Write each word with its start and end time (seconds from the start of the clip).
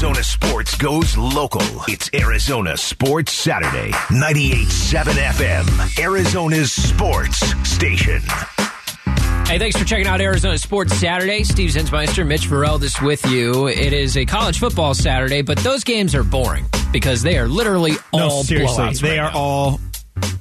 Arizona 0.00 0.24
sports 0.24 0.74
goes 0.76 1.18
local. 1.18 1.60
It's 1.86 2.08
Arizona 2.14 2.74
Sports 2.78 3.34
Saturday, 3.34 3.90
98.7 4.08 5.04
FM, 5.12 6.02
Arizona's 6.02 6.72
sports 6.72 7.36
station. 7.68 8.22
Hey, 9.46 9.58
thanks 9.58 9.76
for 9.76 9.84
checking 9.84 10.06
out 10.06 10.22
Arizona 10.22 10.56
Sports 10.56 10.94
Saturday. 10.94 11.44
Steve 11.44 11.68
Zinsmeister, 11.68 12.26
Mitch 12.26 12.48
Vareldis 12.48 13.04
with 13.04 13.26
you. 13.26 13.66
It 13.68 13.92
is 13.92 14.16
a 14.16 14.24
college 14.24 14.58
football 14.58 14.94
Saturday, 14.94 15.42
but 15.42 15.58
those 15.58 15.84
games 15.84 16.14
are 16.14 16.24
boring 16.24 16.64
because 16.94 17.20
they 17.20 17.36
are 17.36 17.46
literally 17.46 17.92
all 18.10 18.38
no, 18.38 18.42
seriously, 18.42 18.82
blowouts 18.82 19.02
they 19.02 19.18
right 19.18 19.26
are 19.26 19.32
now. 19.32 19.38
all. 19.38 19.80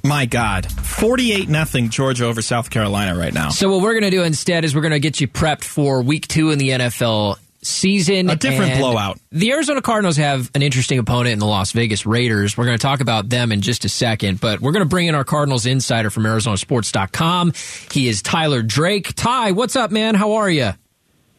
My 0.06 0.26
God, 0.26 0.72
forty-eight 0.72 1.50
nothing 1.50 1.90
Georgia 1.90 2.28
over 2.28 2.42
South 2.42 2.70
Carolina 2.70 3.20
right 3.20 3.34
now. 3.34 3.50
So 3.50 3.70
what 3.70 3.82
we're 3.82 3.92
going 4.00 4.10
to 4.10 4.10
do 4.10 4.24
instead 4.24 4.64
is 4.64 4.74
we're 4.74 4.82
going 4.82 4.94
to 4.94 5.02
get 5.02 5.20
you 5.20 5.28
prepped 5.28 5.66
for 5.66 6.02
Week 6.02 6.30
Two 6.30 6.52
in 6.52 6.60
the 6.60 6.70
NFL 6.70 7.38
season. 7.70 8.30
A 8.30 8.36
different 8.36 8.78
blowout. 8.78 9.20
The 9.32 9.52
Arizona 9.52 9.82
Cardinals 9.82 10.18
have 10.18 10.50
an 10.56 10.62
interesting 10.62 11.00
opponent 11.00 11.34
in 11.34 11.40
the 11.40 11.46
Las 11.46 11.72
Vegas 11.72 12.06
Raiders. 12.06 12.58
We're 12.58 12.66
going 12.66 12.78
to 12.78 12.82
talk 12.82 13.02
about 13.02 13.30
them 13.30 13.52
in 13.52 13.62
just 13.62 13.86
a 13.86 13.90
second, 13.90 14.42
but 14.42 14.60
we're 14.60 14.72
going 14.72 14.86
to 14.86 14.90
bring 14.90 15.08
in 15.08 15.16
our 15.16 15.24
Cardinals 15.24 15.66
insider 15.66 16.10
from 16.10 16.24
ArizonaSports.com. 16.24 17.54
He 17.92 18.08
is 18.08 18.22
Tyler 18.22 18.62
Drake. 18.62 19.14
Ty, 19.16 19.52
what's 19.52 19.76
up, 19.76 19.92
man? 19.92 20.16
How 20.16 20.34
are 20.34 20.50
you? 20.50 20.74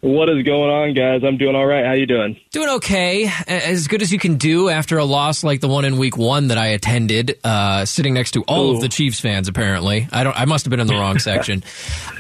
What 0.03 0.31
is 0.31 0.43
going 0.45 0.71
on, 0.71 0.95
guys? 0.95 1.23
I'm 1.23 1.37
doing 1.37 1.55
all 1.55 1.67
right. 1.67 1.85
How 1.85 1.93
you 1.93 2.07
doing? 2.07 2.41
Doing 2.53 2.71
okay, 2.77 3.31
as 3.47 3.87
good 3.87 4.01
as 4.01 4.11
you 4.11 4.19
can 4.19 4.37
do 4.37 4.71
after 4.71 4.97
a 4.97 5.05
loss 5.05 5.45
like 5.45 5.61
the 5.61 5.69
one 5.69 5.85
in 5.85 5.99
Week 5.99 6.17
One 6.17 6.49
that 6.49 6.57
I 6.57 6.69
attended, 6.69 7.39
uh, 7.45 7.85
sitting 7.85 8.15
next 8.15 8.31
to 8.31 8.43
all 8.49 8.75
of 8.75 8.81
the 8.81 8.89
Chiefs 8.89 9.21
fans. 9.21 9.47
Apparently, 9.47 10.09
I 10.11 10.25
don't. 10.25 10.35
I 10.41 10.47
must 10.47 10.65
have 10.65 10.71
been 10.71 10.81
in 10.81 10.87
the 10.87 10.95
wrong 10.95 11.19
section. 11.19 11.63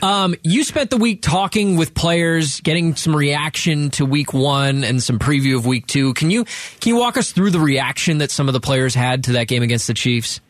Um, 0.02 0.34
you 0.42 0.62
spent 0.62 0.90
the 0.90 0.98
week 0.98 1.22
talking 1.22 1.76
with 1.76 1.94
players, 1.94 2.60
getting 2.60 2.96
some 2.96 3.16
reaction 3.16 3.88
to 3.92 4.04
Week 4.04 4.34
One 4.34 4.84
and 4.84 5.02
some 5.02 5.18
preview 5.18 5.56
of 5.56 5.64
Week 5.64 5.86
Two. 5.86 6.12
Can 6.12 6.30
you 6.30 6.44
can 6.44 6.94
you 6.94 6.96
walk 6.96 7.16
us 7.16 7.32
through 7.32 7.50
the 7.50 7.60
reaction 7.60 8.18
that 8.18 8.30
some 8.30 8.46
of 8.46 8.52
the 8.52 8.60
players 8.60 8.94
had 8.94 9.24
to 9.24 9.32
that 9.32 9.48
game 9.48 9.62
against 9.62 9.86
the 9.86 9.94
Chiefs? 9.94 10.40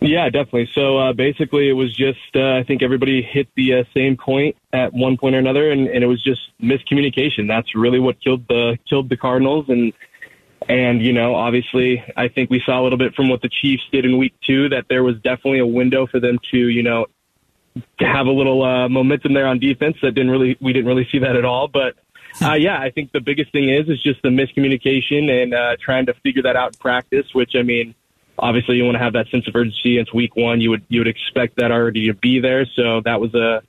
Yeah, 0.00 0.30
definitely. 0.30 0.70
So 0.74 0.96
uh, 0.96 1.12
basically, 1.12 1.68
it 1.68 1.74
was 1.74 1.94
just 1.94 2.18
uh, 2.34 2.54
I 2.54 2.64
think 2.64 2.82
everybody 2.82 3.20
hit 3.20 3.48
the 3.54 3.74
uh, 3.74 3.84
same 3.92 4.16
point 4.16 4.56
at 4.72 4.94
one 4.94 5.18
point 5.18 5.34
or 5.34 5.38
another, 5.38 5.70
and, 5.70 5.88
and 5.88 6.02
it 6.02 6.06
was 6.06 6.22
just 6.24 6.40
miscommunication. 6.60 7.46
That's 7.46 7.74
really 7.74 8.00
what 8.00 8.18
killed 8.22 8.48
the 8.48 8.78
killed 8.88 9.10
the 9.10 9.18
Cardinals, 9.18 9.66
and 9.68 9.92
and 10.68 11.02
you 11.02 11.12
know, 11.12 11.34
obviously, 11.34 12.02
I 12.16 12.28
think 12.28 12.48
we 12.48 12.62
saw 12.64 12.80
a 12.80 12.82
little 12.82 12.98
bit 12.98 13.14
from 13.14 13.28
what 13.28 13.42
the 13.42 13.50
Chiefs 13.50 13.82
did 13.92 14.06
in 14.06 14.16
Week 14.16 14.32
Two 14.46 14.70
that 14.70 14.86
there 14.88 15.02
was 15.02 15.16
definitely 15.16 15.58
a 15.58 15.66
window 15.66 16.06
for 16.06 16.18
them 16.18 16.38
to 16.50 16.56
you 16.56 16.82
know 16.82 17.04
to 17.98 18.06
have 18.06 18.26
a 18.26 18.32
little 18.32 18.62
uh, 18.62 18.88
momentum 18.88 19.34
there 19.34 19.46
on 19.46 19.58
defense. 19.58 19.96
That 20.00 20.12
didn't 20.12 20.30
really 20.30 20.56
we 20.62 20.72
didn't 20.72 20.86
really 20.86 21.08
see 21.12 21.18
that 21.18 21.36
at 21.36 21.44
all, 21.44 21.68
but. 21.68 21.94
Uh, 22.40 22.54
yeah, 22.54 22.78
I 22.78 22.90
think 22.90 23.10
the 23.10 23.20
biggest 23.20 23.50
thing 23.50 23.70
is 23.70 23.88
is 23.88 24.00
just 24.04 24.22
the 24.22 24.28
miscommunication 24.28 25.28
and 25.28 25.52
uh, 25.52 25.76
trying 25.84 26.06
to 26.06 26.14
figure 26.22 26.42
that 26.42 26.54
out 26.54 26.68
in 26.68 26.78
practice. 26.78 27.26
Which 27.32 27.56
I 27.56 27.62
mean, 27.62 27.92
obviously 28.40 28.76
you 28.76 28.84
want 28.84 28.96
to 28.96 29.02
have 29.02 29.12
that 29.12 29.28
sense 29.30 29.46
of 29.46 29.54
urgency. 29.54 29.98
It's 29.98 30.12
week 30.12 30.34
one. 30.34 30.60
You 30.60 30.70
would 30.70 30.84
you 30.88 31.00
would 31.00 31.08
expect 31.08 31.56
that 31.56 31.70
already 31.70 32.06
to 32.06 32.14
be 32.14 32.40
there. 32.40 32.66
So 32.74 33.02
that 33.04 33.20
was 33.20 33.34
a, 33.34 33.62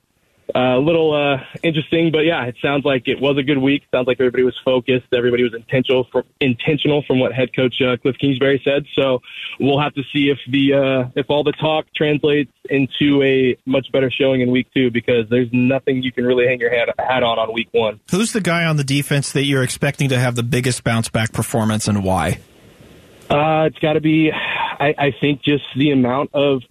a 0.58 0.78
little 0.80 1.14
uh, 1.14 1.44
interesting. 1.62 2.12
But 2.12 2.20
yeah, 2.20 2.46
it 2.46 2.56
sounds 2.62 2.86
like 2.86 3.08
it 3.08 3.20
was 3.20 3.38
a 3.38 3.44
good 3.44 3.58
week. 3.58 3.84
Sounds 3.94 4.08
like 4.08 4.18
everybody 4.20 4.44
was 4.44 4.58
focused. 4.64 5.08
Everybody 5.14 5.44
was 5.44 5.54
intentional 5.54 6.08
for, 6.12 6.24
intentional 6.40 7.04
from 7.06 7.20
what 7.20 7.34
head 7.34 7.56
coach 7.56 7.76
uh, 7.82 7.98
Cliff 7.98 8.16
Kingsbury 8.20 8.62
said. 8.64 8.86
So 8.96 9.20
we'll 9.60 9.80
have 9.80 9.94
to 9.96 10.04
see 10.14 10.30
if 10.30 10.40
the 10.50 10.74
uh, 10.74 11.12
if 11.16 11.28
all 11.30 11.44
the 11.44 11.54
talk 11.54 11.86
translates 11.96 12.52
into 12.70 13.22
a 13.24 13.58
much 13.66 13.92
better 13.92 14.10
showing 14.10 14.42
in 14.42 14.52
week 14.52 14.68
two 14.74 14.90
because 14.90 15.30
there's 15.30 15.50
nothing 15.52 16.02
you 16.02 16.12
can 16.12 16.26
really 16.26 16.48
hang 16.48 16.60
your 16.60 16.72
hat, 16.72 16.90
hat 16.98 17.24
on 17.24 17.38
on 17.38 17.54
week 17.54 17.70
one. 17.72 18.00
Who's 18.10 18.32
the 18.32 18.42
guy 18.42 18.66
on 18.66 18.78
the 18.78 18.84
defense 18.84 19.34
that 19.34 19.44
you're 19.44 19.64
expecting 19.64 20.10
to 20.10 20.20
have 20.20 20.36
the 20.36 20.44
biggest 20.44 20.84
bounce 20.84 21.10
back 21.10 21.34
performance, 21.34 21.88
and 21.88 22.04
why? 22.04 22.40
Uh, 23.32 23.66
it's 23.68 23.80
got 23.80 23.94
to 23.94 24.02
be, 24.02 24.30
I, 24.32 24.94
I 24.98 25.12
think, 25.22 25.42
just 25.42 25.64
the 25.78 25.92
amount 25.92 26.32
of, 26.34 26.64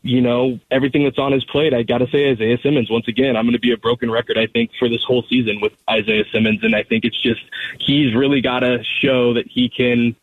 you 0.00 0.22
know, 0.22 0.58
everything 0.70 1.04
that's 1.04 1.18
on 1.18 1.32
his 1.32 1.44
plate. 1.44 1.74
I 1.74 1.82
got 1.82 1.98
to 1.98 2.06
say, 2.06 2.30
Isaiah 2.30 2.56
Simmons. 2.62 2.90
Once 2.90 3.06
again, 3.06 3.36
I'm 3.36 3.44
going 3.44 3.52
to 3.52 3.60
be 3.60 3.72
a 3.72 3.76
broken 3.76 4.10
record. 4.10 4.38
I 4.38 4.46
think 4.46 4.70
for 4.78 4.88
this 4.88 5.04
whole 5.06 5.24
season 5.28 5.60
with 5.60 5.74
Isaiah 5.90 6.24
Simmons, 6.32 6.60
and 6.62 6.74
I 6.74 6.84
think 6.84 7.04
it's 7.04 7.20
just 7.20 7.42
he's 7.80 8.14
really 8.14 8.40
got 8.40 8.60
to 8.60 8.82
show 9.02 9.34
that 9.34 9.46
he 9.46 9.68
can 9.68 10.16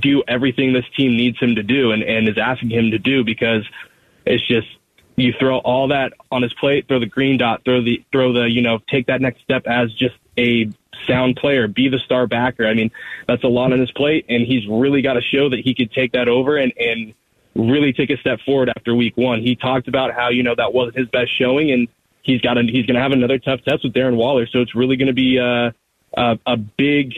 do 0.00 0.22
everything 0.26 0.72
this 0.72 0.86
team 0.96 1.16
needs 1.16 1.38
him 1.38 1.56
to 1.56 1.62
do 1.62 1.92
and, 1.92 2.02
and 2.02 2.28
is 2.28 2.38
asking 2.38 2.70
him 2.70 2.90
to 2.92 2.98
do 2.98 3.22
because 3.22 3.62
it's 4.24 4.46
just 4.48 4.66
you 5.16 5.34
throw 5.38 5.58
all 5.58 5.88
that 5.88 6.12
on 6.30 6.42
his 6.42 6.52
plate, 6.54 6.88
throw 6.88 6.98
the 6.98 7.06
green 7.06 7.38
dot, 7.38 7.62
throw 7.64 7.82
the 7.82 8.04
throw 8.10 8.32
the 8.32 8.50
you 8.50 8.62
know 8.62 8.78
take 8.90 9.06
that 9.06 9.20
next 9.20 9.42
step 9.42 9.66
as 9.66 9.92
just 9.92 10.16
a 10.38 10.70
sound 11.06 11.36
player, 11.36 11.68
be 11.68 11.88
the 11.88 11.98
star 11.98 12.26
backer. 12.26 12.66
I 12.66 12.74
mean, 12.74 12.90
that's 13.26 13.44
a 13.44 13.48
lot 13.48 13.72
on 13.72 13.80
his 13.80 13.90
plate, 13.92 14.26
and 14.28 14.46
he's 14.46 14.66
really 14.68 15.02
got 15.02 15.14
to 15.14 15.22
show 15.22 15.48
that 15.50 15.60
he 15.60 15.74
could 15.74 15.92
take 15.92 16.12
that 16.12 16.28
over 16.28 16.56
and 16.56 16.72
and 16.78 17.14
really 17.54 17.92
take 17.92 18.10
a 18.10 18.16
step 18.18 18.40
forward 18.44 18.68
after 18.68 18.94
week 18.94 19.16
one. 19.16 19.40
He 19.40 19.56
talked 19.56 19.88
about 19.88 20.12
how 20.12 20.28
you 20.28 20.42
know 20.42 20.54
that 20.56 20.72
wasn't 20.72 20.98
his 20.98 21.08
best 21.08 21.36
showing, 21.38 21.70
and 21.72 21.88
he's 22.22 22.40
got 22.40 22.58
a, 22.58 22.62
he's 22.62 22.86
going 22.86 22.96
to 22.96 23.00
have 23.00 23.12
another 23.12 23.38
tough 23.38 23.62
test 23.62 23.84
with 23.84 23.94
Darren 23.94 24.16
Waller, 24.16 24.46
so 24.46 24.60
it's 24.60 24.74
really 24.74 24.96
going 24.96 25.08
to 25.08 25.14
be 25.14 25.38
uh, 25.38 25.70
a 26.16 26.38
a 26.46 26.56
big. 26.56 27.14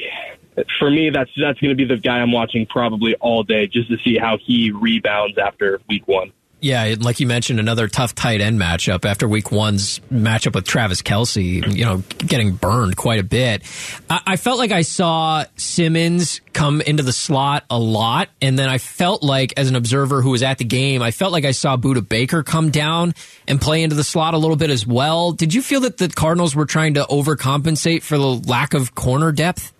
For 0.80 0.90
me, 0.90 1.10
that's 1.10 1.30
that's 1.40 1.60
going 1.60 1.70
to 1.70 1.76
be 1.76 1.84
the 1.84 2.00
guy 2.00 2.18
I'm 2.18 2.32
watching 2.32 2.66
probably 2.66 3.14
all 3.16 3.44
day, 3.44 3.68
just 3.68 3.88
to 3.90 3.96
see 3.98 4.18
how 4.18 4.38
he 4.38 4.72
rebounds 4.72 5.38
after 5.38 5.80
week 5.88 6.08
one. 6.08 6.32
Yeah, 6.60 6.96
like 6.98 7.20
you 7.20 7.28
mentioned, 7.28 7.60
another 7.60 7.86
tough 7.86 8.16
tight 8.16 8.40
end 8.40 8.60
matchup 8.60 9.04
after 9.04 9.28
week 9.28 9.52
one's 9.52 10.00
matchup 10.12 10.56
with 10.56 10.64
Travis 10.64 11.02
Kelce, 11.02 11.72
you 11.72 11.84
know, 11.84 12.02
getting 12.18 12.52
burned 12.52 12.96
quite 12.96 13.20
a 13.20 13.22
bit. 13.22 13.62
I, 14.10 14.20
I 14.26 14.36
felt 14.36 14.58
like 14.58 14.72
I 14.72 14.82
saw 14.82 15.44
Simmons 15.56 16.40
come 16.52 16.80
into 16.80 17.04
the 17.04 17.12
slot 17.12 17.64
a 17.70 17.78
lot, 17.78 18.30
and 18.42 18.58
then 18.58 18.68
I 18.68 18.78
felt 18.78 19.22
like, 19.22 19.54
as 19.56 19.68
an 19.68 19.76
observer 19.76 20.20
who 20.20 20.30
was 20.30 20.42
at 20.42 20.58
the 20.58 20.64
game, 20.64 21.00
I 21.00 21.12
felt 21.12 21.32
like 21.32 21.44
I 21.44 21.52
saw 21.52 21.76
Budda 21.76 22.08
Baker 22.08 22.42
come 22.42 22.70
down 22.70 23.14
and 23.46 23.60
play 23.60 23.84
into 23.84 23.94
the 23.94 24.04
slot 24.04 24.34
a 24.34 24.38
little 24.38 24.56
bit 24.56 24.70
as 24.70 24.84
well. 24.84 25.30
Did 25.30 25.54
you 25.54 25.62
feel 25.62 25.82
that 25.82 25.98
the 25.98 26.08
Cardinals 26.08 26.56
were 26.56 26.66
trying 26.66 26.94
to 26.94 27.04
overcompensate 27.04 28.02
for 28.02 28.18
the 28.18 28.26
lack 28.26 28.74
of 28.74 28.96
corner 28.96 29.30
depth? 29.30 29.72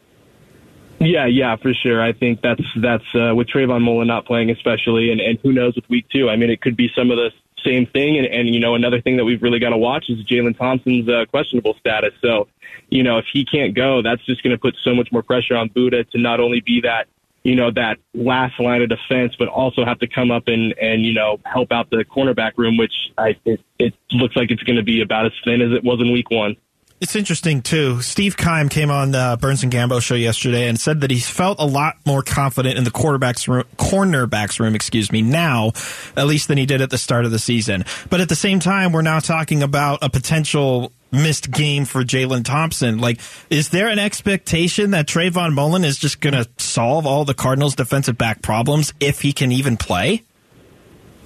Yeah, 1.00 1.26
yeah, 1.26 1.56
for 1.56 1.72
sure. 1.74 2.02
I 2.02 2.12
think 2.12 2.40
that's 2.42 2.62
that's 2.76 3.04
uh, 3.14 3.32
with 3.34 3.48
Trayvon 3.48 3.82
Mullen 3.82 4.08
not 4.08 4.26
playing, 4.26 4.50
especially, 4.50 5.12
and, 5.12 5.20
and 5.20 5.38
who 5.42 5.52
knows 5.52 5.76
with 5.76 5.88
week 5.88 6.06
two. 6.10 6.28
I 6.28 6.36
mean, 6.36 6.50
it 6.50 6.60
could 6.60 6.76
be 6.76 6.90
some 6.94 7.10
of 7.10 7.16
the 7.16 7.30
same 7.64 7.86
thing, 7.86 8.18
and, 8.18 8.26
and 8.26 8.52
you 8.52 8.60
know, 8.60 8.74
another 8.74 9.00
thing 9.00 9.16
that 9.16 9.24
we've 9.24 9.42
really 9.42 9.60
got 9.60 9.70
to 9.70 9.76
watch 9.76 10.06
is 10.08 10.24
Jalen 10.26 10.58
Thompson's 10.58 11.08
uh, 11.08 11.26
questionable 11.30 11.74
status. 11.74 12.14
So, 12.20 12.48
you 12.88 13.02
know, 13.02 13.18
if 13.18 13.26
he 13.32 13.44
can't 13.44 13.74
go, 13.74 14.02
that's 14.02 14.24
just 14.26 14.42
going 14.42 14.56
to 14.56 14.60
put 14.60 14.76
so 14.82 14.94
much 14.94 15.08
more 15.12 15.22
pressure 15.22 15.56
on 15.56 15.68
Budda 15.68 16.08
to 16.10 16.18
not 16.18 16.40
only 16.40 16.60
be 16.60 16.80
that 16.82 17.06
you 17.44 17.54
know 17.54 17.70
that 17.70 17.98
last 18.14 18.58
line 18.58 18.82
of 18.82 18.88
defense, 18.88 19.34
but 19.38 19.48
also 19.48 19.84
have 19.84 19.98
to 20.00 20.08
come 20.08 20.30
up 20.30 20.48
and 20.48 20.74
and 20.80 21.02
you 21.02 21.14
know 21.14 21.38
help 21.44 21.72
out 21.72 21.90
the 21.90 22.04
cornerback 22.04 22.52
room, 22.56 22.76
which 22.76 22.92
I 23.16 23.36
it, 23.44 23.60
it 23.78 23.94
looks 24.10 24.36
like 24.36 24.50
it's 24.50 24.62
going 24.64 24.76
to 24.76 24.82
be 24.82 25.00
about 25.00 25.26
as 25.26 25.32
thin 25.44 25.62
as 25.62 25.72
it 25.72 25.84
was 25.84 26.00
in 26.00 26.12
week 26.12 26.30
one. 26.30 26.56
It's 27.00 27.14
interesting 27.14 27.62
too. 27.62 28.02
Steve 28.02 28.36
Keim 28.36 28.68
came 28.68 28.90
on 28.90 29.12
the 29.12 29.38
Burns 29.40 29.62
and 29.62 29.72
Gambo 29.72 30.02
show 30.02 30.16
yesterday 30.16 30.68
and 30.68 30.80
said 30.80 31.00
that 31.02 31.12
he's 31.12 31.28
felt 31.28 31.60
a 31.60 31.64
lot 31.64 31.96
more 32.04 32.22
confident 32.22 32.76
in 32.76 32.82
the 32.82 32.90
quarterbacks 32.90 33.46
room, 33.46 33.64
cornerbacks 33.76 34.58
room, 34.58 34.74
excuse 34.74 35.12
me, 35.12 35.22
now 35.22 35.72
at 36.16 36.26
least 36.26 36.48
than 36.48 36.58
he 36.58 36.66
did 36.66 36.80
at 36.80 36.90
the 36.90 36.98
start 36.98 37.24
of 37.24 37.30
the 37.30 37.38
season. 37.38 37.84
But 38.10 38.20
at 38.20 38.28
the 38.28 38.34
same 38.34 38.58
time, 38.58 38.90
we're 38.90 39.02
now 39.02 39.20
talking 39.20 39.62
about 39.62 40.00
a 40.02 40.10
potential 40.10 40.90
missed 41.12 41.50
game 41.52 41.84
for 41.84 42.02
Jalen 42.02 42.44
Thompson. 42.44 42.98
Like, 42.98 43.20
is 43.48 43.68
there 43.68 43.88
an 43.88 44.00
expectation 44.00 44.90
that 44.90 45.06
Trayvon 45.06 45.54
Mullen 45.54 45.84
is 45.84 45.98
just 45.98 46.20
going 46.20 46.34
to 46.34 46.48
solve 46.58 47.06
all 47.06 47.24
the 47.24 47.32
Cardinals' 47.34 47.76
defensive 47.76 48.18
back 48.18 48.42
problems 48.42 48.92
if 48.98 49.20
he 49.22 49.32
can 49.32 49.52
even 49.52 49.76
play? 49.76 50.24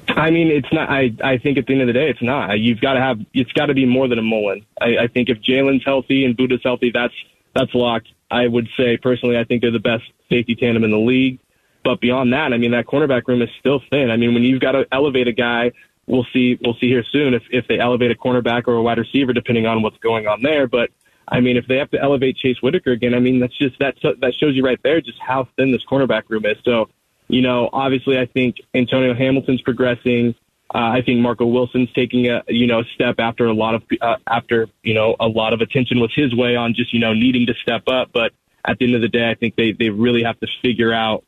I 0.08 0.30
mean, 0.30 0.48
it's 0.48 0.72
not. 0.72 0.90
I 0.90 1.12
I 1.22 1.38
think 1.38 1.58
at 1.58 1.66
the 1.66 1.72
end 1.72 1.82
of 1.82 1.86
the 1.86 1.92
day, 1.92 2.08
it's 2.08 2.22
not. 2.22 2.58
You've 2.58 2.80
got 2.80 2.94
to 2.94 3.00
have. 3.00 3.18
It's 3.32 3.52
got 3.52 3.66
to 3.66 3.74
be 3.74 3.86
more 3.86 4.08
than 4.08 4.18
a 4.18 4.22
Mullen. 4.22 4.66
I, 4.80 5.04
I 5.04 5.06
think 5.06 5.28
if 5.28 5.38
Jalen's 5.40 5.84
healthy 5.84 6.24
and 6.24 6.36
Budda's 6.36 6.60
healthy, 6.62 6.90
that's 6.92 7.14
that's 7.54 7.74
locked. 7.74 8.08
I 8.30 8.46
would 8.46 8.68
say 8.76 8.96
personally, 8.96 9.38
I 9.38 9.44
think 9.44 9.62
they're 9.62 9.70
the 9.70 9.78
best 9.78 10.04
safety 10.28 10.54
tandem 10.54 10.84
in 10.84 10.90
the 10.90 10.98
league. 10.98 11.38
But 11.84 12.00
beyond 12.00 12.32
that, 12.32 12.52
I 12.52 12.58
mean, 12.58 12.70
that 12.72 12.86
cornerback 12.86 13.26
room 13.26 13.42
is 13.42 13.48
still 13.58 13.80
thin. 13.90 14.10
I 14.10 14.16
mean, 14.16 14.34
when 14.34 14.42
you've 14.42 14.60
got 14.60 14.72
to 14.72 14.86
elevate 14.92 15.26
a 15.26 15.32
guy, 15.32 15.72
we'll 16.06 16.26
see. 16.32 16.58
We'll 16.62 16.74
see 16.74 16.88
here 16.88 17.04
soon 17.04 17.34
if 17.34 17.42
if 17.50 17.66
they 17.68 17.78
elevate 17.78 18.10
a 18.10 18.14
cornerback 18.14 18.66
or 18.66 18.74
a 18.74 18.82
wide 18.82 18.98
receiver, 18.98 19.32
depending 19.32 19.66
on 19.66 19.82
what's 19.82 19.98
going 19.98 20.26
on 20.26 20.42
there. 20.42 20.66
But 20.66 20.90
I 21.26 21.40
mean, 21.40 21.56
if 21.56 21.66
they 21.66 21.76
have 21.76 21.90
to 21.90 22.00
elevate 22.00 22.36
Chase 22.36 22.60
Whitaker 22.60 22.92
again, 22.92 23.14
I 23.14 23.18
mean, 23.20 23.40
that's 23.40 23.56
just 23.56 23.78
that 23.78 23.96
that 24.02 24.34
shows 24.34 24.56
you 24.56 24.64
right 24.64 24.80
there 24.82 25.00
just 25.00 25.18
how 25.20 25.48
thin 25.56 25.72
this 25.72 25.84
cornerback 25.84 26.28
room 26.28 26.44
is. 26.46 26.56
So 26.64 26.88
you 27.32 27.40
know, 27.40 27.70
obviously, 27.72 28.18
I 28.18 28.26
think 28.26 28.56
Antonio 28.74 29.14
Hamilton's 29.14 29.62
progressing. 29.62 30.34
Uh, 30.72 30.78
I 30.78 31.00
think 31.00 31.20
Marco 31.20 31.46
Wilson's 31.46 31.90
taking 31.94 32.28
a 32.28 32.42
you 32.46 32.66
know 32.66 32.82
step 32.94 33.16
after 33.18 33.46
a 33.46 33.54
lot 33.54 33.74
of 33.74 33.82
uh, 34.02 34.16
after 34.28 34.68
you 34.82 34.92
know 34.92 35.16
a 35.18 35.26
lot 35.26 35.54
of 35.54 35.62
attention 35.62 35.98
was 35.98 36.12
his 36.14 36.34
way 36.34 36.56
on 36.56 36.74
just 36.74 36.92
you 36.92 37.00
know 37.00 37.14
needing 37.14 37.46
to 37.46 37.54
step 37.62 37.84
up. 37.88 38.10
But 38.12 38.32
at 38.66 38.78
the 38.78 38.84
end 38.84 38.94
of 38.96 39.00
the 39.00 39.08
day, 39.08 39.30
I 39.30 39.34
think 39.34 39.56
they 39.56 39.72
they 39.72 39.88
really 39.88 40.24
have 40.24 40.38
to 40.40 40.46
figure 40.60 40.92
out 40.92 41.24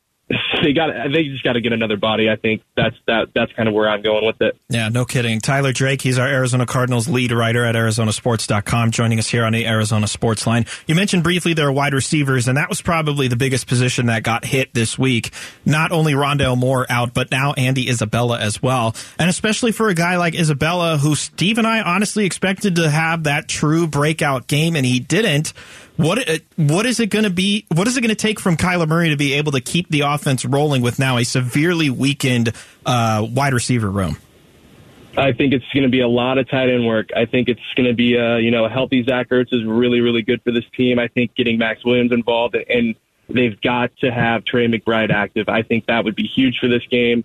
they 0.63 0.73
got 0.73 0.89
they 1.13 1.25
just 1.25 1.43
got 1.43 1.53
to 1.53 1.61
get 1.61 1.71
another 1.71 1.97
body. 1.97 2.29
I 2.29 2.35
think 2.35 2.63
that's 2.75 2.95
that 3.05 3.27
that's 3.35 3.51
kind 3.53 3.69
of 3.69 3.75
where 3.75 3.87
I'm 3.87 4.01
going 4.01 4.25
with 4.25 4.41
it. 4.41 4.57
Yeah, 4.69 4.89
no 4.89 5.05
kidding. 5.05 5.39
Tyler 5.39 5.71
Drake, 5.71 6.01
he's 6.01 6.17
our 6.17 6.27
Arizona 6.27 6.65
Cardinals 6.65 7.07
lead 7.07 7.31
writer 7.31 7.63
at 7.63 7.75
ArizonaSports.com, 7.75 8.89
joining 8.91 9.19
us 9.19 9.27
here 9.27 9.45
on 9.45 9.53
the 9.53 9.67
Arizona 9.67 10.07
Sports 10.07 10.47
Line. 10.47 10.65
You 10.87 10.95
mentioned 10.95 11.23
briefly 11.23 11.53
their 11.53 11.71
wide 11.71 11.93
receivers, 11.93 12.47
and 12.47 12.57
that 12.57 12.69
was 12.69 12.81
probably 12.81 13.27
the 13.27 13.35
biggest 13.35 13.67
position 13.67 14.07
that 14.07 14.23
got 14.23 14.45
hit 14.45 14.73
this 14.73 14.97
week. 14.97 15.31
Not 15.63 15.91
only 15.91 16.13
Rondale 16.13 16.57
Moore 16.57 16.87
out, 16.89 17.13
but 17.13 17.29
now 17.29 17.53
Andy 17.53 17.87
Isabella 17.87 18.39
as 18.39 18.61
well, 18.61 18.95
and 19.19 19.29
especially 19.29 19.71
for 19.71 19.89
a 19.89 19.93
guy 19.93 20.17
like 20.17 20.33
Isabella, 20.33 20.97
who 20.97 21.13
Steve 21.13 21.59
and 21.59 21.67
I 21.67 21.81
honestly 21.81 22.25
expected 22.25 22.77
to 22.77 22.89
have 22.89 23.25
that 23.25 23.47
true 23.47 23.85
breakout 23.85 24.47
game, 24.47 24.75
and 24.75 24.85
he 24.85 24.99
didn't. 24.99 25.53
What 25.97 26.29
uh, 26.29 26.37
what 26.57 26.85
is 26.85 26.99
it 26.99 27.07
going 27.07 27.23
to 27.23 27.29
be? 27.29 27.65
What 27.73 27.87
is 27.87 27.95
it 27.95 28.01
going 28.01 28.09
to 28.09 28.15
take 28.15 28.39
from 28.39 28.57
Kyler 28.57 28.87
Murray 28.87 29.09
to 29.09 29.17
be 29.17 29.33
able 29.33 29.53
to 29.53 29.61
keep 29.61 29.89
the 29.89 30.01
offense 30.01 30.43
rolling 30.43 30.81
with 30.81 30.99
now 30.99 31.17
a 31.17 31.23
severely 31.23 31.89
weakened 31.89 32.51
uh, 32.85 33.25
wide 33.29 33.53
receiver 33.53 33.89
room? 33.89 34.17
I 35.17 35.31
think 35.31 35.53
it's 35.53 35.65
going 35.73 35.83
to 35.83 35.89
be 35.89 36.01
a 36.01 36.07
lot 36.07 36.37
of 36.37 36.49
tight 36.49 36.69
end 36.69 36.85
work. 36.85 37.11
I 37.15 37.25
think 37.25 37.47
it's 37.47 37.61
going 37.77 37.87
to 37.87 37.95
be 37.95 38.15
a 38.15 38.39
you 38.39 38.51
know 38.51 38.65
a 38.65 38.69
healthy 38.69 39.03
Zach 39.03 39.29
Ertz 39.29 39.53
is 39.53 39.63
really 39.65 40.01
really 40.01 40.21
good 40.21 40.41
for 40.43 40.51
this 40.51 40.65
team. 40.75 40.99
I 40.99 41.07
think 41.07 41.33
getting 41.35 41.57
Maxx 41.57 41.85
Williams 41.85 42.11
involved 42.11 42.55
and 42.55 42.95
they've 43.29 43.59
got 43.61 43.95
to 43.97 44.11
have 44.11 44.43
Trey 44.43 44.67
McBride 44.67 45.11
active. 45.11 45.47
I 45.47 45.61
think 45.61 45.85
that 45.87 46.03
would 46.03 46.15
be 46.15 46.27
huge 46.27 46.59
for 46.59 46.67
this 46.67 46.85
game 46.91 47.23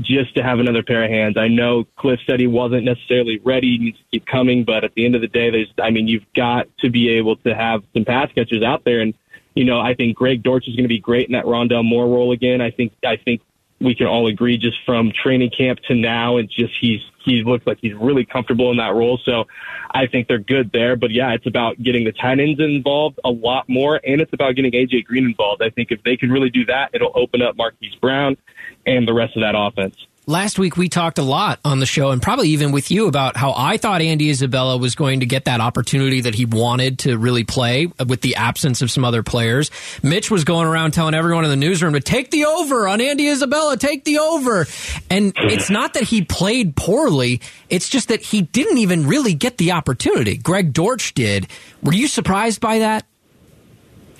just 0.00 0.34
to 0.36 0.42
have 0.42 0.60
another 0.60 0.82
pair 0.82 1.04
of 1.04 1.10
hands. 1.10 1.36
I 1.36 1.48
know 1.48 1.84
Cliff 1.96 2.20
said 2.26 2.38
he 2.38 2.46
wasn't 2.46 2.84
necessarily 2.84 3.40
ready, 3.44 3.72
he 3.72 3.78
needs 3.78 3.98
to 3.98 4.04
keep 4.12 4.26
coming, 4.26 4.64
but 4.64 4.84
at 4.84 4.94
the 4.94 5.04
end 5.04 5.14
of 5.14 5.20
the 5.20 5.28
day, 5.28 5.50
there's, 5.50 5.72
I 5.82 5.90
mean, 5.90 6.06
you've 6.06 6.30
got 6.34 6.66
to 6.78 6.90
be 6.90 7.08
able 7.10 7.36
to 7.38 7.54
have 7.54 7.82
some 7.94 8.04
pass 8.04 8.30
catchers 8.32 8.62
out 8.62 8.84
there. 8.84 9.00
And, 9.00 9.14
you 9.54 9.64
know, 9.64 9.80
I 9.80 9.94
think 9.94 10.16
Greg 10.16 10.42
Dortch 10.42 10.68
is 10.68 10.76
going 10.76 10.84
to 10.84 10.88
be 10.88 11.00
great 11.00 11.26
in 11.26 11.32
that 11.32 11.44
Rondale 11.44 11.84
Moore 11.84 12.06
role 12.06 12.30
again. 12.32 12.60
I 12.60 12.70
think, 12.70 12.92
I 13.04 13.16
think 13.16 13.40
we 13.80 13.94
can 13.94 14.06
all 14.06 14.28
agree 14.28 14.56
just 14.56 14.76
from 14.86 15.12
training 15.12 15.50
camp 15.50 15.80
to 15.88 15.94
now, 15.94 16.36
and 16.36 16.48
just 16.48 16.74
he's, 16.80 17.00
he 17.24 17.42
looks 17.42 17.66
like 17.66 17.78
he's 17.80 17.94
really 17.94 18.24
comfortable 18.24 18.70
in 18.70 18.76
that 18.76 18.94
role. 18.94 19.18
So 19.24 19.46
I 19.90 20.06
think 20.06 20.28
they're 20.28 20.38
good 20.38 20.70
there. 20.72 20.94
But 20.96 21.10
yeah, 21.10 21.32
it's 21.32 21.46
about 21.46 21.80
getting 21.82 22.04
the 22.04 22.12
tight 22.12 22.38
ends 22.38 22.60
involved 22.60 23.18
a 23.24 23.30
lot 23.30 23.68
more, 23.68 24.00
and 24.04 24.20
it's 24.20 24.32
about 24.32 24.54
getting 24.54 24.72
AJ 24.72 25.04
Green 25.04 25.24
involved. 25.24 25.60
I 25.62 25.70
think 25.70 25.90
if 25.90 26.02
they 26.04 26.16
can 26.16 26.30
really 26.30 26.50
do 26.50 26.64
that, 26.66 26.90
it'll 26.92 27.12
open 27.16 27.42
up 27.42 27.56
Marquise 27.56 27.94
Brown 27.96 28.36
and 28.96 29.06
the 29.06 29.14
rest 29.14 29.36
of 29.36 29.42
that 29.42 29.54
offense. 29.56 29.94
Last 30.26 30.58
week 30.58 30.76
we 30.76 30.90
talked 30.90 31.16
a 31.16 31.22
lot 31.22 31.58
on 31.64 31.78
the 31.78 31.86
show 31.86 32.10
and 32.10 32.20
probably 32.20 32.50
even 32.50 32.70
with 32.70 32.90
you 32.90 33.06
about 33.06 33.34
how 33.34 33.54
I 33.56 33.78
thought 33.78 34.02
Andy 34.02 34.28
Isabella 34.28 34.76
was 34.76 34.94
going 34.94 35.20
to 35.20 35.26
get 35.26 35.46
that 35.46 35.62
opportunity 35.62 36.20
that 36.20 36.34
he 36.34 36.44
wanted 36.44 36.98
to 37.00 37.16
really 37.16 37.44
play 37.44 37.86
with 38.06 38.20
the 38.20 38.36
absence 38.36 38.82
of 38.82 38.90
some 38.90 39.06
other 39.06 39.22
players. 39.22 39.70
Mitch 40.02 40.30
was 40.30 40.44
going 40.44 40.66
around 40.66 40.90
telling 40.90 41.14
everyone 41.14 41.44
in 41.44 41.50
the 41.50 41.56
newsroom 41.56 41.94
to 41.94 42.00
take 42.00 42.30
the 42.30 42.44
over 42.44 42.86
on 42.86 43.00
Andy 43.00 43.26
Isabella, 43.26 43.78
take 43.78 44.04
the 44.04 44.18
over. 44.18 44.66
And 45.08 45.32
it's 45.34 45.70
not 45.70 45.94
that 45.94 46.02
he 46.02 46.22
played 46.22 46.76
poorly, 46.76 47.40
it's 47.70 47.88
just 47.88 48.08
that 48.08 48.20
he 48.20 48.42
didn't 48.42 48.76
even 48.76 49.06
really 49.06 49.32
get 49.32 49.56
the 49.56 49.72
opportunity. 49.72 50.36
Greg 50.36 50.74
Dortch 50.74 51.14
did. 51.14 51.46
Were 51.82 51.94
you 51.94 52.06
surprised 52.06 52.60
by 52.60 52.80
that? 52.80 53.06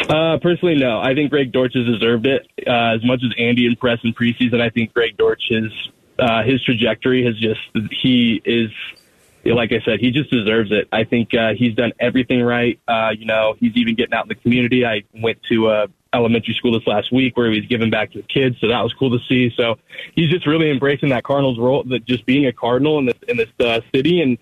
Uh, 0.00 0.38
personally, 0.40 0.74
no. 0.74 1.00
I 1.00 1.14
think 1.14 1.30
Greg 1.30 1.52
Dortch 1.52 1.74
has 1.74 1.86
deserved 1.86 2.26
it. 2.26 2.46
Uh, 2.66 2.94
as 2.94 3.04
much 3.04 3.20
as 3.24 3.32
Andy 3.38 3.66
impressed 3.66 4.04
in 4.04 4.12
preseason, 4.14 4.60
I 4.60 4.70
think 4.70 4.94
Greg 4.94 5.16
Dortch 5.16 5.42
has 5.50 5.72
uh, 6.18 6.42
his 6.42 6.62
trajectory 6.64 7.24
has 7.24 7.36
just 7.38 7.60
he 7.90 8.40
is 8.44 8.70
like 9.44 9.72
I 9.72 9.80
said, 9.84 10.00
he 10.00 10.10
just 10.10 10.30
deserves 10.30 10.70
it. 10.72 10.88
I 10.92 11.04
think 11.04 11.32
uh, 11.32 11.54
he's 11.56 11.74
done 11.74 11.92
everything 11.98 12.42
right. 12.42 12.78
Uh, 12.86 13.10
you 13.16 13.24
know, 13.24 13.54
he's 13.58 13.76
even 13.76 13.94
getting 13.94 14.12
out 14.12 14.24
in 14.24 14.28
the 14.28 14.34
community. 14.34 14.84
I 14.84 15.04
went 15.14 15.38
to 15.44 15.70
a 15.70 15.86
elementary 16.14 16.54
school 16.54 16.72
this 16.72 16.86
last 16.86 17.12
week 17.12 17.36
where 17.36 17.50
he 17.50 17.58
was 17.58 17.66
giving 17.68 17.90
back 17.90 18.12
to 18.12 18.18
the 18.18 18.26
kids, 18.26 18.56
so 18.60 18.68
that 18.68 18.82
was 18.82 18.92
cool 18.94 19.10
to 19.10 19.24
see. 19.28 19.52
So 19.56 19.76
he's 20.14 20.30
just 20.30 20.46
really 20.46 20.70
embracing 20.70 21.10
that 21.10 21.24
Cardinals 21.24 21.58
role, 21.58 21.84
that 21.84 22.04
just 22.04 22.26
being 22.26 22.46
a 22.46 22.52
Cardinal 22.52 22.98
in 22.98 23.06
this 23.06 23.18
in 23.28 23.36
this 23.36 23.50
uh, 23.60 23.80
city, 23.94 24.20
and 24.20 24.38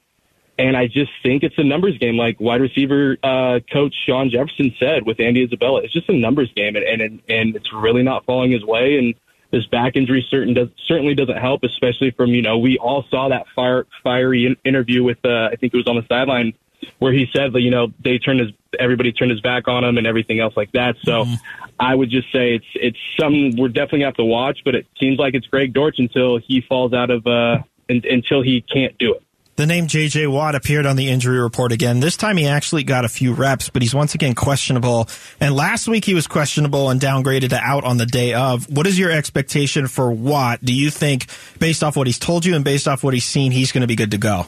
and 0.59 0.77
I 0.77 0.87
just 0.87 1.11
think 1.23 1.43
it's 1.43 1.59
a 1.59 1.65
numbers 1.65 1.99
game, 1.99 2.17
like 2.17 2.41
wide 2.41 2.61
receiver 2.61 3.17
uh, 3.23 3.61
coach 3.73 3.95
Shawn 4.07 4.31
Jefferson 4.31 4.75
said 4.79 5.05
with 5.07 5.21
Andy 5.21 5.45
Isabella. 5.45 5.83
It's 5.83 5.93
just 5.93 6.09
a 6.09 6.17
numbers 6.17 6.51
game, 6.55 6.77
and 6.77 6.85
and 6.85 7.23
and 7.29 7.57
it's 7.57 7.73
really 7.73 8.03
not 8.03 8.25
falling 8.25 8.53
his 8.53 8.65
way. 8.65 8.99
And 8.99 9.15
this 9.51 9.67
back 9.67 9.97
injury 9.97 10.27
certain 10.31 10.55
does, 10.55 10.69
certainly 10.87 11.15
doesn't 11.15 11.37
help, 11.37 11.63
especially 11.63 12.11
from 12.11 12.31
you 12.31 12.43
know 12.43 12.59
we 12.59 12.79
all 12.79 13.05
saw 13.11 13.29
that 13.29 13.47
fire, 13.55 13.87
fiery 14.03 14.47
in, 14.47 14.57
interview 14.65 15.03
with 15.03 15.19
uh, 15.25 15.49
I 15.53 15.57
think 15.57 15.75
it 15.75 15.77
was 15.77 15.87
on 15.87 15.97
the 15.97 16.07
sideline 16.09 16.55
where 16.99 17.13
he 17.13 17.27
said 17.35 17.53
that 17.53 17.61
you 17.61 17.71
know 17.71 17.93
they 18.03 18.19
turned 18.19 18.41
his 18.41 18.51
everybody 18.79 19.13
turned 19.13 19.31
his 19.31 19.41
back 19.41 19.69
on 19.69 19.85
him 19.85 19.99
and 19.99 20.07
everything 20.07 20.41
else 20.41 20.57
like 20.57 20.73
that. 20.73 20.97
So 21.03 21.25
mm-hmm. 21.25 21.35
I 21.79 21.95
would 21.95 22.11
just 22.11 22.33
say 22.33 22.55
it's 22.55 22.67
it's 22.75 22.99
something 23.21 23.57
we're 23.57 23.69
definitely 23.69 24.01
gonna 24.01 24.09
have 24.09 24.17
to 24.17 24.25
watch, 24.25 24.61
but 24.65 24.75
it 24.75 24.87
seems 24.99 25.19
like 25.19 25.35
it's 25.35 25.47
Greg 25.47 25.75
Dortch 25.75 25.99
until 25.99 26.39
he 26.39 26.63
falls 26.63 26.95
out 26.95 27.11
of 27.11 27.27
uh, 27.27 27.59
in, 27.89 28.03
until 28.09 28.43
he 28.43 28.63
can't 28.63 28.97
do 28.99 29.15
it. 29.15 29.23
The 29.57 29.65
name 29.65 29.87
J.J. 29.87 30.27
Watt 30.27 30.55
appeared 30.55 30.85
on 30.85 30.97
the 30.97 31.09
injury 31.09 31.41
report 31.41 31.73
again. 31.73 31.99
This 32.01 32.19
time 32.19 32.37
he 32.37 32.47
actually 32.47 32.85
got 32.85 33.07
a 33.07 33.09
few 33.09 33.33
reps, 33.33 33.71
but 33.71 33.81
he's 33.81 33.95
once 33.95 34.15
again 34.15 34.35
questionable. 34.35 35.09
And 35.41 35.57
last 35.57 35.89
week 35.89 36.05
he 36.05 36.13
was 36.13 36.27
questionable 36.27 36.91
and 36.91 37.01
downgraded 37.01 37.49
to 37.49 37.57
out 37.57 37.85
on 37.85 37.97
the 37.97 38.05
day 38.05 38.35
of. 38.35 38.69
What 38.69 38.87
is 38.87 38.99
your 38.99 39.11
expectation 39.11 39.87
for 39.87 40.13
Watt? 40.13 40.63
Do 40.63 40.75
you 40.75 40.91
think, 40.91 41.29
based 41.59 41.83
off 41.83 41.97
what 41.97 42.07
he's 42.07 42.19
told 42.19 42.45
you 42.45 42.55
and 42.55 42.67
based 42.67 42.87
off 42.87 43.03
what 43.03 43.15
he's 43.15 43.25
seen, 43.25 43.51
he's 43.51 43.73
going 43.73 43.81
to 43.81 43.87
be 43.87 43.97
good 43.97 44.11
to 44.11 44.19
go? 44.19 44.47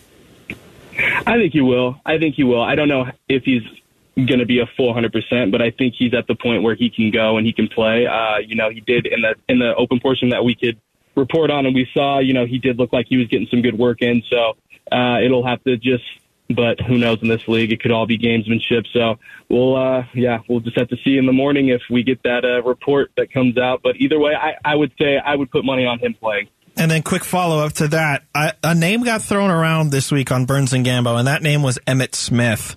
I 1.27 1.39
think 1.39 1.55
he 1.55 1.63
will. 1.63 1.99
I 2.05 2.19
think 2.19 2.35
he 2.35 2.45
will. 2.45 2.63
I 2.63 2.75
don't 2.75 2.89
know 2.89 3.07
if 3.31 3.45
he's 3.45 3.63
going 4.15 4.41
to 4.41 4.47
be 4.47 4.61
a 4.61 4.67
full 4.77 4.93
100%, 4.93 5.51
but 5.51 5.63
I 5.63 5.71
think 5.71 5.95
he's 5.99 6.13
at 6.13 6.27
the 6.27 6.35
point 6.35 6.63
where 6.63 6.75
he 6.75 6.91
can 6.91 7.11
go 7.11 7.39
and 7.39 7.47
he 7.47 7.55
can 7.55 7.69
play. 7.69 8.07
Uh, 8.07 8.41
you 8.47 8.57
know, 8.57 8.69
he 8.69 8.81
did 8.81 9.07
in 9.07 9.23
the 9.23 9.37
in 9.49 9.59
the 9.59 9.75
open 9.75 10.01
portion 10.01 10.29
that 10.31 10.45
we 10.45 10.55
could 10.55 10.79
report 11.17 11.51
on 11.51 11.65
and 11.65 11.75
we 11.75 11.89
saw, 11.95 12.19
you 12.19 12.35
know, 12.35 12.45
he 12.45 12.59
did 12.59 12.79
look 12.79 12.93
like 12.93 13.07
he 13.09 13.17
was 13.17 13.27
getting 13.29 13.49
some 13.51 13.63
good 13.63 13.79
work 13.79 14.03
in. 14.03 14.23
So 14.29 14.55
uh, 14.91 15.21
it'll 15.25 15.47
have 15.47 15.63
to 15.65 15.77
just, 15.77 16.05
but 16.49 16.81
who 16.81 16.99
knows 16.99 17.19
in 17.23 17.29
this 17.29 17.47
league? 17.49 17.73
It 17.73 17.81
could 17.81 17.91
all 17.91 18.07
be 18.07 18.19
gamesmanship. 18.19 18.87
So 18.93 19.19
we'll, 19.49 19.77
uh, 19.77 20.05
yeah, 20.15 20.41
we'll 20.49 20.61
just 20.61 20.79
have 20.79 20.89
to 20.89 20.97
see 21.05 21.17
in 21.17 21.27
the 21.27 21.33
morning 21.33 21.69
if 21.69 21.83
we 21.91 22.03
get 22.03 22.23
that 22.23 22.45
uh, 22.45 22.63
report 22.63 23.11
that 23.17 23.33
comes 23.33 23.59
out. 23.59 23.81
But 23.83 23.97
either 23.97 24.19
way, 24.19 24.35
I, 24.35 24.57
I 24.65 24.75
would 24.75 24.93
say 24.99 25.19
I 25.19 25.35
would 25.37 25.51
put 25.51 25.65
money 25.65 25.87
on 25.87 25.99
him 25.99 26.15
playing. 26.15 26.49
And 26.77 26.89
then, 26.91 27.03
quick 27.03 27.25
follow 27.25 27.65
up 27.65 27.73
to 27.75 27.89
that, 27.89 28.23
I, 28.33 28.53
a 28.63 28.73
name 28.73 29.03
got 29.03 29.23
thrown 29.23 29.51
around 29.51 29.91
this 29.91 30.13
week 30.13 30.31
on 30.31 30.45
Burns 30.45 30.73
and 30.73 30.87
Gambo, 30.87 31.19
and 31.19 31.27
that 31.27 31.43
name 31.43 31.61
was 31.61 31.77
Emmitt 31.89 32.15
Smith. 32.15 32.77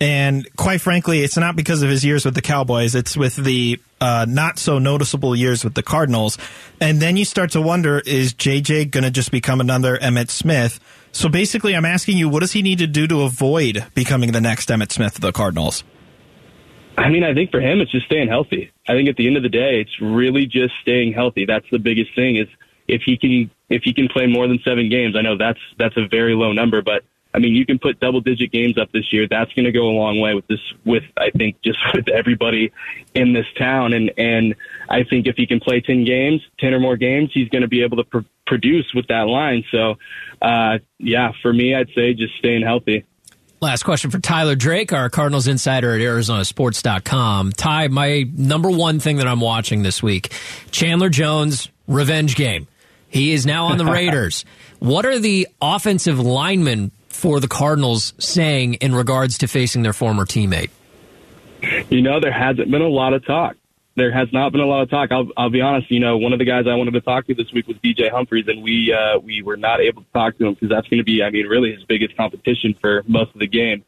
And 0.00 0.46
quite 0.56 0.80
frankly, 0.80 1.20
it's 1.20 1.36
not 1.36 1.56
because 1.56 1.82
of 1.82 1.90
his 1.90 2.04
years 2.04 2.24
with 2.24 2.34
the 2.34 2.42
Cowboys. 2.42 2.94
It's 2.94 3.16
with 3.16 3.36
the 3.36 3.80
uh, 4.00 4.26
not 4.28 4.58
so 4.58 4.78
noticeable 4.78 5.34
years 5.34 5.64
with 5.64 5.74
the 5.74 5.82
Cardinals. 5.82 6.38
And 6.80 7.00
then 7.00 7.16
you 7.16 7.24
start 7.24 7.52
to 7.52 7.60
wonder, 7.60 7.98
is 7.98 8.32
JJ 8.32 8.90
going 8.90 9.04
to 9.04 9.10
just 9.10 9.32
become 9.32 9.60
another 9.60 9.98
Emmitt 9.98 10.30
Smith? 10.30 10.78
So 11.18 11.28
basically, 11.28 11.74
I'm 11.74 11.84
asking 11.84 12.16
you, 12.16 12.28
what 12.28 12.40
does 12.42 12.52
he 12.52 12.62
need 12.62 12.78
to 12.78 12.86
do 12.86 13.08
to 13.08 13.22
avoid 13.22 13.84
becoming 13.92 14.30
the 14.30 14.40
next 14.40 14.68
Emmitt 14.68 14.92
Smith 14.92 15.16
of 15.16 15.20
the 15.20 15.32
Cardinals? 15.32 15.82
I 16.96 17.08
mean, 17.08 17.24
I 17.24 17.34
think 17.34 17.50
for 17.50 17.60
him, 17.60 17.80
it's 17.80 17.90
just 17.90 18.06
staying 18.06 18.28
healthy. 18.28 18.70
I 18.88 18.92
think 18.92 19.08
at 19.08 19.16
the 19.16 19.26
end 19.26 19.36
of 19.36 19.42
the 19.42 19.48
day, 19.48 19.80
it's 19.80 20.00
really 20.00 20.46
just 20.46 20.74
staying 20.80 21.14
healthy. 21.14 21.44
That's 21.44 21.66
the 21.72 21.80
biggest 21.80 22.14
thing. 22.14 22.36
Is 22.36 22.46
if 22.86 23.02
he 23.04 23.16
can 23.16 23.50
if 23.68 23.82
he 23.82 23.92
can 23.92 24.06
play 24.06 24.28
more 24.28 24.46
than 24.46 24.60
seven 24.64 24.88
games. 24.88 25.16
I 25.18 25.22
know 25.22 25.36
that's 25.36 25.58
that's 25.76 25.96
a 25.96 26.06
very 26.08 26.36
low 26.36 26.52
number, 26.52 26.82
but 26.82 27.02
I 27.34 27.38
mean, 27.38 27.54
you 27.54 27.66
can 27.66 27.78
put 27.78 28.00
double 28.00 28.20
digit 28.20 28.50
games 28.50 28.78
up 28.78 28.90
this 28.92 29.12
year. 29.12 29.26
That's 29.28 29.52
going 29.52 29.66
to 29.66 29.72
go 29.72 29.88
a 29.88 29.92
long 29.96 30.18
way 30.20 30.34
with 30.34 30.46
this, 30.46 30.60
with, 30.84 31.04
I 31.16 31.30
think, 31.30 31.60
just 31.62 31.78
with 31.94 32.08
everybody 32.08 32.72
in 33.14 33.32
this 33.32 33.46
town. 33.56 33.92
And, 33.92 34.12
and 34.16 34.54
I 34.88 35.04
think 35.04 35.26
if 35.26 35.36
he 35.36 35.46
can 35.46 35.60
play 35.60 35.80
10 35.80 36.04
games, 36.04 36.40
10 36.58 36.74
or 36.74 36.80
more 36.80 36.96
games, 36.96 37.30
he's 37.32 37.48
going 37.48 37.62
to 37.62 37.68
be 37.68 37.82
able 37.82 37.98
to 37.98 38.04
pr- 38.04 38.18
produce 38.46 38.92
with 38.94 39.08
that 39.08 39.28
line. 39.28 39.64
So, 39.70 39.96
uh, 40.40 40.78
yeah, 40.98 41.32
for 41.42 41.52
me, 41.52 41.74
I'd 41.74 41.90
say 41.94 42.14
just 42.14 42.34
staying 42.36 42.62
healthy. 42.62 43.04
Last 43.60 43.82
question 43.82 44.10
for 44.12 44.20
Tyler 44.20 44.54
Drake, 44.54 44.92
our 44.92 45.10
Cardinals 45.10 45.48
insider 45.48 45.92
at 45.92 46.00
ArizonaSports.com. 46.00 47.52
Ty, 47.52 47.88
my 47.88 48.24
number 48.36 48.70
one 48.70 49.00
thing 49.00 49.16
that 49.16 49.26
I'm 49.26 49.40
watching 49.40 49.82
this 49.82 50.00
week 50.00 50.32
Chandler 50.70 51.08
Jones, 51.08 51.68
revenge 51.88 52.36
game. 52.36 52.68
He 53.08 53.32
is 53.32 53.46
now 53.46 53.66
on 53.66 53.78
the 53.78 53.84
Raiders. 53.90 54.44
what 54.78 55.06
are 55.06 55.18
the 55.18 55.48
offensive 55.60 56.20
linemen 56.20 56.92
for 57.18 57.40
the 57.40 57.48
Cardinals 57.48 58.14
saying 58.18 58.74
in 58.74 58.94
regards 58.94 59.38
to 59.38 59.48
facing 59.48 59.82
their 59.82 59.92
former 59.92 60.24
teammate? 60.24 60.70
You 61.90 62.00
know, 62.00 62.20
there 62.20 62.32
hasn't 62.32 62.70
been 62.70 62.80
a 62.80 62.88
lot 62.88 63.12
of 63.12 63.26
talk. 63.26 63.56
There 63.96 64.12
has 64.12 64.28
not 64.32 64.52
been 64.52 64.60
a 64.60 64.66
lot 64.66 64.82
of 64.82 64.90
talk. 64.90 65.10
I'll, 65.10 65.28
I'll 65.36 65.50
be 65.50 65.60
honest. 65.60 65.90
You 65.90 65.98
know, 65.98 66.16
one 66.16 66.32
of 66.32 66.38
the 66.38 66.44
guys 66.44 66.66
I 66.68 66.76
wanted 66.76 66.92
to 66.92 67.00
talk 67.00 67.26
to 67.26 67.34
this 67.34 67.52
week 67.52 67.66
was 67.66 67.76
DJ 67.78 68.08
Humphries, 68.08 68.46
and 68.46 68.62
we 68.62 68.92
uh, 68.92 69.18
we 69.18 69.42
were 69.42 69.56
not 69.56 69.80
able 69.80 70.02
to 70.02 70.12
talk 70.12 70.38
to 70.38 70.46
him 70.46 70.54
because 70.54 70.68
that's 70.68 70.86
going 70.86 70.98
to 70.98 71.04
be, 71.04 71.20
I 71.20 71.30
mean, 71.30 71.46
really 71.46 71.74
his 71.74 71.82
biggest 71.82 72.16
competition 72.16 72.76
for 72.80 73.02
most 73.08 73.34
of 73.34 73.40
the 73.40 73.48
game. 73.48 73.82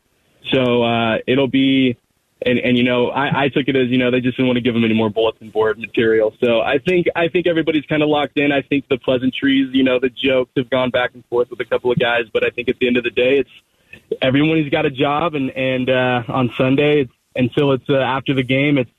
So 0.50 0.82
uh, 0.82 1.18
it'll 1.28 1.46
be 1.46 1.96
and 2.44 2.58
and 2.58 2.76
you 2.78 2.84
know 2.84 3.08
I, 3.10 3.44
I 3.44 3.48
took 3.48 3.68
it 3.68 3.76
as 3.76 3.88
you 3.88 3.98
know 3.98 4.10
they 4.10 4.20
just 4.20 4.36
didn't 4.36 4.46
want 4.48 4.56
to 4.56 4.62
give 4.62 4.74
him 4.74 4.84
any 4.84 4.94
more 4.94 5.10
bulletin 5.10 5.50
board 5.50 5.78
material. 5.78 6.34
So 6.42 6.60
I 6.60 6.78
think 6.78 7.06
I 7.16 7.28
think 7.28 7.46
everybody's 7.46 7.84
kind 7.86 8.02
of 8.02 8.08
locked 8.08 8.38
in. 8.38 8.52
I 8.52 8.62
think 8.62 8.88
the 8.88 8.98
pleasantries, 8.98 9.70
you 9.74 9.82
know, 9.84 9.98
the 10.00 10.10
jokes 10.10 10.52
have 10.56 10.70
gone 10.70 10.90
back 10.90 11.10
and 11.14 11.24
forth 11.26 11.50
with 11.50 11.60
a 11.60 11.64
couple 11.64 11.90
of 11.92 11.98
guys, 11.98 12.24
but 12.32 12.44
I 12.44 12.50
think 12.50 12.68
at 12.68 12.78
the 12.78 12.86
end 12.86 12.96
of 12.96 13.04
the 13.04 13.10
day, 13.10 13.38
it's 13.38 13.50
everyone's 14.22 14.68
got 14.70 14.86
a 14.86 14.90
job, 14.90 15.34
and 15.34 15.50
and 15.50 15.88
uh, 15.90 16.22
on 16.28 16.50
Sunday, 16.56 17.02
it's, 17.02 17.12
until 17.36 17.72
it's 17.72 17.88
uh, 17.88 17.94
after 17.96 18.34
the 18.34 18.42
game, 18.42 18.78
it's 18.78 18.90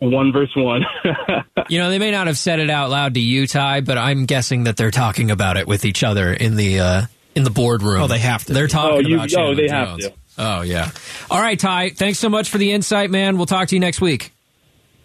one 0.00 0.32
versus 0.32 0.54
one. 0.56 0.82
you 1.68 1.78
know, 1.78 1.90
they 1.90 1.98
may 1.98 2.10
not 2.10 2.26
have 2.28 2.38
said 2.38 2.60
it 2.60 2.70
out 2.70 2.90
loud 2.90 3.14
to 3.14 3.20
you, 3.20 3.46
Ty, 3.46 3.80
but 3.80 3.98
I'm 3.98 4.26
guessing 4.26 4.64
that 4.64 4.76
they're 4.76 4.90
talking 4.92 5.30
about 5.30 5.56
it 5.56 5.66
with 5.66 5.84
each 5.84 6.04
other 6.04 6.32
in 6.32 6.56
the 6.56 6.80
uh, 6.80 7.02
in 7.34 7.44
the 7.44 7.50
boardroom. 7.50 8.02
Oh, 8.02 8.06
they 8.06 8.18
have 8.20 8.44
to. 8.44 8.52
They're 8.52 8.68
talking 8.68 9.04
Oh, 9.06 9.08
you- 9.08 9.16
about 9.16 9.24
oh, 9.32 9.36
Chandler 9.36 9.54
they 9.56 9.68
have 9.68 9.88
Jones. 9.88 10.04
to. 10.06 10.12
Oh 10.38 10.62
yeah. 10.62 10.90
All 11.30 11.40
right, 11.40 11.58
Ty. 11.58 11.90
Thanks 11.90 12.18
so 12.18 12.28
much 12.28 12.48
for 12.50 12.58
the 12.58 12.70
insight, 12.72 13.10
man. 13.10 13.36
We'll 13.36 13.46
talk 13.46 13.68
to 13.68 13.74
you 13.76 13.80
next 13.80 14.00
week. 14.00 14.32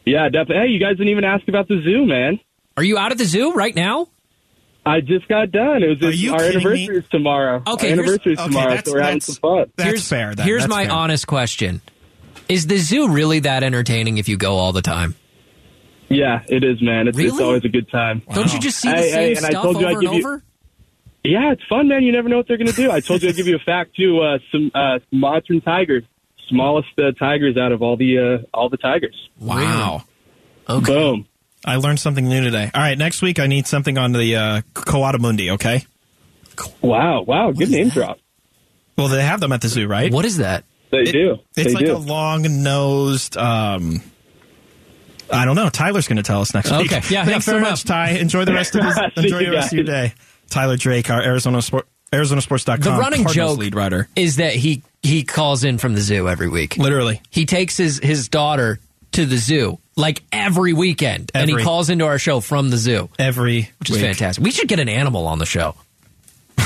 yeah, 0.06 0.25
definitely. 0.30 0.56
Hey, 0.58 0.68
you 0.68 0.80
guys 0.80 0.92
didn't 0.98 1.10
even 1.10 1.24
ask 1.24 1.48
about 1.48 1.68
the 1.68 1.82
zoo, 1.84 2.06
man. 2.06 2.40
Are 2.78 2.84
you 2.84 2.98
out 2.98 3.12
at 3.12 3.18
the 3.18 3.25
zoo 3.25 3.54
right 3.54 3.75
now? 3.75 4.08
I 4.86 5.00
just 5.00 5.28
got 5.30 5.50
done. 5.52 5.82
It 5.82 5.88
was 6.02 6.02
Are 6.10 6.12
you 6.16 6.34
our 6.34 6.40
kidding 6.40 6.58
me? 6.60 6.66
anniversary 6.66 6.98
is 6.98 7.06
tomorrow. 7.10 7.63
Okay, 7.66 7.70
our 7.72 7.78
here's- 7.96 8.00
anniversary 8.00 8.34
is 8.34 8.40
okay, 8.40 8.48
tomorrow, 8.50 8.70
that's- 8.70 8.86
so 8.86 8.94
we're 8.94 9.02
having 9.02 9.22
some 9.22 9.36
fun. 9.36 9.66
That's 9.78 9.90
here's, 9.90 10.08
fair. 10.10 10.36
Then. 10.36 10.46
Here's 10.46 10.63
That's 10.63 10.70
my 10.70 10.84
fair. 10.86 10.94
honest 10.94 11.25
question: 11.28 11.82
Is 12.50 12.68
the 12.68 12.78
zoo 12.78 13.10
really 13.10 13.40
that 13.40 13.63
entertaining 13.63 14.18
if 14.18 14.28
you 14.28 14.38
go 14.38 14.56
all 14.58 14.74
the 14.74 14.82
time? 14.82 15.16
Yeah, 16.10 16.42
it 16.48 16.63
is, 16.63 16.82
man. 16.82 17.08
It's, 17.08 17.18
it's 17.18 17.40
always 17.40 17.63
a 17.66 17.70
good 17.70 17.90
time. 17.90 18.22
Don't 18.34 18.54
you 18.54 18.60
just 18.60 18.80
see 18.80 18.90
the 18.90 18.96
Hey, 18.98 19.10
same 19.12 19.20
hey, 19.20 19.36
and 19.36 19.46
I 19.46 19.50
stuff 19.50 19.63
told 19.63 19.80
you 19.82 19.88
I'd 19.88 19.92
over 19.96 20.00
and 20.00 20.02
give 20.10 20.13
you- 20.20 20.28
over? 20.28 20.44
Yeah, 21.24 21.51
it's 21.53 21.63
fun, 21.70 21.88
man. 21.88 22.03
You 22.03 22.12
never 22.12 22.27
know 22.27 22.38
what 22.38 22.48
they're 22.48 22.58
going 22.58 22.68
to 22.68 22.74
do. 22.75 22.92
I 22.92 23.00
told 23.00 23.24
you 23.24 23.30
I'd 23.30 23.36
give 23.36 23.48
you 23.48 23.56
a 23.56 23.60
fact 23.60 23.96
too. 23.96 24.20
Uh, 24.20 24.39
some 24.51 24.72
uh, 24.75 25.00
Sumatran 25.10 25.62
tigers, 25.62 26.03
smallest 26.50 26.89
uh, 26.98 27.12
tigers 27.18 27.56
out 27.58 27.72
of 27.72 27.82
all 27.82 27.96
the 27.96 28.18
uh, 28.44 28.46
all 28.58 28.70
the 28.70 28.77
tigers. 28.77 29.15
Wow. 29.39 30.03
Okay. 30.70 30.86
Boom. 30.94 31.25
I 31.65 31.77
learned 31.77 32.00
something 32.01 32.27
new 32.27 32.42
today. 32.44 32.70
All 32.74 32.82
right, 32.82 32.98
next 32.98 33.22
week 33.22 33.39
I 33.39 33.48
need 33.48 33.68
something 33.68 33.98
on 33.98 34.12
the 34.12 34.36
uh, 34.36 34.62
Coatimundi, 34.74 35.51
okay? 35.53 35.86
Wow, 36.82 37.22
wow, 37.22 37.51
good 37.51 37.70
name 37.72 37.88
drop. 37.88 38.20
Well, 38.98 39.08
they 39.08 39.24
have 39.24 39.39
them 39.39 39.53
at 39.53 39.62
the 39.62 39.70
zoo, 39.70 39.88
right? 39.88 40.12
What 40.12 40.25
is 40.25 40.38
that? 40.38 40.65
They 40.92 41.00
It- 41.03 41.12
do. 41.13 41.38
It's 41.56 41.68
they 41.70 41.74
like 41.74 41.86
do. 41.86 41.96
a 41.96 41.98
long-nosed. 41.98 43.38
Um, 43.38 44.01
I 45.32 45.46
don't 45.46 45.56
know. 45.56 45.70
Tyler's 45.70 46.08
going 46.10 46.18
to 46.18 46.24
tell 46.24 46.42
us 46.42 46.53
next 46.53 46.70
week. 46.70 46.92
Okay. 46.92 47.01
Yeah, 47.13 47.24
Thanks 47.25 47.46
so 47.46 47.53
fair 47.53 47.62
much, 47.62 47.86
Ty. 47.86 48.10
Enjoy 48.18 48.44
the 48.46 48.53
rest 48.53 48.75
of 48.75 48.84
his, 48.84 48.98
enjoy 49.15 49.39
you 49.39 49.46
the 49.51 49.51
rest 49.56 49.72
of 49.72 49.77
your 49.77 49.86
day. 49.86 50.13
Tyler 50.54 50.78
Drake, 50.78 51.10
our 51.10 51.22
Arizona 51.22 51.62
Sport, 51.62 51.88
ArizonaSports.com 52.12 52.80
The 52.82 52.92
running 52.92 53.24
Cardinals 53.24 53.34
joke 53.54 53.58
lead 53.60 53.76
writer. 53.76 54.08
is 54.16 54.36
that 54.38 54.54
he 54.54 54.84
he 55.02 55.24
calls 55.24 55.64
in 55.64 55.78
from 55.80 55.96
the 55.96 56.02
zoo 56.02 56.30
every 56.30 56.48
week. 56.48 56.78
Literally. 56.78 57.22
He 57.30 57.46
takes 57.46 57.76
his 57.76 58.00
his 58.00 58.30
daughter 58.30 58.80
to 59.14 59.26
the 59.26 59.38
zoo 59.38 59.80
like 59.96 60.22
every 60.32 60.74
weekend, 60.74 61.32
and 61.36 61.50
he 61.50 61.56
calls 61.58 61.90
into 61.90 62.06
our 62.06 62.18
show 62.20 62.40
from 62.40 62.70
the 62.70 62.78
zoo, 62.78 63.10
Every 63.20 63.70
which 63.80 63.90
is 63.90 63.98
week. 63.98 64.06
fantastic. 64.06 64.44
We 64.44 64.52
should 64.52 64.68
get 64.68 64.80
an 64.80 64.90
animal 64.90 65.28
on 65.28 65.40
the 65.40 65.46
show. 65.46 65.76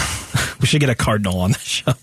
We 0.60 0.66
should 0.66 0.80
get 0.82 0.90
a 0.90 0.96
Cardinal 0.96 1.40
on 1.42 1.52
the 1.52 1.60
show. 1.60 1.94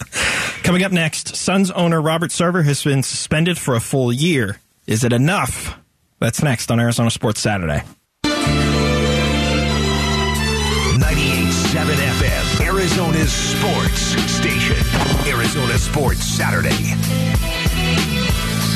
Coming 0.62 0.84
up 0.84 0.92
next, 0.92 1.34
Suns 1.34 1.70
owner 1.72 2.00
Robert 2.00 2.30
Sarver 2.30 2.64
has 2.64 2.82
been 2.84 3.02
suspended 3.02 3.58
for 3.58 3.74
a 3.74 3.80
full 3.80 4.12
year. 4.12 4.60
Is 4.86 5.02
it 5.04 5.12
enough? 5.12 5.76
That's 6.20 6.40
next 6.42 6.70
on 6.70 6.78
Arizona 6.78 7.10
Sports 7.10 7.40
Saturday. 7.40 7.82
98.7 11.14 11.94
FM, 11.94 12.66
Arizona's 12.66 13.32
sports 13.32 14.00
station. 14.32 14.76
Arizona 15.28 15.78
Sports 15.78 16.24
Saturday. 16.24 17.53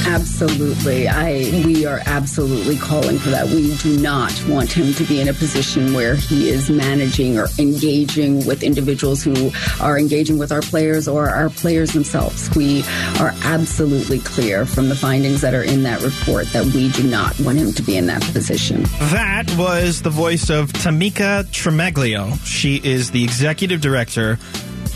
Absolutely. 0.08 1.06
I 1.06 1.62
we 1.64 1.84
are 1.84 2.00
absolutely 2.06 2.76
calling 2.78 3.18
for 3.18 3.30
that. 3.30 3.46
We 3.46 3.76
do 3.76 3.98
not 4.00 4.32
want 4.48 4.72
him 4.72 4.94
to 4.94 5.04
be 5.04 5.20
in 5.20 5.28
a 5.28 5.34
position 5.34 5.92
where 5.92 6.16
he 6.16 6.48
is 6.48 6.70
managing 6.70 7.38
or 7.38 7.48
engaging 7.58 8.46
with 8.46 8.62
individuals 8.62 9.22
who 9.22 9.50
are 9.80 9.98
engaging 9.98 10.38
with 10.38 10.50
our 10.50 10.62
players 10.62 11.08
or 11.08 11.28
our 11.28 11.50
players 11.50 11.92
themselves. 11.92 12.48
We 12.56 12.82
are 13.20 13.34
absolutely 13.44 14.20
clear 14.20 14.64
from 14.64 14.88
the 14.88 14.96
findings 14.96 15.42
that 15.42 15.54
are 15.54 15.62
in 15.62 15.82
that 15.82 16.02
report 16.02 16.46
that 16.52 16.64
we 16.64 16.90
do 16.90 17.02
not 17.02 17.38
want 17.40 17.58
him 17.58 17.72
to 17.72 17.82
be 17.82 17.96
in 17.96 18.06
that 18.06 18.22
position. 18.32 18.84
That 19.10 19.54
was 19.58 20.02
the 20.02 20.10
voice 20.10 20.48
of 20.48 20.72
Tamika 20.72 21.44
Tremaglio. 21.44 22.38
She 22.44 22.76
is 22.76 23.10
the 23.10 23.24
executive 23.24 23.80
director 23.80 24.38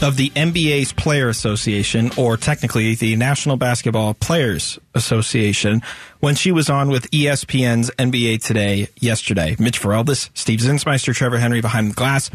of 0.02 0.16
the 0.16 0.30
NBA's 0.30 0.92
Player 0.92 1.28
Association, 1.28 2.10
or 2.16 2.36
technically 2.36 2.94
the 2.94 3.14
National 3.16 3.56
Basketball 3.56 4.14
Players 4.14 4.78
Association, 4.94 5.82
when 6.20 6.34
she 6.34 6.50
was 6.50 6.68
on 6.68 6.88
with 6.88 7.10
ESPN's 7.10 7.90
NBA 7.92 8.42
Today 8.42 8.88
yesterday. 8.98 9.56
Mitch 9.58 9.80
Vareldis, 9.80 10.30
Steve 10.34 10.58
Zinsmeister, 10.58 11.14
Trevor 11.14 11.38
Henry 11.38 11.60
behind 11.60 11.90
the 11.90 11.94
glass. 11.94 12.30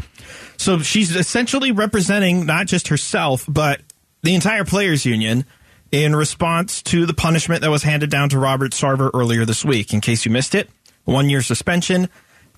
So 0.56 0.80
she's 0.80 1.14
essentially 1.14 1.72
representing 1.72 2.46
not 2.46 2.66
just 2.66 2.88
herself, 2.88 3.44
but 3.48 3.80
the 4.22 4.34
entire 4.34 4.64
Players 4.64 5.04
Union 5.04 5.44
in 5.92 6.16
response 6.16 6.82
to 6.82 7.06
the 7.06 7.14
punishment 7.14 7.62
that 7.62 7.70
was 7.70 7.82
handed 7.82 8.10
down 8.10 8.28
to 8.30 8.38
Robert 8.38 8.72
Sarver 8.72 9.10
earlier 9.14 9.44
this 9.44 9.64
week. 9.64 9.92
In 9.92 10.00
case 10.00 10.24
you 10.24 10.30
missed 10.30 10.54
it, 10.54 10.68
one 11.04 11.28
year 11.28 11.42
suspension, 11.42 12.08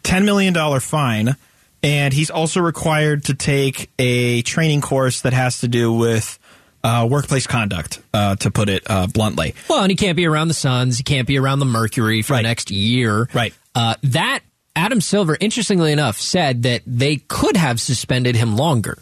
$10 0.02 0.24
million 0.24 0.80
fine, 0.80 1.36
and 1.82 2.12
he's 2.12 2.30
also 2.30 2.60
required 2.60 3.24
to 3.24 3.34
take 3.34 3.90
a 3.98 4.42
training 4.42 4.80
course 4.80 5.22
that 5.22 5.32
has 5.32 5.60
to 5.60 5.68
do 5.68 5.92
with 5.92 6.38
uh, 6.82 7.06
workplace 7.10 7.46
conduct, 7.46 8.00
uh, 8.14 8.36
to 8.36 8.50
put 8.50 8.68
it 8.70 8.82
uh, 8.88 9.06
bluntly. 9.06 9.54
Well, 9.68 9.82
and 9.82 9.90
he 9.90 9.96
can't 9.96 10.16
be 10.16 10.26
around 10.26 10.48
the 10.48 10.54
Suns. 10.54 10.96
He 10.96 11.02
can't 11.04 11.26
be 11.28 11.38
around 11.38 11.58
the 11.58 11.66
Mercury 11.66 12.22
for 12.22 12.32
Right. 12.32 12.38
the 12.42 12.48
next 12.48 12.70
year. 12.70 13.28
Right. 13.34 13.52
Uh, 13.74 13.96
that 14.04 14.40
Adam 14.74 15.00
Silver, 15.02 15.36
interestingly 15.40 15.92
enough, 15.92 16.18
said 16.18 16.62
that 16.62 16.82
they 16.86 17.16
could 17.16 17.56
have 17.56 17.80
suspended 17.80 18.34
him 18.36 18.56
longer, 18.56 18.96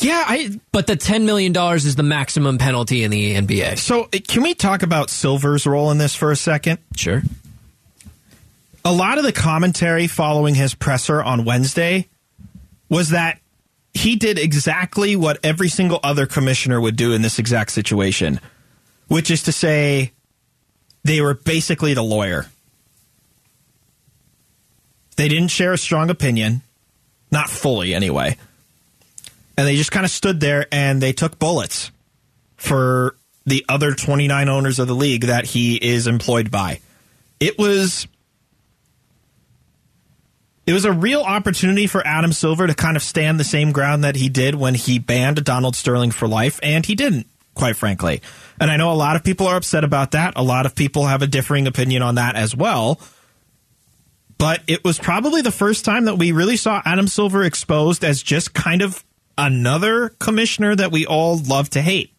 Yeah, 0.00 0.22
I. 0.26 0.58
but 0.72 0.86
the 0.88 0.96
ten 0.96 1.26
million 1.26 1.52
dollars 1.52 1.84
is 1.84 1.94
the 1.96 2.02
maximum 2.02 2.58
penalty 2.58 3.04
in 3.04 3.10
the 3.12 3.34
NBA. 3.36 3.78
So 3.78 4.04
can 4.26 4.42
we 4.42 4.54
talk 4.54 4.82
about 4.82 5.08
Silver's 5.10 5.66
role 5.66 5.90
in 5.92 5.98
this 5.98 6.14
for 6.14 6.30
a 6.32 6.36
second? 6.36 6.78
Sure. 6.96 7.22
A 8.86 8.92
lot 8.92 9.18
of 9.18 9.24
the 9.24 9.32
commentary 9.32 10.06
following 10.06 10.54
his 10.54 10.72
presser 10.72 11.20
on 11.20 11.44
Wednesday 11.44 12.06
was 12.88 13.08
that 13.08 13.40
he 13.92 14.14
did 14.14 14.38
exactly 14.38 15.16
what 15.16 15.40
every 15.42 15.68
single 15.68 15.98
other 16.04 16.24
commissioner 16.24 16.80
would 16.80 16.94
do 16.94 17.12
in 17.12 17.20
this 17.20 17.40
exact 17.40 17.72
situation, 17.72 18.38
which 19.08 19.28
is 19.28 19.42
to 19.42 19.50
say 19.50 20.12
they 21.02 21.20
were 21.20 21.34
basically 21.34 21.94
the 21.94 22.02
lawyer. 22.02 22.46
They 25.16 25.26
didn't 25.26 25.48
share 25.48 25.72
a 25.72 25.78
strong 25.78 26.08
opinion, 26.08 26.62
not 27.32 27.50
fully 27.50 27.92
anyway. 27.92 28.36
And 29.58 29.66
they 29.66 29.74
just 29.74 29.90
kind 29.90 30.06
of 30.06 30.12
stood 30.12 30.38
there 30.38 30.68
and 30.70 31.02
they 31.02 31.12
took 31.12 31.40
bullets 31.40 31.90
for 32.56 33.16
the 33.46 33.64
other 33.68 33.94
29 33.94 34.48
owners 34.48 34.78
of 34.78 34.86
the 34.86 34.94
league 34.94 35.22
that 35.22 35.44
he 35.44 35.74
is 35.74 36.06
employed 36.06 36.52
by. 36.52 36.78
It 37.40 37.58
was 37.58 38.06
it 40.66 40.72
was 40.72 40.84
a 40.84 40.92
real 40.92 41.22
opportunity 41.22 41.86
for 41.86 42.04
Adam 42.04 42.32
Silver 42.32 42.66
to 42.66 42.74
kind 42.74 42.96
of 42.96 43.02
stand 43.02 43.38
the 43.38 43.44
same 43.44 43.70
ground 43.70 44.02
that 44.02 44.16
he 44.16 44.28
did 44.28 44.56
when 44.56 44.74
he 44.74 44.98
banned 44.98 45.42
Donald 45.44 45.76
Sterling 45.76 46.10
for 46.10 46.26
life, 46.26 46.58
and 46.62 46.84
he 46.84 46.96
didn't, 46.96 47.28
quite 47.54 47.76
frankly. 47.76 48.20
And 48.60 48.70
I 48.70 48.76
know 48.76 48.92
a 48.92 48.94
lot 48.94 49.14
of 49.14 49.22
people 49.22 49.46
are 49.46 49.56
upset 49.56 49.84
about 49.84 50.10
that. 50.10 50.34
A 50.36 50.42
lot 50.42 50.66
of 50.66 50.74
people 50.74 51.06
have 51.06 51.22
a 51.22 51.26
differing 51.28 51.68
opinion 51.68 52.02
on 52.02 52.16
that 52.16 52.34
as 52.34 52.54
well. 52.54 53.00
But 54.38 54.62
it 54.66 54.84
was 54.84 54.98
probably 54.98 55.40
the 55.40 55.52
first 55.52 55.84
time 55.84 56.06
that 56.06 56.16
we 56.16 56.32
really 56.32 56.56
saw 56.56 56.82
Adam 56.84 57.06
Silver 57.06 57.44
exposed 57.44 58.04
as 58.04 58.22
just 58.22 58.52
kind 58.52 58.82
of 58.82 59.04
another 59.38 60.10
commissioner 60.18 60.74
that 60.74 60.90
we 60.90 61.06
all 61.06 61.38
love 61.38 61.70
to 61.70 61.80
hate. 61.80 62.12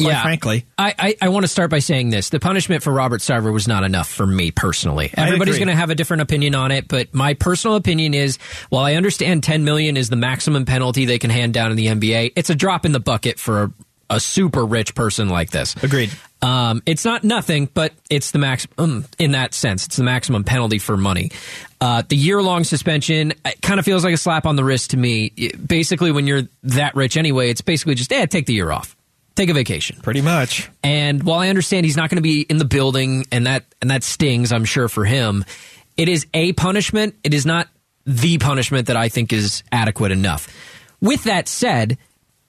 Quite 0.00 0.12
frankly. 0.22 0.66
I, 0.76 0.94
I, 0.98 1.16
I 1.22 1.28
want 1.28 1.44
to 1.44 1.48
start 1.48 1.70
by 1.70 1.78
saying 1.78 2.10
this. 2.10 2.28
The 2.30 2.40
punishment 2.40 2.82
for 2.82 2.92
Robert 2.92 3.20
Sarver 3.20 3.52
was 3.52 3.68
not 3.68 3.84
enough 3.84 4.08
for 4.08 4.26
me 4.26 4.50
personally. 4.50 5.10
Everybody's 5.16 5.54
going 5.58 5.68
to 5.68 5.76
have 5.80 5.90
a 5.90 5.94
different 5.94 6.22
opinion 6.22 6.54
on 6.54 6.72
it, 6.72 6.88
but 6.88 7.14
my 7.14 7.34
personal 7.34 7.76
opinion 7.76 8.14
is 8.14 8.38
while 8.70 8.84
I 8.84 8.94
understand 8.94 9.42
10 9.44 9.64
million 9.64 9.96
is 9.96 10.08
the 10.10 10.16
maximum 10.16 10.64
penalty 10.64 11.04
they 11.04 11.18
can 11.18 11.30
hand 11.30 11.54
down 11.54 11.70
in 11.70 11.76
the 11.76 11.86
NBA, 11.86 12.32
it's 12.36 12.50
a 12.50 12.54
drop 12.54 12.84
in 12.84 12.92
the 12.92 13.00
bucket 13.00 13.38
for 13.38 13.62
a, 13.62 13.72
a 14.10 14.20
super 14.20 14.64
rich 14.66 14.94
person 14.94 15.28
like 15.28 15.50
this. 15.50 15.74
Agreed. 15.82 16.10
Um, 16.42 16.82
it's 16.84 17.06
not 17.06 17.24
nothing, 17.24 17.70
but 17.72 17.94
it's 18.10 18.32
the 18.32 18.38
maximum 18.38 19.06
in 19.18 19.30
that 19.30 19.54
sense. 19.54 19.86
It's 19.86 19.96
the 19.96 20.04
maximum 20.04 20.44
penalty 20.44 20.78
for 20.78 20.94
money. 20.96 21.30
Uh, 21.80 22.02
the 22.06 22.16
year 22.16 22.42
long 22.42 22.64
suspension 22.64 23.32
kind 23.62 23.78
of 23.80 23.86
feels 23.86 24.04
like 24.04 24.12
a 24.12 24.18
slap 24.18 24.44
on 24.44 24.56
the 24.56 24.64
wrist 24.64 24.90
to 24.90 24.98
me. 24.98 25.32
It- 25.36 25.66
basically, 25.66 26.12
when 26.12 26.26
you're 26.26 26.42
that 26.64 26.94
rich 26.96 27.16
anyway, 27.16 27.48
it's 27.48 27.62
basically 27.62 27.94
just, 27.94 28.12
eh, 28.12 28.26
take 28.26 28.44
the 28.44 28.52
year 28.52 28.70
off, 28.70 28.94
take 29.34 29.48
a 29.48 29.54
vacation. 29.54 29.98
Pretty 30.02 30.20
much. 30.20 30.70
And 30.82 31.22
while 31.22 31.40
I 31.40 31.48
understand 31.48 31.86
he's 31.86 31.96
not 31.96 32.10
going 32.10 32.16
to 32.16 32.22
be 32.22 32.42
in 32.42 32.58
the 32.58 32.64
building, 32.64 33.26
and 33.32 33.46
that 33.46 33.64
and 33.80 33.90
that 33.90 34.02
stings, 34.02 34.52
I'm 34.52 34.64
sure 34.64 34.88
for 34.88 35.04
him, 35.04 35.44
it 35.96 36.08
is 36.08 36.26
a 36.34 36.52
punishment. 36.52 37.14
It 37.24 37.34
is 37.34 37.46
not 37.46 37.68
the 38.06 38.38
punishment 38.38 38.88
that 38.88 38.96
I 38.96 39.08
think 39.08 39.32
is 39.32 39.62
adequate 39.72 40.12
enough. 40.12 40.48
With 41.00 41.24
that 41.24 41.48
said, 41.48 41.98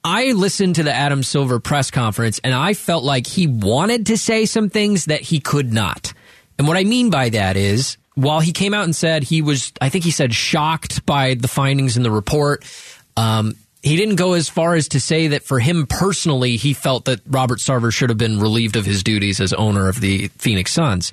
I 0.04 0.34
listened 0.34 0.75
to 0.75 0.84
the 0.84 0.94
Adam 0.94 1.24
Silver 1.24 1.60
press 1.60 1.92
conference, 1.92 2.39
and 2.44 2.54
I 2.54 2.74
felt 2.74 3.04
like 3.04 3.25
he 3.25 3.48
wanted 3.48 4.08
to 4.08 4.18
say 4.18 4.46
some 4.46 4.70
things 4.70 5.06
that 5.06 5.22
he 5.22 5.39
could 5.39 5.74
not. 5.74 6.13
And 6.58 6.68
what 6.68 6.77
I 6.77 6.84
mean 6.84 7.10
by 7.10 7.30
that 7.30 7.58
is, 7.58 7.98
while 8.13 8.39
he 8.39 8.51
came 8.51 8.74
out 8.74 8.84
and 8.84 8.96
said 8.96 9.24
he 9.24 9.42
was, 9.42 9.74
I 9.82 9.89
think 9.89 10.04
he 10.04 10.12
said 10.12 10.34
shocked 10.34 11.06
by 11.06 11.34
the 11.34 11.48
findings 11.48 11.98
in 11.98 12.04
the 12.04 12.12
report. 12.12 12.63
Um, 13.18 13.56
he 13.86 13.96
didn't 13.96 14.15
go 14.15 14.34
as 14.34 14.50
far 14.50 14.74
as 14.74 14.88
to 14.89 15.00
say 15.00 15.27
that 15.27 15.44
for 15.44 15.60
him 15.60 15.86
personally, 15.86 16.58
he 16.58 16.74
felt 16.74 17.06
that 17.06 17.22
Robert 17.27 17.60
Sarver 17.60 17.94
should 17.94 18.10
have 18.10 18.18
been 18.18 18.39
relieved 18.39 18.75
of 18.75 18.84
his 18.84 19.04
duties 19.04 19.39
as 19.39 19.54
owner 19.54 19.88
of 19.88 20.01
the 20.01 20.30
Phoenix 20.39 20.72
Suns. 20.72 21.12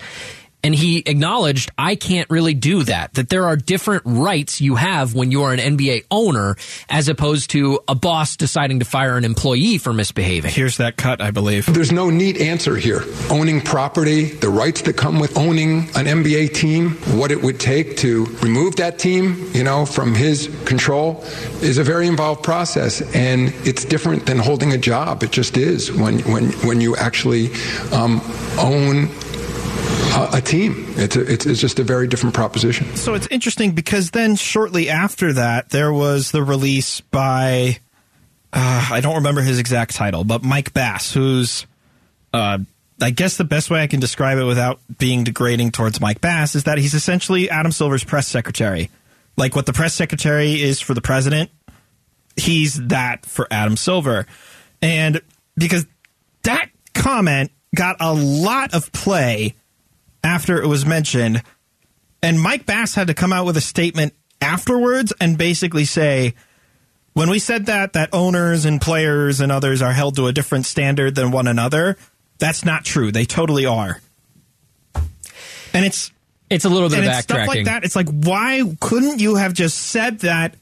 And 0.64 0.74
he 0.74 0.98
acknowledged, 0.98 1.70
I 1.76 1.96
can't 1.96 2.30
really 2.30 2.54
do 2.54 2.84
that, 2.84 3.14
that 3.14 3.28
there 3.28 3.44
are 3.44 3.56
different 3.56 4.02
rights 4.04 4.60
you 4.60 4.76
have 4.76 5.14
when 5.14 5.32
you 5.32 5.42
are 5.42 5.52
an 5.52 5.58
NBA 5.58 6.04
owner 6.10 6.56
as 6.88 7.08
opposed 7.08 7.50
to 7.50 7.80
a 7.88 7.94
boss 7.94 8.36
deciding 8.36 8.78
to 8.78 8.84
fire 8.84 9.16
an 9.16 9.24
employee 9.24 9.78
for 9.78 9.92
misbehaving. 9.92 10.52
Here's 10.52 10.76
that 10.76 10.96
cut, 10.96 11.20
I 11.20 11.32
believe. 11.32 11.66
There's 11.66 11.90
no 11.90 12.10
neat 12.10 12.40
answer 12.40 12.76
here. 12.76 13.02
Owning 13.30 13.60
property, 13.60 14.24
the 14.24 14.48
rights 14.48 14.82
that 14.82 14.96
come 14.96 15.18
with 15.18 15.36
owning 15.36 15.80
an 15.96 16.06
NBA 16.06 16.54
team, 16.54 16.90
what 17.18 17.32
it 17.32 17.42
would 17.42 17.58
take 17.58 17.96
to 17.98 18.26
remove 18.40 18.76
that 18.76 18.98
team, 18.98 19.50
you 19.52 19.64
know, 19.64 19.84
from 19.84 20.14
his 20.14 20.48
control 20.64 21.24
is 21.60 21.78
a 21.78 21.84
very 21.84 22.06
involved 22.06 22.44
process. 22.44 23.00
And 23.14 23.52
it's 23.64 23.84
different 23.84 24.26
than 24.26 24.38
holding 24.38 24.72
a 24.72 24.78
job. 24.78 25.22
It 25.22 25.32
just 25.32 25.56
is 25.56 25.90
when, 25.90 26.20
when, 26.20 26.52
when 26.64 26.80
you 26.80 26.94
actually 26.96 27.50
um, 27.92 28.20
own 28.58 29.08
a, 30.16 30.40
team. 30.40 30.94
It's, 30.96 31.16
a, 31.16 31.32
it's, 31.32 31.46
it's 31.46 31.60
just 31.60 31.78
a 31.78 31.84
very 31.84 32.06
different 32.06 32.34
proposition. 32.34 32.94
So 32.96 33.14
it's 33.14 33.26
interesting 33.28 33.72
because 33.72 34.10
then 34.10 34.36
shortly 34.36 34.88
after 34.88 35.32
that, 35.34 35.70
there 35.70 35.92
was 35.92 36.30
the 36.30 36.42
release 36.42 37.00
by, 37.00 37.78
uh, 38.52 38.88
I 38.90 39.00
don't 39.00 39.16
remember 39.16 39.40
his 39.42 39.58
exact 39.58 39.94
title, 39.94 40.24
but 40.24 40.42
Mike 40.42 40.74
Bass, 40.74 41.12
who's, 41.12 41.66
uh, 42.32 42.58
I 43.00 43.10
guess 43.10 43.36
the 43.36 43.44
best 43.44 43.70
way 43.70 43.82
I 43.82 43.86
can 43.86 44.00
describe 44.00 44.38
it 44.38 44.44
without 44.44 44.80
being 44.98 45.24
degrading 45.24 45.72
towards 45.72 46.00
Mike 46.00 46.20
Bass 46.20 46.54
is 46.54 46.64
that 46.64 46.78
he's 46.78 46.94
essentially 46.94 47.50
Adam 47.50 47.72
Silver's 47.72 48.04
press 48.04 48.28
secretary. 48.28 48.90
Like 49.36 49.56
what 49.56 49.66
the 49.66 49.72
press 49.72 49.94
secretary 49.94 50.60
is 50.60 50.80
for 50.80 50.94
the 50.94 51.00
president, 51.00 51.50
he's 52.36 52.74
that 52.88 53.26
for 53.26 53.48
Adam 53.50 53.76
Silver. 53.76 54.26
And 54.80 55.20
because 55.56 55.86
that 56.42 56.68
comment 56.94 57.50
got 57.74 57.96
a 58.00 58.12
lot 58.12 58.74
of 58.74 58.92
play 58.92 59.54
after 60.24 60.60
it 60.62 60.66
was 60.66 60.86
mentioned, 60.86 61.42
and 62.22 62.40
Mike 62.40 62.66
Bass 62.66 62.94
had 62.94 63.08
to 63.08 63.14
come 63.14 63.32
out 63.32 63.46
with 63.46 63.56
a 63.56 63.60
statement 63.60 64.14
afterwards 64.40 65.12
and 65.20 65.36
basically 65.36 65.84
say, 65.84 66.34
when 67.14 67.28
we 67.28 67.38
said 67.38 67.66
that 67.66 67.92
that 67.92 68.10
owners 68.12 68.64
and 68.64 68.80
players 68.80 69.40
and 69.40 69.52
others 69.52 69.82
are 69.82 69.92
held 69.92 70.16
to 70.16 70.26
a 70.28 70.32
different 70.32 70.66
standard 70.66 71.14
than 71.14 71.30
one 71.30 71.46
another, 71.46 71.96
that's 72.38 72.64
not 72.64 72.84
true. 72.84 73.12
They 73.12 73.24
totally 73.24 73.66
are. 73.66 74.00
And 74.94 75.84
it's 75.86 76.10
It's 76.50 76.64
a 76.64 76.68
little 76.68 76.88
bit 76.88 76.98
and 76.98 77.06
of 77.06 77.12
it's 77.14 77.22
stuff 77.22 77.46
like 77.46 77.64
that. 77.66 77.84
It's 77.84 77.96
like 77.96 78.08
why 78.08 78.62
couldn't 78.80 79.20
you 79.20 79.36
have 79.36 79.52
just 79.52 79.78
said 79.78 80.20
that 80.20 80.56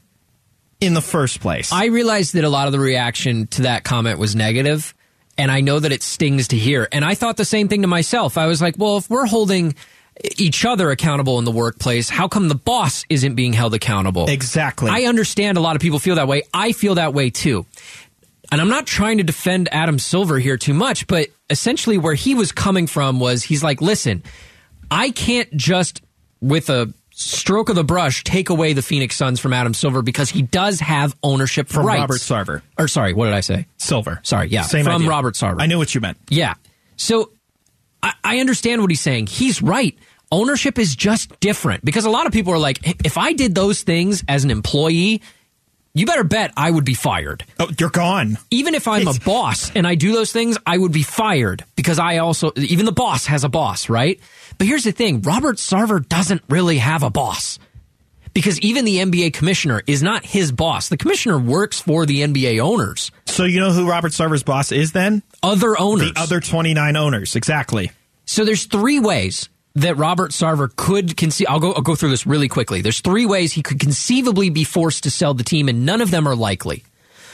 in 0.79 0.93
the 0.93 1.01
first 1.01 1.39
place? 1.39 1.71
I 1.71 1.85
realized 1.85 2.33
that 2.33 2.43
a 2.43 2.49
lot 2.49 2.67
of 2.67 2.71
the 2.71 2.79
reaction 2.79 3.47
to 3.47 3.63
that 3.63 3.83
comment 3.83 4.19
was 4.19 4.35
negative, 4.35 4.93
and 5.37 5.51
I 5.51 5.61
know 5.61 5.79
that 5.79 5.91
it 5.91 6.03
stings 6.03 6.49
to 6.49 6.57
hear. 6.57 6.87
And 6.91 7.03
I 7.03 7.15
thought 7.15 7.37
the 7.37 7.45
same 7.45 7.67
thing 7.67 7.81
to 7.81 7.87
myself. 7.87 8.37
I 8.37 8.47
was 8.47 8.61
like, 8.61 8.75
well, 8.77 8.97
if 8.97 9.09
we're 9.09 9.25
holding 9.25 9.75
each 10.37 10.65
other 10.65 10.91
accountable 10.91 11.39
in 11.39 11.45
the 11.45 11.51
workplace, 11.51 12.09
how 12.09 12.27
come 12.27 12.47
the 12.47 12.55
boss 12.55 13.05
isn't 13.09 13.35
being 13.35 13.53
held 13.53 13.73
accountable? 13.73 14.29
Exactly. 14.29 14.89
I 14.89 15.03
understand 15.03 15.57
a 15.57 15.61
lot 15.61 15.75
of 15.75 15.81
people 15.81 15.99
feel 15.99 16.15
that 16.15 16.27
way. 16.27 16.43
I 16.53 16.73
feel 16.73 16.95
that 16.95 17.13
way 17.13 17.29
too. 17.29 17.65
And 18.51 18.59
I'm 18.59 18.69
not 18.69 18.85
trying 18.85 19.17
to 19.19 19.23
defend 19.23 19.69
Adam 19.71 19.97
Silver 19.97 20.37
here 20.37 20.57
too 20.57 20.73
much, 20.73 21.07
but 21.07 21.29
essentially 21.49 21.97
where 21.97 22.13
he 22.13 22.35
was 22.35 22.51
coming 22.51 22.85
from 22.85 23.19
was 23.19 23.43
he's 23.43 23.63
like, 23.63 23.81
listen, 23.81 24.23
I 24.89 25.11
can't 25.11 25.49
just 25.55 26.01
with 26.41 26.69
a 26.69 26.93
stroke 27.21 27.69
of 27.69 27.75
the 27.75 27.83
brush 27.83 28.23
take 28.23 28.49
away 28.49 28.73
the 28.73 28.81
Phoenix 28.81 29.15
Suns 29.15 29.39
from 29.39 29.53
Adam 29.53 29.73
Silver 29.73 30.01
because 30.01 30.29
he 30.29 30.41
does 30.41 30.79
have 30.79 31.15
ownership 31.23 31.67
From 31.67 31.85
rights. 31.85 31.99
Robert 31.99 32.19
Sarver. 32.19 32.61
Or 32.77 32.87
sorry, 32.87 33.13
what 33.13 33.25
did 33.25 33.33
I 33.33 33.41
say? 33.41 33.67
Silver. 33.77 34.19
Sorry, 34.23 34.49
yeah, 34.49 34.63
Same 34.63 34.85
from 34.85 34.95
idea. 34.95 35.09
Robert 35.09 35.35
Sarver. 35.35 35.57
I 35.59 35.67
knew 35.67 35.77
what 35.77 35.93
you 35.93 36.01
meant. 36.01 36.17
Yeah. 36.29 36.55
So 36.95 37.31
I, 38.03 38.13
I 38.23 38.39
understand 38.39 38.81
what 38.81 38.89
he's 38.89 39.01
saying. 39.01 39.27
He's 39.27 39.61
right. 39.61 39.97
Ownership 40.31 40.79
is 40.79 40.95
just 40.95 41.37
different 41.39 41.83
because 41.83 42.05
a 42.05 42.09
lot 42.09 42.25
of 42.25 42.31
people 42.31 42.53
are 42.53 42.57
like, 42.59 42.79
if 43.05 43.17
I 43.17 43.33
did 43.33 43.53
those 43.53 43.81
things 43.83 44.23
as 44.29 44.43
an 44.43 44.51
employee, 44.51 45.21
you 45.93 46.05
better 46.05 46.23
bet 46.23 46.53
I 46.55 46.71
would 46.71 46.85
be 46.85 46.93
fired. 46.93 47.43
Oh, 47.59 47.69
you're 47.79 47.89
gone. 47.89 48.37
Even 48.49 48.75
if 48.75 48.87
I'm 48.87 49.07
a 49.07 49.13
boss 49.25 49.71
and 49.75 49.85
I 49.85 49.95
do 49.95 50.13
those 50.13 50.31
things, 50.31 50.57
I 50.65 50.77
would 50.77 50.91
be 50.91 51.03
fired 51.03 51.65
because 51.75 51.99
I 51.99 52.19
also, 52.19 52.51
even 52.55 52.85
the 52.85 52.91
boss 52.93 53.25
has 53.25 53.43
a 53.43 53.49
boss, 53.49 53.89
right? 53.89 54.19
But 54.57 54.67
here's 54.67 54.83
the 54.85 54.91
thing 54.93 55.21
Robert 55.21 55.57
Sarver 55.57 56.07
doesn't 56.07 56.41
really 56.49 56.77
have 56.77 57.03
a 57.03 57.09
boss 57.09 57.59
because 58.33 58.57
even 58.61 58.85
the 58.85 58.97
NBA 58.99 59.33
commissioner 59.33 59.81
is 59.87 60.01
not 60.01 60.25
his 60.25 60.51
boss. 60.53 60.87
The 60.87 60.95
commissioner 60.97 61.37
works 61.37 61.79
for 61.81 62.05
the 62.05 62.21
NBA 62.21 62.59
owners, 62.61 63.11
So 63.25 63.43
you 63.43 63.59
know 63.59 63.71
who 63.73 63.89
Robert 63.89 64.13
Sarver's 64.13 64.43
boss 64.43 64.71
is 64.71 64.93
then? 64.93 65.23
other 65.43 65.77
owners. 65.77 66.13
The 66.13 66.19
other 66.21 66.39
29 66.39 66.95
owners. 66.95 67.35
Exactly. 67.35 67.91
So 68.25 68.45
there's 68.45 68.65
three 68.65 68.99
ways 69.01 69.49
that 69.75 69.97
Robert 69.97 70.31
Sarver 70.31 70.73
could 70.75 71.15
conceive. 71.17 71.47
I'll 71.49 71.59
go. 71.59 71.73
I'll 71.73 71.81
go 71.81 71.95
through 71.95 72.09
this 72.09 72.25
really 72.25 72.47
quickly. 72.47 72.81
There's 72.81 73.01
three 73.01 73.25
ways 73.25 73.53
he 73.53 73.63
could 73.63 73.79
conceivably 73.79 74.49
be 74.49 74.63
forced 74.63 75.03
to 75.03 75.11
sell 75.11 75.33
the 75.33 75.43
team, 75.43 75.69
and 75.69 75.85
none 75.85 76.01
of 76.01 76.11
them 76.11 76.27
are 76.27 76.35
likely. 76.35 76.83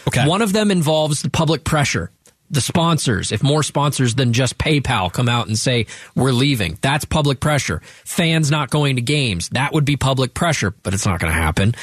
Okay. 0.08 0.28
One 0.28 0.42
of 0.42 0.54
them 0.54 0.72
involves 0.72 1.22
the 1.22 1.30
public 1.30 1.64
pressure. 1.64 2.12
The 2.50 2.62
sponsors, 2.62 3.34
if 3.34 3.44
more 3.44 3.62
sponsors 3.62 4.16
than 4.16 4.32
just 4.32 4.58
PayPal 4.58 5.12
come 5.12 5.28
out 5.28 5.48
and 5.48 5.60
say 5.60 5.86
we're 6.16 6.32
leaving, 6.32 6.78
that's 6.82 7.04
public 7.04 7.42
pressure. 7.42 7.82
Fans 8.06 8.50
not 8.50 8.70
going 8.70 8.96
to 8.96 9.02
games, 9.02 9.50
that 9.50 9.74
would 9.74 9.84
be 9.84 9.98
public 9.98 10.34
pressure, 10.34 10.72
but 10.72 10.94
it's 10.94 11.06
not 11.06 11.20
going 11.20 11.32
to 11.32 11.38
happen. 11.38 11.76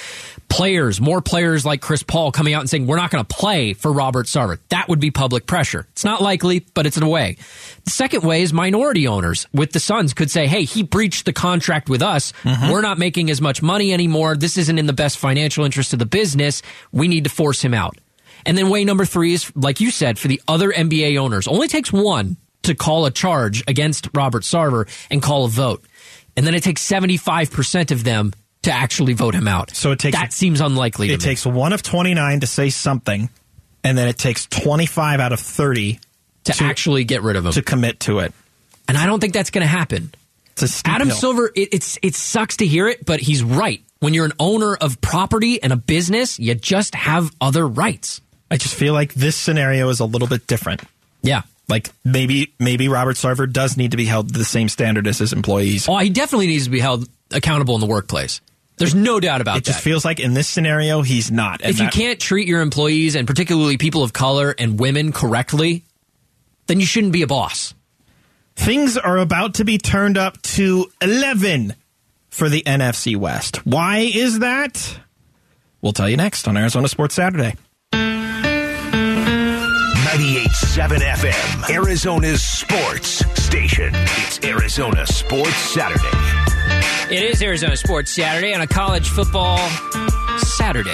Players, 0.48 1.02
more 1.02 1.20
players 1.20 1.66
like 1.66 1.82
Chris 1.82 2.02
Paul 2.02 2.32
coming 2.32 2.54
out 2.54 2.60
and 2.60 2.70
saying 2.70 2.86
we're 2.86 2.96
not 2.96 3.10
going 3.10 3.22
to 3.22 3.36
play 3.36 3.74
for 3.74 3.92
Robert 3.92 4.24
Sarver, 4.24 4.58
that 4.70 4.88
would 4.88 5.00
be 5.00 5.10
public 5.10 5.46
pressure. 5.46 5.86
It's 5.92 6.04
not 6.04 6.22
likely, 6.22 6.60
but 6.72 6.86
it's 6.86 6.96
in 6.96 7.02
a 7.02 7.08
way. 7.08 7.36
The 7.84 7.90
second 7.90 8.24
way 8.24 8.40
is 8.40 8.54
minority 8.54 9.06
owners 9.06 9.46
with 9.52 9.72
the 9.72 9.80
Suns 9.80 10.14
could 10.14 10.30
say, 10.30 10.46
hey, 10.46 10.64
he 10.64 10.82
breached 10.82 11.26
the 11.26 11.34
contract 11.34 11.90
with 11.90 12.00
us. 12.00 12.32
Mm-hmm. 12.42 12.70
We're 12.70 12.80
not 12.80 12.98
making 12.98 13.28
as 13.28 13.42
much 13.42 13.60
money 13.60 13.92
anymore. 13.92 14.34
This 14.34 14.56
isn't 14.56 14.78
in 14.78 14.86
the 14.86 14.94
best 14.94 15.18
financial 15.18 15.66
interest 15.66 15.92
of 15.92 15.98
the 15.98 16.06
business. 16.06 16.62
We 16.90 17.06
need 17.08 17.24
to 17.24 17.30
force 17.30 17.60
him 17.60 17.74
out. 17.74 17.98
And 18.46 18.56
then 18.58 18.68
way 18.68 18.84
number 18.84 19.04
three 19.04 19.32
is, 19.32 19.50
like 19.56 19.80
you 19.80 19.90
said, 19.90 20.18
for 20.18 20.28
the 20.28 20.40
other 20.46 20.70
NBA 20.72 21.16
owners. 21.18 21.48
Only 21.48 21.68
takes 21.68 21.92
one 21.92 22.36
to 22.62 22.74
call 22.74 23.06
a 23.06 23.10
charge 23.10 23.62
against 23.68 24.08
Robert 24.14 24.42
Sarver 24.42 24.88
and 25.10 25.22
call 25.22 25.44
a 25.44 25.48
vote. 25.48 25.84
And 26.36 26.46
then 26.46 26.54
it 26.54 26.62
takes 26.62 26.86
75% 26.86 27.90
of 27.90 28.04
them 28.04 28.32
to 28.62 28.72
actually 28.72 29.12
vote 29.12 29.34
him 29.34 29.46
out. 29.46 29.74
So 29.76 29.92
it 29.92 29.98
takes- 29.98 30.16
That 30.18 30.32
seems 30.32 30.60
unlikely 30.60 31.08
to 31.08 31.14
It 31.14 31.20
takes 31.20 31.44
one 31.46 31.72
of 31.72 31.82
29 31.82 32.40
to 32.40 32.46
say 32.46 32.70
something, 32.70 33.28
and 33.82 33.96
then 33.98 34.08
it 34.08 34.16
takes 34.18 34.46
25 34.46 35.20
out 35.20 35.32
of 35.32 35.40
30 35.40 36.00
to, 36.44 36.52
to- 36.52 36.64
actually 36.64 37.04
get 37.04 37.22
rid 37.22 37.36
of 37.36 37.44
him. 37.46 37.52
to 37.52 37.62
commit 37.62 38.00
to 38.00 38.20
it. 38.20 38.32
and 38.88 38.96
I 38.98 39.06
don't 39.06 39.20
think 39.20 39.32
that's 39.34 39.50
going 39.50 39.62
to 39.62 39.68
happen. 39.68 40.12
It's 40.56 40.82
a 40.84 40.88
Adam 40.88 41.08
hill. 41.08 41.16
Silver, 41.16 41.50
it, 41.54 41.68
it's 41.72 41.98
it 42.02 42.14
sucks 42.14 42.58
to 42.58 42.66
hear 42.66 42.86
it, 42.88 43.04
but 43.04 43.18
he's 43.20 43.42
right. 43.42 43.82
When 44.00 44.14
you're 44.14 44.24
an 44.26 44.34
owner 44.38 44.74
of 44.76 45.00
property 45.00 45.60
and 45.62 45.72
a 45.72 45.76
business, 45.76 46.38
you 46.38 46.54
just 46.54 46.94
have 46.94 47.30
other 47.40 47.66
rights. 47.66 48.20
I 48.54 48.56
just 48.56 48.74
feel 48.74 48.94
like 48.94 49.12
this 49.14 49.36
scenario 49.36 49.88
is 49.88 50.00
a 50.00 50.04
little 50.04 50.28
bit 50.28 50.46
different. 50.46 50.80
Yeah. 51.22 51.42
Like 51.68 51.90
maybe 52.04 52.52
maybe 52.58 52.88
Robert 52.88 53.16
Sarver 53.16 53.50
does 53.50 53.76
need 53.76 53.90
to 53.90 53.96
be 53.96 54.04
held 54.04 54.28
to 54.32 54.38
the 54.38 54.44
same 54.44 54.68
standard 54.68 55.06
as 55.06 55.18
his 55.18 55.32
employees. 55.32 55.88
Oh, 55.88 55.98
he 55.98 56.10
definitely 56.10 56.46
needs 56.46 56.64
to 56.64 56.70
be 56.70 56.80
held 56.80 57.08
accountable 57.32 57.74
in 57.74 57.80
the 57.80 57.86
workplace. 57.86 58.40
There's 58.76 58.94
no 58.94 59.20
doubt 59.20 59.40
about 59.40 59.56
It 59.58 59.64
that. 59.64 59.72
just 59.72 59.82
feels 59.84 60.04
like 60.04 60.20
in 60.20 60.34
this 60.34 60.48
scenario 60.48 61.02
he's 61.02 61.30
not. 61.30 61.60
If 61.64 61.78
you 61.80 61.88
can't 61.88 62.18
treat 62.20 62.46
your 62.48 62.60
employees 62.60 63.14
and 63.14 63.26
particularly 63.26 63.76
people 63.78 64.02
of 64.02 64.12
color 64.12 64.54
and 64.58 64.78
women 64.80 65.12
correctly, 65.12 65.84
then 66.66 66.80
you 66.80 66.86
shouldn't 66.86 67.12
be 67.12 67.22
a 67.22 67.26
boss. 67.26 67.72
things 68.56 68.96
are 68.96 69.18
about 69.18 69.54
to 69.54 69.64
be 69.64 69.78
turned 69.78 70.16
up 70.18 70.40
to 70.42 70.86
11 71.00 71.74
for 72.30 72.48
the 72.48 72.62
NFC 72.62 73.16
West. 73.16 73.64
Why 73.66 73.98
is 74.14 74.40
that? 74.40 74.98
We'll 75.82 75.92
tell 75.92 76.08
you 76.08 76.16
next 76.16 76.46
on 76.48 76.56
Arizona 76.56 76.88
Sports 76.88 77.14
Saturday. 77.14 77.54
98.7 80.14 80.98
FM, 81.00 81.70
Arizona's 81.70 82.40
sports 82.40 83.08
station. 83.42 83.90
It's 83.92 84.38
Arizona 84.44 85.04
Sports 85.08 85.56
Saturday. 85.56 87.12
It 87.12 87.24
is 87.24 87.42
Arizona 87.42 87.76
Sports 87.76 88.12
Saturday 88.12 88.54
on 88.54 88.60
a 88.60 88.66
college 88.68 89.08
football 89.08 89.58
Saturday. 90.38 90.92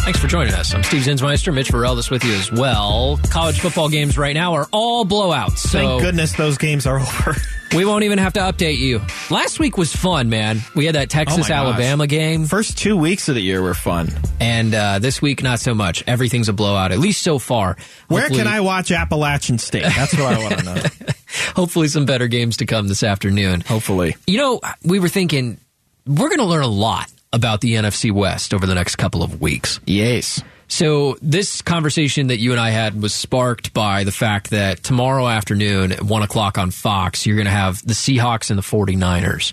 Thanks 0.00 0.18
for 0.20 0.28
joining 0.28 0.54
us. 0.54 0.72
I'm 0.74 0.82
Steve 0.84 1.02
Zinsmeister. 1.02 1.52
Mitch 1.52 1.68
Vareldis 1.68 2.10
with 2.10 2.24
you 2.24 2.32
as 2.34 2.52
well. 2.52 3.18
College 3.30 3.58
football 3.60 3.88
games 3.88 4.16
right 4.16 4.34
now 4.34 4.54
are 4.54 4.68
all 4.72 5.04
blowouts. 5.04 5.58
So 5.58 5.78
Thank 5.78 6.02
goodness 6.02 6.32
those 6.34 6.58
games 6.58 6.86
are 6.86 7.00
over. 7.00 7.34
We 7.74 7.84
won't 7.84 8.04
even 8.04 8.18
have 8.18 8.34
to 8.34 8.40
update 8.40 8.78
you. 8.78 9.00
Last 9.28 9.58
week 9.58 9.76
was 9.76 9.92
fun, 9.94 10.28
man. 10.30 10.60
We 10.76 10.86
had 10.86 10.94
that 10.94 11.10
Texas 11.10 11.50
Oh. 11.50 11.52
Alabama 11.54 12.06
game, 12.06 12.44
First 12.46 12.78
two 12.78 12.96
weeks 12.96 13.28
of 13.28 13.34
the 13.34 13.40
year 13.42 13.60
were 13.60 13.74
fun. 13.74 14.08
and 14.38 14.72
uh, 14.72 14.98
this 15.00 15.20
week 15.20 15.42
not 15.42 15.58
so 15.58 15.74
much. 15.74 16.04
Everything's 16.06 16.48
a 16.48 16.52
blowout, 16.52 16.92
at 16.92 17.00
least 17.00 17.22
so 17.22 17.40
far. 17.40 17.76
Where 18.06 18.22
Hopefully- 18.22 18.44
can 18.44 18.46
I 18.52 18.60
watch 18.60 18.92
Appalachian 18.92 19.58
State? 19.58 19.82
That's 19.82 20.14
what 20.16 20.32
I 20.32 20.38
want 20.38 20.58
to 20.58 20.64
know. 20.64 20.82
Hopefully, 21.56 21.88
some 21.88 22.04
better 22.06 22.28
games 22.28 22.58
to 22.58 22.66
come 22.66 22.86
this 22.86 23.02
afternoon. 23.02 23.62
Hopefully. 23.62 24.16
You 24.28 24.38
know, 24.38 24.60
we 24.84 25.00
were 25.00 25.08
thinking 25.08 25.58
we're 26.06 26.28
going 26.28 26.38
to 26.38 26.44
learn 26.44 26.62
a 26.62 26.68
lot 26.68 27.10
about 27.32 27.60
the 27.60 27.74
NFC 27.74 28.12
West 28.12 28.54
over 28.54 28.66
the 28.66 28.74
next 28.74 28.96
couple 28.96 29.22
of 29.22 29.40
weeks. 29.40 29.80
Yes. 29.86 30.42
So 30.68 31.16
this 31.22 31.62
conversation 31.62 32.28
that 32.28 32.38
you 32.38 32.52
and 32.52 32.60
I 32.60 32.70
had 32.70 33.00
was 33.00 33.14
sparked 33.14 33.72
by 33.72 34.04
the 34.04 34.12
fact 34.12 34.50
that 34.50 34.82
tomorrow 34.82 35.28
afternoon 35.28 35.92
at 35.92 36.02
one 36.02 36.22
o'clock 36.22 36.58
on 36.58 36.70
Fox, 36.70 37.24
you're 37.24 37.36
going 37.36 37.46
to 37.46 37.52
have 37.52 37.86
the 37.86 37.94
Seahawks 37.94 38.50
and 38.50 38.58
the 38.58 38.62
49ers. 38.62 39.52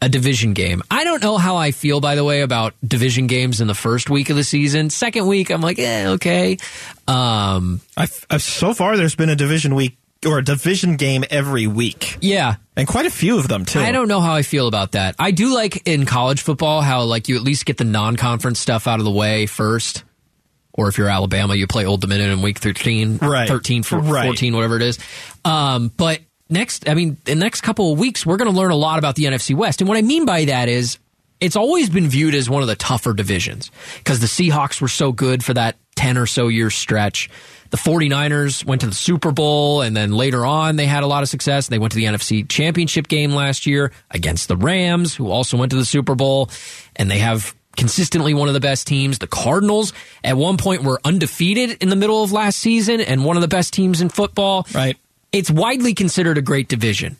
A 0.00 0.08
division 0.08 0.52
game. 0.52 0.82
I 0.92 1.02
don't 1.02 1.20
know 1.20 1.38
how 1.38 1.56
I 1.56 1.72
feel, 1.72 2.00
by 2.00 2.14
the 2.14 2.22
way, 2.22 2.42
about 2.42 2.74
division 2.86 3.26
games 3.26 3.60
in 3.60 3.66
the 3.66 3.74
first 3.74 4.08
week 4.08 4.30
of 4.30 4.36
the 4.36 4.44
season. 4.44 4.90
Second 4.90 5.26
week, 5.26 5.50
I'm 5.50 5.60
like, 5.60 5.80
eh, 5.80 6.10
okay. 6.10 6.56
Um, 7.08 7.80
I've, 7.96 8.26
I've, 8.30 8.42
so 8.42 8.74
far, 8.74 8.96
there's 8.96 9.16
been 9.16 9.28
a 9.28 9.34
division 9.34 9.74
week 9.74 9.96
or 10.26 10.38
a 10.38 10.44
division 10.44 10.96
game 10.96 11.24
every 11.30 11.66
week. 11.66 12.18
Yeah. 12.20 12.56
And 12.76 12.86
quite 12.86 13.06
a 13.06 13.10
few 13.10 13.38
of 13.38 13.48
them, 13.48 13.64
too. 13.64 13.80
I 13.80 13.92
don't 13.92 14.08
know 14.08 14.20
how 14.20 14.34
I 14.34 14.42
feel 14.42 14.68
about 14.68 14.92
that. 14.92 15.14
I 15.18 15.30
do 15.30 15.54
like 15.54 15.86
in 15.86 16.06
college 16.06 16.42
football 16.42 16.80
how, 16.80 17.02
like, 17.02 17.28
you 17.28 17.36
at 17.36 17.42
least 17.42 17.66
get 17.66 17.76
the 17.76 17.84
non 17.84 18.16
conference 18.16 18.58
stuff 18.58 18.86
out 18.86 18.98
of 18.98 19.04
the 19.04 19.10
way 19.10 19.46
first 19.46 20.04
or 20.78 20.86
if 20.86 20.96
you're 20.96 21.08
Alabama, 21.08 21.56
you 21.56 21.66
play 21.66 21.84
Old 21.86 22.00
Dominion 22.00 22.30
in 22.30 22.40
week 22.40 22.58
13, 22.58 23.18
right. 23.18 23.48
13, 23.48 23.82
14, 23.82 24.08
right. 24.08 24.54
whatever 24.54 24.76
it 24.76 24.82
is. 24.82 25.00
Um, 25.44 25.90
but 25.96 26.20
next, 26.48 26.88
I 26.88 26.94
mean, 26.94 27.16
the 27.24 27.34
next 27.34 27.62
couple 27.62 27.92
of 27.92 27.98
weeks, 27.98 28.24
we're 28.24 28.36
going 28.36 28.50
to 28.50 28.56
learn 28.56 28.70
a 28.70 28.76
lot 28.76 29.00
about 29.00 29.16
the 29.16 29.24
NFC 29.24 29.56
West. 29.56 29.80
And 29.80 29.88
what 29.88 29.98
I 29.98 30.02
mean 30.02 30.24
by 30.24 30.44
that 30.44 30.68
is 30.68 30.98
it's 31.40 31.56
always 31.56 31.90
been 31.90 32.08
viewed 32.08 32.32
as 32.36 32.48
one 32.48 32.62
of 32.62 32.68
the 32.68 32.76
tougher 32.76 33.12
divisions 33.12 33.72
because 33.98 34.20
the 34.20 34.28
Seahawks 34.28 34.80
were 34.80 34.88
so 34.88 35.10
good 35.10 35.44
for 35.44 35.52
that 35.54 35.76
10 35.96 36.16
or 36.16 36.26
so 36.26 36.46
year 36.46 36.70
stretch. 36.70 37.28
The 37.70 37.76
49ers 37.76 38.64
went 38.64 38.80
to 38.80 38.86
the 38.86 38.94
Super 38.94 39.30
Bowl 39.30 39.82
and 39.82 39.96
then 39.96 40.12
later 40.12 40.46
on 40.46 40.76
they 40.76 40.86
had 40.86 41.02
a 41.02 41.06
lot 41.06 41.22
of 41.22 41.28
success. 41.28 41.68
They 41.68 41.78
went 41.78 41.92
to 41.92 41.96
the 41.96 42.04
NFC 42.04 42.48
Championship 42.48 43.08
game 43.08 43.32
last 43.32 43.66
year 43.66 43.92
against 44.10 44.48
the 44.48 44.56
Rams, 44.56 45.14
who 45.14 45.30
also 45.30 45.56
went 45.56 45.70
to 45.70 45.76
the 45.76 45.84
Super 45.84 46.14
Bowl. 46.14 46.50
And 46.96 47.10
they 47.10 47.18
have 47.18 47.54
consistently 47.76 48.34
one 48.34 48.48
of 48.48 48.54
the 48.54 48.60
best 48.60 48.86
teams. 48.86 49.18
The 49.18 49.26
Cardinals 49.26 49.92
at 50.24 50.36
one 50.36 50.56
point 50.56 50.82
were 50.82 51.00
undefeated 51.04 51.82
in 51.82 51.90
the 51.90 51.96
middle 51.96 52.24
of 52.24 52.32
last 52.32 52.58
season 52.58 53.00
and 53.00 53.24
one 53.24 53.36
of 53.36 53.42
the 53.42 53.48
best 53.48 53.72
teams 53.72 54.00
in 54.00 54.08
football. 54.08 54.66
Right. 54.74 54.96
It's 55.30 55.50
widely 55.50 55.94
considered 55.94 56.38
a 56.38 56.42
great 56.42 56.68
division. 56.68 57.16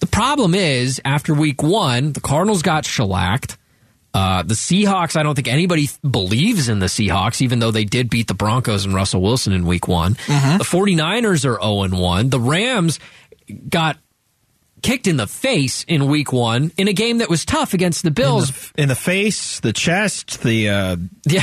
The 0.00 0.06
problem 0.06 0.54
is, 0.54 1.00
after 1.04 1.34
week 1.34 1.62
one, 1.62 2.12
the 2.12 2.20
Cardinals 2.20 2.62
got 2.62 2.84
shellacked. 2.84 3.56
Uh, 4.14 4.42
the 4.42 4.54
Seahawks, 4.54 5.16
I 5.16 5.22
don't 5.22 5.34
think 5.34 5.48
anybody 5.48 5.88
believes 6.08 6.68
in 6.68 6.78
the 6.78 6.86
Seahawks, 6.86 7.42
even 7.42 7.58
though 7.58 7.70
they 7.70 7.84
did 7.84 8.08
beat 8.08 8.26
the 8.26 8.34
Broncos 8.34 8.84
and 8.84 8.94
Russell 8.94 9.20
Wilson 9.20 9.52
in 9.52 9.66
week 9.66 9.86
one. 9.86 10.14
Mm-hmm. 10.14 10.58
The 10.58 10.64
49ers 10.64 11.44
are 11.44 11.60
0 11.60 12.00
1. 12.00 12.30
The 12.30 12.40
Rams 12.40 12.98
got 13.68 13.98
kicked 14.82 15.06
in 15.06 15.16
the 15.16 15.26
face 15.26 15.84
in 15.84 16.06
week 16.06 16.32
one 16.32 16.72
in 16.76 16.88
a 16.88 16.92
game 16.92 17.18
that 17.18 17.28
was 17.28 17.44
tough 17.44 17.74
against 17.74 18.02
the 18.02 18.10
Bills. 18.10 18.50
In 18.50 18.54
the, 18.54 18.82
in 18.82 18.88
the 18.88 18.94
face, 18.94 19.60
the 19.60 19.72
chest, 19.72 20.42
the 20.42 20.68
uh, 20.68 20.96
yeah, 21.26 21.42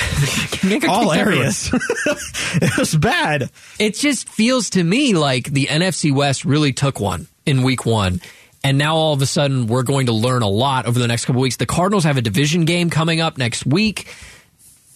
all 0.88 1.12
areas. 1.12 1.70
it 1.74 2.78
was 2.78 2.96
bad. 2.96 3.50
It 3.80 3.96
just 3.96 4.30
feels 4.30 4.72
to 4.72 4.84
me 4.84 5.14
like 5.14 5.46
the 5.46 5.68
NFC 5.68 6.14
West 6.14 6.46
really 6.46 6.74
took 6.74 7.00
one 7.00 7.28
in 7.46 7.64
week 7.64 7.86
one. 7.86 8.22
And 8.66 8.80
now 8.80 8.96
all 8.96 9.14
of 9.14 9.22
a 9.22 9.28
sudden, 9.28 9.68
we're 9.68 9.84
going 9.84 10.08
to 10.08 10.12
learn 10.12 10.42
a 10.42 10.48
lot 10.48 10.88
over 10.88 10.98
the 10.98 11.08
next 11.08 11.26
couple 11.26 11.40
weeks. 11.40 11.58
The 11.58 11.68
Cardinals 11.68 12.04
have 12.04 12.18
a 12.18 12.22
division 12.22 12.66
game 12.66 12.90
coming 12.90 13.22
up 13.22 13.38
next 13.38 13.64
week. 13.64 14.12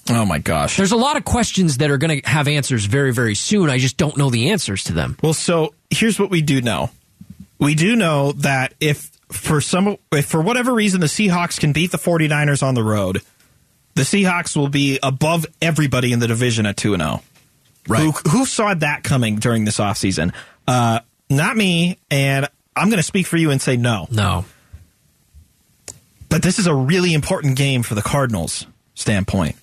Oh 0.09 0.25
my 0.25 0.39
gosh. 0.39 0.75
There's 0.75 0.91
a 0.91 0.97
lot 0.97 1.17
of 1.17 1.23
questions 1.23 1.77
that 1.77 1.91
are 1.91 1.99
going 1.99 2.19
to 2.19 2.27
have 2.27 2.47
answers 2.47 2.85
very, 2.85 3.13
very 3.13 3.35
soon. 3.35 3.69
I 3.69 3.77
just 3.77 3.95
don't 3.95 4.17
know 4.17 4.31
the 4.31 4.49
answers 4.49 4.85
to 4.85 4.93
them. 4.93 5.17
Well, 5.21 5.35
so 5.35 5.75
here's 5.91 6.19
what 6.19 6.31
we 6.31 6.41
do 6.41 6.61
know 6.61 6.89
we 7.59 7.75
do 7.75 7.95
know 7.95 8.31
that 8.31 8.73
if 8.79 9.11
for 9.31 9.61
some 9.61 9.97
if 10.11 10.25
for 10.25 10.41
whatever 10.41 10.73
reason 10.73 10.99
the 10.99 11.05
Seahawks 11.05 11.59
can 11.59 11.71
beat 11.71 11.91
the 11.91 11.99
49ers 11.99 12.63
on 12.63 12.73
the 12.73 12.83
road, 12.83 13.21
the 13.93 14.01
Seahawks 14.01 14.57
will 14.57 14.69
be 14.69 14.97
above 15.03 15.45
everybody 15.61 16.11
in 16.11 16.17
the 16.17 16.27
division 16.27 16.65
at 16.65 16.75
2 16.75 16.95
and 16.95 17.03
0. 17.03 17.21
Right. 17.87 18.01
Who, 18.01 18.11
who 18.31 18.45
saw 18.47 18.73
that 18.73 19.03
coming 19.03 19.35
during 19.35 19.65
this 19.65 19.77
offseason? 19.77 20.33
Uh 20.67 21.01
not 21.29 21.55
me 21.55 21.99
and 22.09 22.47
I'm 22.75 22.89
going 22.89 22.97
to 22.97 23.03
speak 23.03 23.27
for 23.27 23.37
you 23.37 23.51
and 23.51 23.61
say 23.61 23.77
no. 23.77 24.07
No. 24.11 24.45
But 26.29 26.43
this 26.43 26.59
is 26.59 26.67
a 26.67 26.73
really 26.73 27.13
important 27.13 27.57
game 27.57 27.83
for 27.83 27.95
the 27.95 28.01
Cardinals 28.01 28.65
standpoint. 28.93 29.55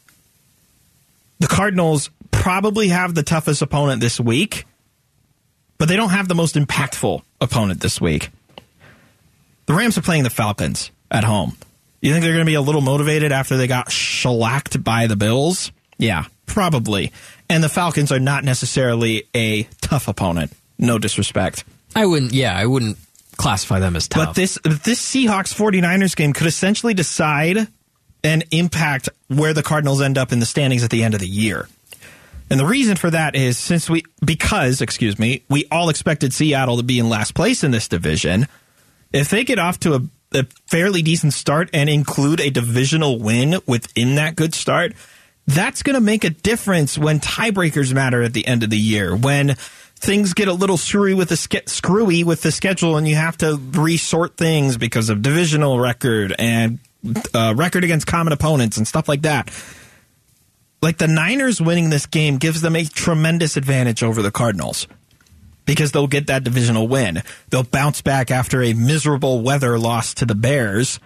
The 1.38 1.46
Cardinals 1.46 2.10
probably 2.30 2.88
have 2.88 3.14
the 3.14 3.22
toughest 3.22 3.62
opponent 3.62 4.00
this 4.00 4.18
week 4.18 4.64
but 5.78 5.88
they 5.88 5.96
don't 5.96 6.10
have 6.10 6.28
the 6.28 6.34
most 6.34 6.54
impactful 6.54 7.22
opponent 7.40 7.80
this 7.80 8.00
week. 8.00 8.30
The 9.66 9.74
Rams 9.74 9.98
are 9.98 10.02
playing 10.02 10.22
the 10.22 10.30
Falcons 10.30 10.90
at 11.10 11.24
home. 11.24 11.56
You 12.00 12.12
think 12.12 12.22
they're 12.22 12.32
going 12.32 12.44
to 12.44 12.50
be 12.50 12.54
a 12.54 12.60
little 12.60 12.80
motivated 12.80 13.32
after 13.32 13.56
they 13.56 13.66
got 13.66 13.90
shellacked 13.90 14.82
by 14.82 15.06
the 15.06 15.16
Bills? 15.16 15.72
Yeah, 15.98 16.24
probably. 16.46 17.12
And 17.48 17.64
the 17.64 17.68
Falcons 17.68 18.12
are 18.12 18.20
not 18.20 18.44
necessarily 18.44 19.24
a 19.34 19.64
tough 19.80 20.08
opponent. 20.08 20.52
No 20.78 20.98
disrespect. 20.98 21.64
I 21.96 22.04
wouldn't, 22.04 22.32
yeah, 22.32 22.56
I 22.56 22.66
wouldn't 22.66 22.98
classify 23.36 23.80
them 23.80 23.96
as 23.96 24.06
tough. 24.06 24.26
But 24.26 24.34
this, 24.34 24.58
this 24.62 25.00
Seahawks 25.00 25.54
49ers 25.54 26.14
game 26.14 26.32
could 26.32 26.46
essentially 26.46 26.94
decide 26.94 27.66
and 28.22 28.44
impact 28.50 29.08
where 29.28 29.54
the 29.54 29.62
Cardinals 29.62 30.02
end 30.02 30.18
up 30.18 30.30
in 30.30 30.38
the 30.38 30.46
standings 30.46 30.84
at 30.84 30.90
the 30.90 31.02
end 31.02 31.14
of 31.14 31.20
the 31.20 31.26
year. 31.26 31.68
And 32.50 32.60
the 32.60 32.66
reason 32.66 32.96
for 32.96 33.10
that 33.10 33.34
is 33.34 33.58
since 33.58 33.88
we, 33.88 34.04
because, 34.24 34.80
excuse 34.80 35.18
me, 35.18 35.42
we 35.48 35.66
all 35.70 35.88
expected 35.88 36.32
Seattle 36.32 36.76
to 36.76 36.82
be 36.82 36.98
in 36.98 37.08
last 37.08 37.34
place 37.34 37.64
in 37.64 37.70
this 37.70 37.88
division. 37.88 38.46
If 39.12 39.30
they 39.30 39.44
get 39.44 39.58
off 39.58 39.80
to 39.80 39.94
a, 39.94 40.00
a 40.32 40.46
fairly 40.66 41.02
decent 41.02 41.32
start 41.32 41.70
and 41.72 41.88
include 41.88 42.40
a 42.40 42.50
divisional 42.50 43.18
win 43.18 43.58
within 43.66 44.16
that 44.16 44.36
good 44.36 44.54
start, 44.54 44.92
that's 45.46 45.82
going 45.82 45.94
to 45.94 46.00
make 46.00 46.24
a 46.24 46.30
difference 46.30 46.98
when 46.98 47.20
tiebreakers 47.20 47.92
matter 47.92 48.22
at 48.22 48.32
the 48.32 48.46
end 48.46 48.62
of 48.62 48.70
the 48.70 48.78
year. 48.78 49.16
When 49.16 49.56
things 49.96 50.34
get 50.34 50.48
a 50.48 50.52
little 50.52 50.76
screwy 50.76 51.14
with 51.14 51.28
the 51.28 51.36
ske- 51.36 51.68
screwy 51.68 52.24
with 52.24 52.42
the 52.42 52.52
schedule, 52.52 52.96
and 52.96 53.06
you 53.06 53.16
have 53.16 53.36
to 53.38 53.60
resort 53.72 54.36
things 54.36 54.76
because 54.76 55.10
of 55.10 55.22
divisional 55.22 55.78
record 55.78 56.34
and 56.38 56.78
uh, 57.34 57.54
record 57.56 57.84
against 57.84 58.06
common 58.06 58.32
opponents 58.32 58.76
and 58.76 58.86
stuff 58.86 59.08
like 59.08 59.22
that 59.22 59.50
like 60.82 60.98
the 60.98 61.08
Niners 61.08 61.60
winning 61.60 61.90
this 61.90 62.06
game 62.06 62.38
gives 62.38 62.60
them 62.60 62.76
a 62.76 62.84
tremendous 62.84 63.56
advantage 63.56 64.02
over 64.02 64.22
the 64.22 64.30
Cardinals 64.30 64.86
because 65.64 65.92
they'll 65.92 66.06
get 66.06 66.28
that 66.28 66.44
divisional 66.44 66.86
win. 66.86 67.22
They'll 67.50 67.64
bounce 67.64 68.02
back 68.02 68.30
after 68.30 68.62
a 68.62 68.72
miserable 68.72 69.40
weather 69.42 69.78
loss 69.78 70.14
to 70.14 70.24
the 70.24 70.34
Bears. 70.34 71.00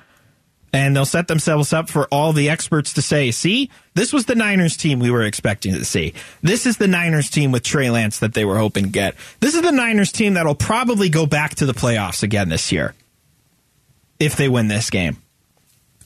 And 0.73 0.95
they'll 0.95 1.05
set 1.05 1.27
themselves 1.27 1.73
up 1.73 1.91
for 1.91 2.07
all 2.13 2.33
the 2.33 2.49
experts 2.49 2.93
to 2.93 3.03
say, 3.03 3.33
see, 3.33 3.71
this 3.95 4.13
was 4.13 4.27
the 4.27 4.37
Niners 4.37 4.77
team 4.77 5.01
we 5.01 5.11
were 5.11 5.25
expecting 5.25 5.75
to 5.75 5.85
see. 5.85 6.15
This 6.43 6.65
is 6.65 6.77
the 6.77 6.87
Niners 6.87 7.29
team 7.29 7.51
with 7.51 7.65
Trey 7.65 7.91
Lance 7.91 8.21
that 8.21 8.35
they 8.35 8.45
were 8.45 8.57
hoping 8.57 8.85
to 8.85 8.91
get. 8.91 9.17
This 9.41 9.57
is 9.57 9.63
the 9.63 9.73
Niners 9.73 10.13
team 10.13 10.35
that'll 10.35 10.55
probably 10.55 11.09
go 11.09 11.27
back 11.27 11.57
to 11.57 11.67
the 11.67 11.73
playoffs 11.75 12.23
again 12.23 12.51
this 12.51 12.71
year 12.71 12.95
if 14.21 14.37
they 14.37 14.49
win 14.49 14.69
this 14.69 14.91
game. 14.91 15.17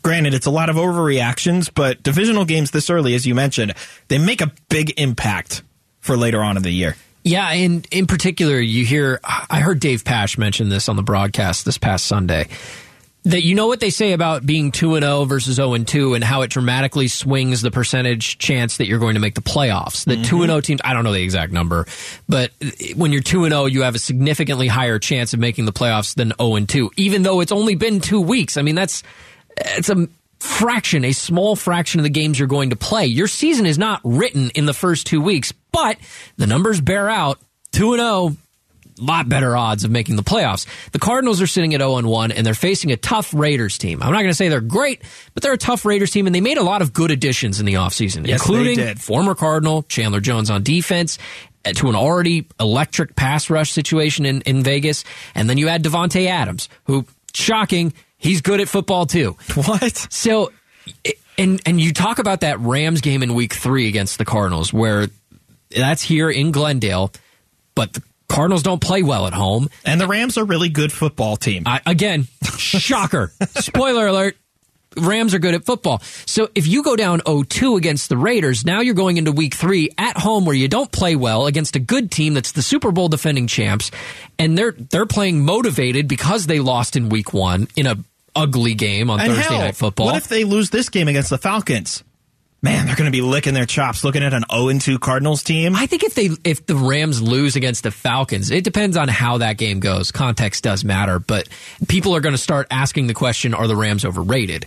Granted, 0.02 0.34
it's 0.34 0.46
a 0.46 0.50
lot 0.50 0.70
of 0.70 0.76
overreactions, 0.76 1.70
but 1.72 2.02
divisional 2.02 2.44
games 2.44 2.70
this 2.70 2.88
early, 2.90 3.14
as 3.14 3.26
you 3.26 3.34
mentioned, 3.34 3.74
they 4.08 4.18
make 4.18 4.40
a 4.40 4.52
big 4.68 4.98
impact 4.98 5.62
for 6.00 6.16
later 6.16 6.42
on 6.42 6.56
in 6.56 6.62
the 6.62 6.70
year. 6.70 6.96
Yeah, 7.22 7.48
and 7.50 7.86
in 7.90 8.06
particular, 8.06 8.58
you 8.60 8.84
hear, 8.84 9.18
I 9.24 9.60
heard 9.60 9.80
Dave 9.80 10.04
Pasch 10.04 10.36
mention 10.36 10.68
this 10.68 10.90
on 10.90 10.96
the 10.96 11.02
broadcast 11.02 11.64
this 11.64 11.78
past 11.78 12.04
Sunday. 12.04 12.48
That 13.26 13.42
you 13.42 13.54
know 13.54 13.68
what 13.68 13.80
they 13.80 13.88
say 13.88 14.12
about 14.12 14.44
being 14.44 14.70
2 14.70 14.96
and 14.96 15.02
0 15.02 15.24
versus 15.24 15.56
0 15.56 15.72
and 15.72 15.88
2 15.88 16.12
and 16.12 16.22
how 16.22 16.42
it 16.42 16.50
dramatically 16.50 17.08
swings 17.08 17.62
the 17.62 17.70
percentage 17.70 18.36
chance 18.36 18.76
that 18.76 18.86
you're 18.86 18.98
going 18.98 19.14
to 19.14 19.20
make 19.20 19.34
the 19.34 19.40
playoffs. 19.40 20.04
That 20.04 20.18
mm-hmm. 20.18 20.36
2 20.36 20.42
and 20.42 20.50
0 20.50 20.60
teams, 20.60 20.80
I 20.84 20.92
don't 20.92 21.04
know 21.04 21.12
the 21.12 21.22
exact 21.22 21.50
number, 21.50 21.86
but 22.28 22.52
when 22.94 23.12
you're 23.12 23.22
2 23.22 23.44
and 23.44 23.52
0, 23.52 23.64
you 23.64 23.82
have 23.82 23.94
a 23.94 23.98
significantly 23.98 24.68
higher 24.68 24.98
chance 24.98 25.32
of 25.32 25.40
making 25.40 25.64
the 25.64 25.72
playoffs 25.72 26.14
than 26.14 26.34
0 26.38 26.56
and 26.56 26.68
2, 26.68 26.90
even 26.98 27.22
though 27.22 27.40
it's 27.40 27.52
only 27.52 27.76
been 27.76 28.00
2 28.00 28.20
weeks. 28.20 28.58
I 28.58 28.62
mean, 28.62 28.74
that's 28.74 29.02
it's 29.56 29.88
a 29.88 30.06
fraction, 30.38 31.04
a 31.04 31.12
small 31.12 31.56
fraction 31.56 32.00
of 32.00 32.04
the 32.04 32.10
games 32.10 32.38
you're 32.38 32.46
going 32.46 32.70
to 32.70 32.76
play. 32.76 33.06
Your 33.06 33.28
season 33.28 33.66
is 33.66 33.78
not 33.78 34.00
written 34.04 34.50
in 34.50 34.66
the 34.66 34.74
first 34.74 35.06
two 35.06 35.20
weeks, 35.20 35.52
but 35.72 35.96
the 36.36 36.46
numbers 36.46 36.80
bear 36.80 37.08
out 37.08 37.38
2 37.72 37.94
and 37.94 38.00
0 38.00 38.36
lot 38.98 39.28
better 39.28 39.56
odds 39.56 39.84
of 39.84 39.90
making 39.90 40.16
the 40.16 40.22
playoffs. 40.22 40.66
The 40.92 40.98
Cardinals 40.98 41.42
are 41.42 41.46
sitting 41.46 41.74
at 41.74 41.80
0 41.80 41.96
and 41.96 42.06
1 42.06 42.32
and 42.32 42.46
they're 42.46 42.54
facing 42.54 42.92
a 42.92 42.96
tough 42.96 43.34
Raiders 43.34 43.78
team. 43.78 44.02
I'm 44.02 44.12
not 44.12 44.18
going 44.18 44.30
to 44.30 44.34
say 44.34 44.48
they're 44.48 44.60
great, 44.60 45.02
but 45.34 45.42
they're 45.42 45.52
a 45.52 45.58
tough 45.58 45.84
Raiders 45.84 46.10
team 46.10 46.26
and 46.26 46.34
they 46.34 46.40
made 46.40 46.58
a 46.58 46.62
lot 46.62 46.82
of 46.82 46.92
good 46.92 47.10
additions 47.10 47.60
in 47.60 47.66
the 47.66 47.74
offseason, 47.74 48.26
yes, 48.26 48.40
including 48.40 48.96
former 48.96 49.34
Cardinal 49.34 49.82
Chandler 49.84 50.20
Jones 50.20 50.50
on 50.50 50.62
defense 50.62 51.18
uh, 51.64 51.72
to 51.72 51.88
an 51.88 51.96
already 51.96 52.46
electric 52.60 53.16
pass 53.16 53.50
rush 53.50 53.72
situation 53.72 54.26
in, 54.26 54.42
in 54.42 54.62
Vegas. 54.62 55.04
And 55.34 55.50
then 55.50 55.58
you 55.58 55.68
add 55.68 55.82
Davante 55.82 56.26
Adams, 56.26 56.68
who 56.84 57.04
shocking, 57.34 57.92
He's 58.24 58.40
good 58.40 58.60
at 58.60 58.68
football 58.68 59.04
too. 59.04 59.36
What? 59.54 59.96
So, 60.10 60.50
and 61.36 61.60
and 61.66 61.78
you 61.78 61.92
talk 61.92 62.18
about 62.18 62.40
that 62.40 62.58
Rams 62.58 63.02
game 63.02 63.22
in 63.22 63.34
Week 63.34 63.52
Three 63.52 63.86
against 63.86 64.16
the 64.16 64.24
Cardinals, 64.24 64.72
where 64.72 65.08
that's 65.68 66.02
here 66.02 66.30
in 66.30 66.50
Glendale, 66.50 67.12
but 67.74 67.92
the 67.92 68.02
Cardinals 68.28 68.62
don't 68.62 68.80
play 68.80 69.02
well 69.02 69.26
at 69.26 69.32
home, 69.32 69.68
and 69.84 70.00
the 70.00 70.08
Rams 70.08 70.38
are 70.38 70.42
a 70.42 70.44
really 70.44 70.68
good 70.68 70.92
football 70.92 71.36
team. 71.36 71.64
I, 71.66 71.80
again, 71.86 72.26
shocker! 72.56 73.32
Spoiler 73.56 74.06
alert: 74.06 74.36
Rams 74.96 75.34
are 75.34 75.38
good 75.38 75.54
at 75.54 75.64
football. 75.64 76.00
So 76.26 76.48
if 76.54 76.66
you 76.66 76.82
go 76.82 76.96
down 76.96 77.20
0-2 77.20 77.76
against 77.76 78.08
the 78.08 78.16
Raiders, 78.16 78.64
now 78.64 78.80
you're 78.80 78.94
going 78.94 79.16
into 79.16 79.32
week 79.32 79.54
three 79.54 79.90
at 79.98 80.16
home 80.16 80.44
where 80.44 80.56
you 80.56 80.68
don't 80.68 80.90
play 80.90 81.16
well 81.16 81.46
against 81.46 81.76
a 81.76 81.80
good 81.80 82.10
team 82.10 82.34
that's 82.34 82.52
the 82.52 82.62
Super 82.62 82.92
Bowl 82.92 83.08
defending 83.08 83.46
champs, 83.46 83.90
and 84.38 84.56
they're 84.56 84.72
they're 84.72 85.06
playing 85.06 85.44
motivated 85.44 86.08
because 86.08 86.46
they 86.46 86.60
lost 86.60 86.96
in 86.96 87.08
week 87.08 87.32
one 87.32 87.68
in 87.76 87.86
a 87.86 87.96
ugly 88.36 88.74
game 88.74 89.10
on 89.10 89.20
And 89.20 89.32
Thursday 89.32 89.54
hell, 89.54 89.60
night 89.60 89.76
football. 89.76 90.06
What 90.06 90.16
if 90.16 90.28
they 90.28 90.44
lose 90.44 90.70
this 90.70 90.88
game 90.88 91.08
against 91.08 91.30
the 91.30 91.38
Falcons? 91.38 92.02
Man, 92.64 92.86
they're 92.86 92.96
going 92.96 93.04
to 93.04 93.12
be 93.12 93.20
licking 93.20 93.52
their 93.52 93.66
chops 93.66 94.04
looking 94.04 94.22
at 94.22 94.32
an 94.32 94.44
0 94.50 94.78
2 94.78 94.98
Cardinals 94.98 95.42
team. 95.42 95.76
I 95.76 95.84
think 95.84 96.02
if 96.02 96.14
they 96.14 96.30
if 96.44 96.64
the 96.64 96.76
Rams 96.76 97.20
lose 97.20 97.56
against 97.56 97.82
the 97.82 97.90
Falcons, 97.90 98.50
it 98.50 98.64
depends 98.64 98.96
on 98.96 99.06
how 99.06 99.36
that 99.38 99.58
game 99.58 99.80
goes. 99.80 100.10
Context 100.10 100.64
does 100.64 100.82
matter, 100.82 101.18
but 101.18 101.46
people 101.88 102.16
are 102.16 102.20
going 102.20 102.32
to 102.34 102.40
start 102.40 102.66
asking 102.70 103.06
the 103.06 103.12
question: 103.12 103.52
Are 103.52 103.68
the 103.68 103.76
Rams 103.76 104.06
overrated? 104.06 104.66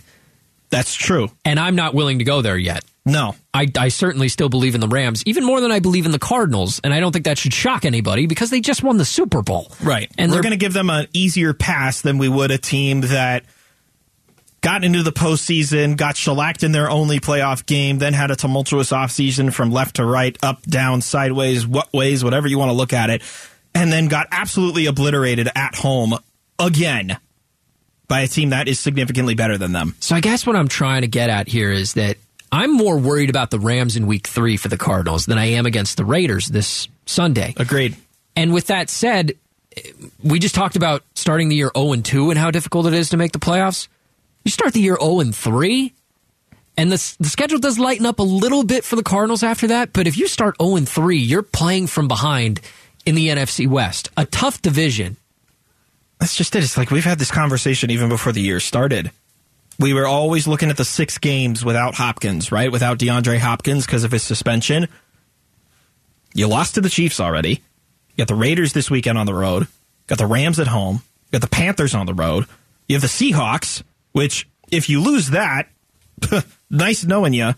That's 0.70 0.94
true. 0.94 1.32
And 1.44 1.58
I'm 1.58 1.74
not 1.74 1.92
willing 1.92 2.20
to 2.20 2.24
go 2.24 2.40
there 2.40 2.56
yet. 2.56 2.84
No. 3.04 3.34
I, 3.52 3.66
I 3.76 3.88
certainly 3.88 4.28
still 4.28 4.48
believe 4.48 4.76
in 4.76 4.80
the 4.80 4.86
Rams, 4.86 5.24
even 5.26 5.44
more 5.44 5.60
than 5.60 5.72
I 5.72 5.80
believe 5.80 6.06
in 6.06 6.12
the 6.12 6.20
Cardinals, 6.20 6.80
and 6.84 6.94
I 6.94 7.00
don't 7.00 7.10
think 7.10 7.24
that 7.24 7.38
should 7.38 7.54
shock 7.54 7.84
anybody 7.84 8.26
because 8.26 8.50
they 8.50 8.60
just 8.60 8.84
won 8.84 8.96
the 8.96 9.04
Super 9.04 9.42
Bowl. 9.42 9.72
Right. 9.82 10.08
And 10.16 10.30
we're 10.30 10.42
going 10.42 10.52
to 10.52 10.58
give 10.58 10.74
them 10.74 10.88
an 10.88 11.08
easier 11.12 11.52
pass 11.52 12.02
than 12.02 12.18
we 12.18 12.28
would 12.28 12.52
a 12.52 12.58
team 12.58 13.00
that 13.00 13.44
got 14.60 14.84
into 14.84 15.02
the 15.02 15.12
postseason, 15.12 15.96
got 15.96 16.16
shellacked 16.16 16.62
in 16.62 16.72
their 16.72 16.90
only 16.90 17.20
playoff 17.20 17.64
game, 17.66 17.98
then 17.98 18.12
had 18.12 18.30
a 18.30 18.36
tumultuous 18.36 18.90
offseason 18.90 19.52
from 19.52 19.70
left 19.70 19.96
to 19.96 20.04
right, 20.04 20.36
up, 20.42 20.62
down, 20.62 21.00
sideways, 21.00 21.66
what 21.66 21.92
ways, 21.92 22.24
whatever 22.24 22.48
you 22.48 22.58
want 22.58 22.70
to 22.70 22.74
look 22.74 22.92
at 22.92 23.10
it, 23.10 23.22
and 23.74 23.92
then 23.92 24.08
got 24.08 24.26
absolutely 24.30 24.86
obliterated 24.86 25.48
at 25.54 25.74
home 25.74 26.14
again 26.58 27.18
by 28.08 28.20
a 28.20 28.28
team 28.28 28.50
that 28.50 28.68
is 28.68 28.80
significantly 28.80 29.34
better 29.34 29.58
than 29.58 29.72
them. 29.72 29.94
So 30.00 30.16
I 30.16 30.20
guess 30.20 30.46
what 30.46 30.56
I'm 30.56 30.68
trying 30.68 31.02
to 31.02 31.08
get 31.08 31.30
at 31.30 31.46
here 31.46 31.70
is 31.70 31.94
that 31.94 32.16
I'm 32.50 32.72
more 32.72 32.98
worried 32.98 33.30
about 33.30 33.50
the 33.50 33.58
Rams 33.58 33.96
in 33.96 34.06
week 34.06 34.26
three 34.26 34.56
for 34.56 34.68
the 34.68 34.78
Cardinals 34.78 35.26
than 35.26 35.38
I 35.38 35.46
am 35.46 35.66
against 35.66 35.98
the 35.98 36.04
Raiders 36.04 36.46
this 36.46 36.88
Sunday. 37.04 37.54
Agreed. 37.58 37.96
And 38.34 38.54
with 38.54 38.68
that 38.68 38.88
said, 38.88 39.32
we 40.22 40.38
just 40.38 40.54
talked 40.54 40.76
about 40.76 41.02
starting 41.14 41.50
the 41.50 41.56
year 41.56 41.70
0 41.76 41.92
and 41.92 42.04
2 42.04 42.30
and 42.30 42.38
how 42.38 42.50
difficult 42.50 42.86
it 42.86 42.94
is 42.94 43.10
to 43.10 43.16
make 43.16 43.32
the 43.32 43.38
playoffs. 43.38 43.88
You 44.44 44.50
start 44.50 44.72
the 44.72 44.80
year 44.80 44.96
0 45.00 45.20
and 45.20 45.34
3, 45.34 45.92
and 46.76 46.92
the, 46.92 47.16
the 47.20 47.28
schedule 47.28 47.58
does 47.58 47.78
lighten 47.78 48.06
up 48.06 48.18
a 48.18 48.22
little 48.22 48.64
bit 48.64 48.84
for 48.84 48.96
the 48.96 49.02
Cardinals 49.02 49.42
after 49.42 49.66
that. 49.68 49.92
But 49.92 50.06
if 50.06 50.16
you 50.16 50.28
start 50.28 50.56
0 50.60 50.76
and 50.76 50.88
3, 50.88 51.18
you're 51.18 51.42
playing 51.42 51.88
from 51.88 52.08
behind 52.08 52.60
in 53.04 53.14
the 53.14 53.28
NFC 53.28 53.66
West, 53.66 54.10
a 54.16 54.26
tough 54.26 54.62
division. 54.62 55.16
That's 56.18 56.36
just 56.36 56.54
it. 56.56 56.64
It's 56.64 56.76
like 56.76 56.90
we've 56.90 57.04
had 57.04 57.18
this 57.18 57.30
conversation 57.30 57.90
even 57.90 58.08
before 58.08 58.32
the 58.32 58.40
year 58.40 58.60
started. 58.60 59.10
We 59.78 59.94
were 59.94 60.06
always 60.06 60.48
looking 60.48 60.70
at 60.70 60.76
the 60.76 60.84
six 60.84 61.18
games 61.18 61.64
without 61.64 61.94
Hopkins, 61.94 62.50
right? 62.50 62.70
Without 62.72 62.98
DeAndre 62.98 63.38
Hopkins 63.38 63.86
because 63.86 64.02
of 64.02 64.10
his 64.10 64.24
suspension. 64.24 64.88
You 66.34 66.48
lost 66.48 66.74
to 66.74 66.80
the 66.80 66.88
Chiefs 66.88 67.20
already. 67.20 67.62
You 68.10 68.18
got 68.18 68.28
the 68.28 68.34
Raiders 68.34 68.72
this 68.72 68.90
weekend 68.90 69.18
on 69.18 69.26
the 69.26 69.34
road. 69.34 69.68
Got 70.08 70.18
the 70.18 70.26
Rams 70.26 70.58
at 70.58 70.66
home. 70.66 71.02
Got 71.30 71.42
the 71.42 71.46
Panthers 71.48 71.94
on 71.94 72.06
the 72.06 72.14
road. 72.14 72.46
You 72.88 72.96
have 72.96 73.02
the 73.02 73.08
Seahawks, 73.08 73.82
which 74.12 74.48
if 74.70 74.88
you 74.88 75.00
lose 75.00 75.30
that, 75.30 75.68
nice 76.70 77.04
knowing 77.04 77.32
you. 77.32 77.52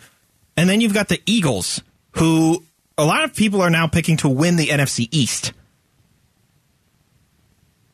And 0.57 0.69
then 0.69 0.81
you've 0.81 0.95
got 0.95 1.09
the 1.09 1.21
Eagles, 1.27 1.83
who 2.13 2.63
a 2.99 3.05
lot 3.05 3.25
of 3.25 3.35
people 3.35 3.63
are 3.63 3.71
now 3.71 3.87
picking 3.87 4.19
to 4.19 4.29
win 4.29 4.57
the 4.57 4.67
NFC 4.67 5.09
East 5.11 5.53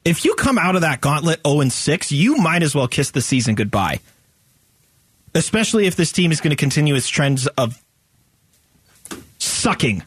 if 0.07 0.25
you 0.25 0.37
come 0.37 0.57
out 0.57 0.77
of 0.77 0.83
that 0.83 1.01
gauntlet 1.01 1.41
0 1.45 1.63
and 1.63 1.73
6, 1.73 2.13
you 2.13 2.37
might 2.37 2.63
as 2.63 2.77
well 2.77 2.87
kiss 2.87 3.11
the 3.11 3.21
season 3.21 3.57
goodbye. 3.57 3.99
Especially 5.35 5.87
if 5.87 5.97
this 5.97 6.13
team 6.13 6.31
is 6.31 6.41
going 6.41 6.51
to 6.51 6.57
continue 6.57 6.95
its 6.95 7.09
trends 7.09 7.49
of 7.49 7.83
sucking 9.39 10.05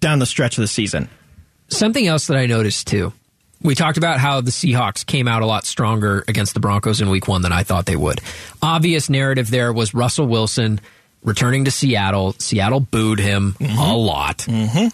down 0.00 0.18
the 0.18 0.26
stretch 0.26 0.58
of 0.58 0.62
the 0.62 0.68
season. 0.68 1.08
Something 1.68 2.08
else 2.08 2.26
that 2.26 2.36
I 2.36 2.46
noticed 2.46 2.88
too. 2.88 3.12
We 3.62 3.74
talked 3.74 3.98
about 3.98 4.20
how 4.20 4.40
the 4.40 4.52
Seahawks 4.52 5.04
came 5.04 5.26
out 5.26 5.42
a 5.42 5.46
lot 5.46 5.66
stronger 5.66 6.24
against 6.28 6.54
the 6.54 6.60
Broncos 6.60 7.00
in 7.00 7.10
week 7.10 7.26
one 7.26 7.42
than 7.42 7.52
I 7.52 7.64
thought 7.64 7.86
they 7.86 7.96
would. 7.96 8.20
Obvious 8.62 9.10
narrative 9.10 9.50
there 9.50 9.72
was 9.72 9.94
Russell 9.94 10.26
Wilson 10.26 10.80
returning 11.24 11.64
to 11.64 11.70
Seattle. 11.70 12.34
Seattle 12.38 12.80
booed 12.80 13.18
him 13.18 13.56
a 13.60 13.96
lot. 13.96 14.46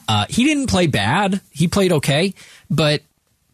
Uh, 0.08 0.26
he 0.30 0.44
didn't 0.44 0.68
play 0.68 0.86
bad. 0.86 1.40
He 1.50 1.68
played 1.68 1.92
okay, 1.92 2.32
but 2.70 3.02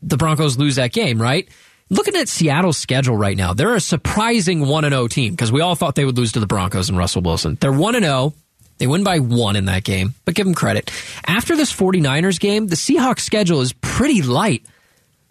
the 0.03 0.17
Broncos 0.17 0.59
lose 0.59 0.77
that 0.77 0.93
game, 0.93 1.21
right? 1.21 1.49
Looking 1.93 2.15
at 2.15 2.29
Seattle's 2.29 2.79
schedule 2.79 3.17
right 3.17 3.37
now, 3.37 3.53
they're 3.53 3.75
a 3.75 3.81
surprising 3.81 4.61
1 4.67 4.85
0 4.85 5.09
team 5.09 5.33
because 5.33 5.51
we 5.51 5.61
all 5.61 5.75
thought 5.75 5.97
they 5.97 6.05
would 6.05 6.17
lose 6.17 6.33
to 6.33 6.41
the 6.41 6.47
Broncos 6.47 6.89
and 6.89 6.97
Russell 6.97 7.23
Wilson. 7.23 7.59
They're 7.61 7.73
1 7.73 8.01
0. 8.01 8.33
They 8.79 8.87
win 8.87 9.05
by 9.05 9.19
one 9.19 9.57
in 9.57 9.67
that 9.67 9.85
game, 9.85 10.15
but 10.25 10.35
give 10.35 10.47
them 10.47 10.55
credit. 10.55 10.91
After 11.27 11.55
this 11.55 11.71
49ers 11.71 12.41
game, 12.41 12.67
the 12.69 12.77
Seahawks 12.77 13.21
schedule 13.21 13.61
is 13.61 13.75
pretty 13.75 14.23
light. 14.23 14.65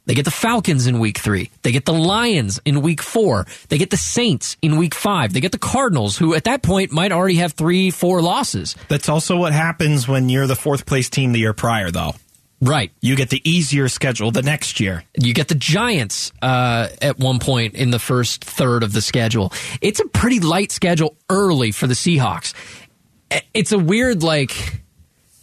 They 0.10 0.16
get 0.16 0.26
the 0.26 0.32
Falcons 0.32 0.88
in 0.88 0.98
week 0.98 1.20
three. 1.20 1.52
They 1.62 1.72
get 1.72 1.86
the 1.86 1.94
Lions 1.94 2.60
in 2.66 2.82
week 2.82 3.00
four. 3.00 3.46
They 3.68 3.78
get 3.78 3.92
the 3.92 3.98
Saints 3.98 4.58
in 4.60 4.78
week 4.78 4.96
five. 4.96 5.34
They 5.34 5.40
get 5.40 5.52
the 5.52 5.60
Cardinals, 5.60 6.18
who 6.18 6.34
at 6.34 6.46
that 6.46 6.64
point 6.64 6.92
might 6.92 7.12
already 7.12 7.36
have 7.36 7.54
three, 7.54 7.92
four 7.92 8.20
losses. 8.20 8.76
That's 8.88 9.08
also 9.08 9.38
what 9.38 9.54
happens 9.54 10.08
when 10.08 10.28
you're 10.28 10.48
the 10.48 10.56
fourth 10.56 10.88
place 10.88 11.12
team 11.12 11.32
the 11.32 11.38
year 11.38 11.54
prior, 11.54 11.92
though. 11.92 12.16
Right. 12.60 12.92
You 13.02 13.16
get 13.16 13.30
the 13.30 13.40
easier 13.48 13.88
schedule 13.88 14.32
the 14.32 14.42
next 14.42 14.80
year. 14.80 15.04
You 15.14 15.36
get 15.36 15.48
the 15.48 15.54
Giants 15.54 16.32
uh, 16.42 16.88
at 17.04 17.20
one 17.20 17.38
point 17.38 17.76
in 17.76 17.92
the 17.92 18.00
first 18.00 18.44
third 18.44 18.82
of 18.82 18.94
the 18.94 19.02
schedule. 19.02 19.54
It's 19.80 20.00
a 20.00 20.08
pretty 20.08 20.40
light 20.40 20.72
schedule 20.72 21.18
early 21.30 21.70
for 21.70 21.86
the 21.86 21.94
Seahawks. 21.94 22.56
It's 23.54 23.74
a 23.74 23.78
weird 23.78 24.24
like 24.24 24.82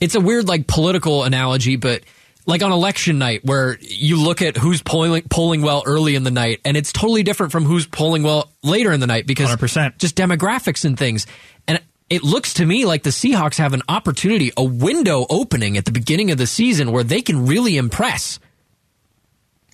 it's 0.00 0.16
a 0.16 0.20
weird 0.20 0.48
like 0.48 0.66
political 0.66 1.22
analogy, 1.22 1.76
but 1.76 2.02
like 2.46 2.62
on 2.62 2.72
election 2.72 3.18
night 3.18 3.44
where 3.44 3.76
you 3.80 4.22
look 4.22 4.40
at 4.40 4.56
who's 4.56 4.80
polling 4.80 5.22
polling 5.28 5.62
well 5.62 5.82
early 5.84 6.14
in 6.14 6.22
the 6.22 6.30
night 6.30 6.60
and 6.64 6.76
it's 6.76 6.92
totally 6.92 7.22
different 7.22 7.52
from 7.52 7.64
who's 7.64 7.86
polling 7.86 8.22
well 8.22 8.50
later 8.62 8.92
in 8.92 9.00
the 9.00 9.06
night 9.06 9.26
because 9.26 9.50
100%. 9.50 9.98
just 9.98 10.16
demographics 10.16 10.84
and 10.84 10.98
things. 10.98 11.26
And 11.66 11.82
it 12.08 12.22
looks 12.22 12.54
to 12.54 12.64
me 12.64 12.84
like 12.84 13.02
the 13.02 13.10
Seahawks 13.10 13.58
have 13.58 13.72
an 13.72 13.82
opportunity, 13.88 14.52
a 14.56 14.62
window 14.62 15.26
opening 15.28 15.76
at 15.76 15.84
the 15.84 15.92
beginning 15.92 16.30
of 16.30 16.38
the 16.38 16.46
season 16.46 16.92
where 16.92 17.04
they 17.04 17.20
can 17.20 17.46
really 17.46 17.76
impress. 17.76 18.38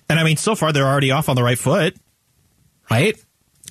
And 0.09 0.19
I 0.19 0.23
mean, 0.23 0.37
so 0.37 0.55
far 0.55 0.73
they're 0.73 0.87
already 0.87 1.11
off 1.11 1.29
on 1.29 1.35
the 1.35 1.43
right 1.43 1.57
foot, 1.57 1.95
right? 2.89 3.15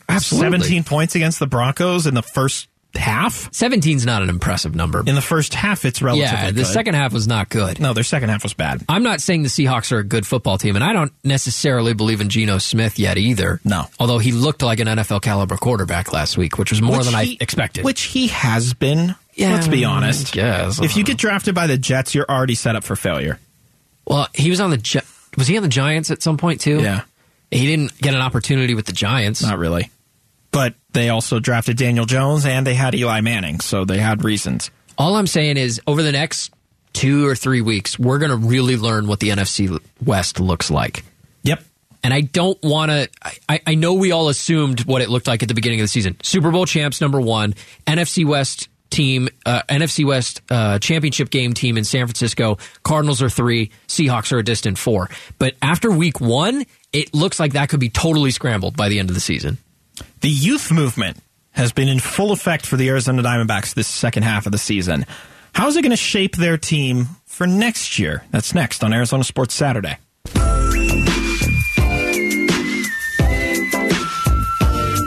Absolutely. 0.08 0.58
17 0.58 0.84
points 0.84 1.14
against 1.14 1.38
the 1.38 1.46
Broncos 1.46 2.06
in 2.06 2.14
the 2.14 2.22
first 2.22 2.68
half. 2.94 3.50
17's 3.52 4.04
not 4.06 4.22
an 4.22 4.28
impressive 4.28 4.74
number. 4.74 5.02
In 5.06 5.14
the 5.14 5.20
first 5.22 5.54
half, 5.54 5.84
it's 5.84 6.02
relatively 6.02 6.30
yeah, 6.30 6.46
the 6.46 6.62
good. 6.62 6.66
second 6.66 6.94
half 6.94 7.12
was 7.12 7.26
not 7.26 7.48
good. 7.48 7.80
No, 7.80 7.92
their 7.92 8.04
second 8.04 8.28
half 8.28 8.42
was 8.42 8.54
bad. 8.54 8.84
I'm 8.88 9.02
not 9.02 9.20
saying 9.20 9.42
the 9.42 9.48
Seahawks 9.48 9.92
are 9.92 9.98
a 9.98 10.04
good 10.04 10.26
football 10.26 10.58
team, 10.58 10.74
and 10.76 10.84
I 10.84 10.92
don't 10.92 11.12
necessarily 11.24 11.94
believe 11.94 12.20
in 12.20 12.28
Geno 12.28 12.58
Smith 12.58 12.98
yet 12.98 13.18
either. 13.18 13.60
No. 13.64 13.86
Although 13.98 14.18
he 14.18 14.32
looked 14.32 14.62
like 14.62 14.80
an 14.80 14.86
NFL 14.88 15.22
caliber 15.22 15.56
quarterback 15.56 16.12
last 16.12 16.36
week, 16.36 16.58
which 16.58 16.70
was 16.70 16.82
more 16.82 16.98
Which 16.98 17.06
than 17.06 17.14
I 17.14 17.36
expected. 17.40 17.84
Which 17.84 18.02
he 18.02 18.28
has 18.28 18.74
been. 18.74 19.14
Yeah, 19.34 19.52
let's 19.52 19.68
be 19.68 19.84
honest. 19.84 20.36
Yes. 20.36 20.80
If 20.82 20.96
you 20.96 21.04
get 21.04 21.16
drafted 21.16 21.54
by 21.54 21.66
the 21.66 21.78
Jets, 21.78 22.14
you're 22.14 22.28
already 22.28 22.54
set 22.54 22.76
up 22.76 22.84
for 22.84 22.96
failure. 22.96 23.38
well, 24.06 24.28
he 24.34 24.50
was 24.50 24.60
on 24.60 24.70
the 24.70 24.76
Gi- 24.76 25.00
was 25.38 25.46
he 25.46 25.56
on 25.56 25.62
the 25.62 25.68
Giants 25.70 26.10
at 26.10 26.22
some 26.22 26.36
point 26.36 26.60
too? 26.60 26.80
Yeah. 26.80 27.02
He 27.50 27.66
didn't 27.66 27.96
get 27.98 28.14
an 28.14 28.20
opportunity 28.20 28.74
with 28.74 28.86
the 28.86 28.92
Giants. 28.92 29.42
Not 29.42 29.58
really. 29.58 29.90
But 30.52 30.74
they 30.92 31.08
also 31.08 31.40
drafted 31.40 31.78
Daniel 31.78 32.04
Jones 32.04 32.46
and 32.46 32.66
they 32.66 32.74
had 32.74 32.94
Eli 32.94 33.20
Manning, 33.22 33.60
so 33.60 33.84
they 33.84 33.98
had 33.98 34.22
reasons. 34.22 34.70
All 34.98 35.16
I'm 35.16 35.26
saying 35.26 35.56
is 35.56 35.80
over 35.86 36.02
the 36.02 36.12
next 36.12 36.52
two 36.92 37.26
or 37.26 37.34
three 37.34 37.62
weeks, 37.62 37.98
we're 37.98 38.18
going 38.18 38.30
to 38.30 38.36
really 38.36 38.76
learn 38.76 39.06
what 39.06 39.20
the 39.20 39.30
NFC 39.30 39.80
West 40.04 40.38
looks 40.38 40.70
like. 40.70 41.04
Yep. 41.42 41.64
And 42.04 42.12
I 42.12 42.20
don't 42.20 42.60
want 42.62 42.90
to. 42.90 43.08
I, 43.48 43.60
I 43.66 43.74
know 43.74 43.94
we 43.94 44.12
all 44.12 44.28
assumed 44.28 44.84
what 44.84 45.02
it 45.02 45.08
looked 45.08 45.26
like 45.26 45.42
at 45.42 45.48
the 45.48 45.54
beginning 45.54 45.80
of 45.80 45.84
the 45.84 45.88
season. 45.88 46.16
Super 46.22 46.50
Bowl 46.50 46.66
champs, 46.66 47.00
number 47.00 47.20
one. 47.20 47.54
NFC 47.86 48.26
West 48.26 48.68
team, 48.90 49.28
uh, 49.46 49.62
NFC 49.68 50.04
West 50.04 50.42
uh, 50.50 50.78
championship 50.78 51.30
game 51.30 51.54
team 51.54 51.78
in 51.78 51.84
San 51.84 52.06
Francisco. 52.06 52.58
Cardinals 52.82 53.22
are 53.22 53.30
three. 53.30 53.70
Seahawks 53.88 54.32
are 54.32 54.38
a 54.38 54.44
distant 54.44 54.78
four. 54.78 55.08
But 55.38 55.54
after 55.62 55.90
week 55.90 56.20
one, 56.20 56.66
it 56.92 57.14
looks 57.14 57.40
like 57.40 57.54
that 57.54 57.68
could 57.68 57.80
be 57.80 57.88
totally 57.88 58.32
scrambled 58.32 58.76
by 58.76 58.88
the 58.88 58.98
end 58.98 59.08
of 59.08 59.14
the 59.14 59.20
season. 59.20 59.58
The 60.20 60.28
youth 60.28 60.70
movement 60.70 61.18
has 61.52 61.72
been 61.72 61.88
in 61.88 61.98
full 62.00 62.32
effect 62.32 62.66
for 62.66 62.76
the 62.76 62.88
Arizona 62.88 63.22
Diamondbacks 63.22 63.74
this 63.74 63.88
second 63.88 64.22
half 64.22 64.46
of 64.46 64.52
the 64.52 64.58
season. 64.58 65.06
How 65.54 65.68
is 65.68 65.76
it 65.76 65.82
going 65.82 65.90
to 65.90 65.96
shape 65.96 66.36
their 66.36 66.56
team 66.56 67.08
for 67.26 67.46
next 67.46 67.98
year? 67.98 68.24
That's 68.30 68.54
next 68.54 68.82
on 68.82 68.92
Arizona 68.92 69.24
Sports 69.24 69.54
Saturday. 69.54 69.98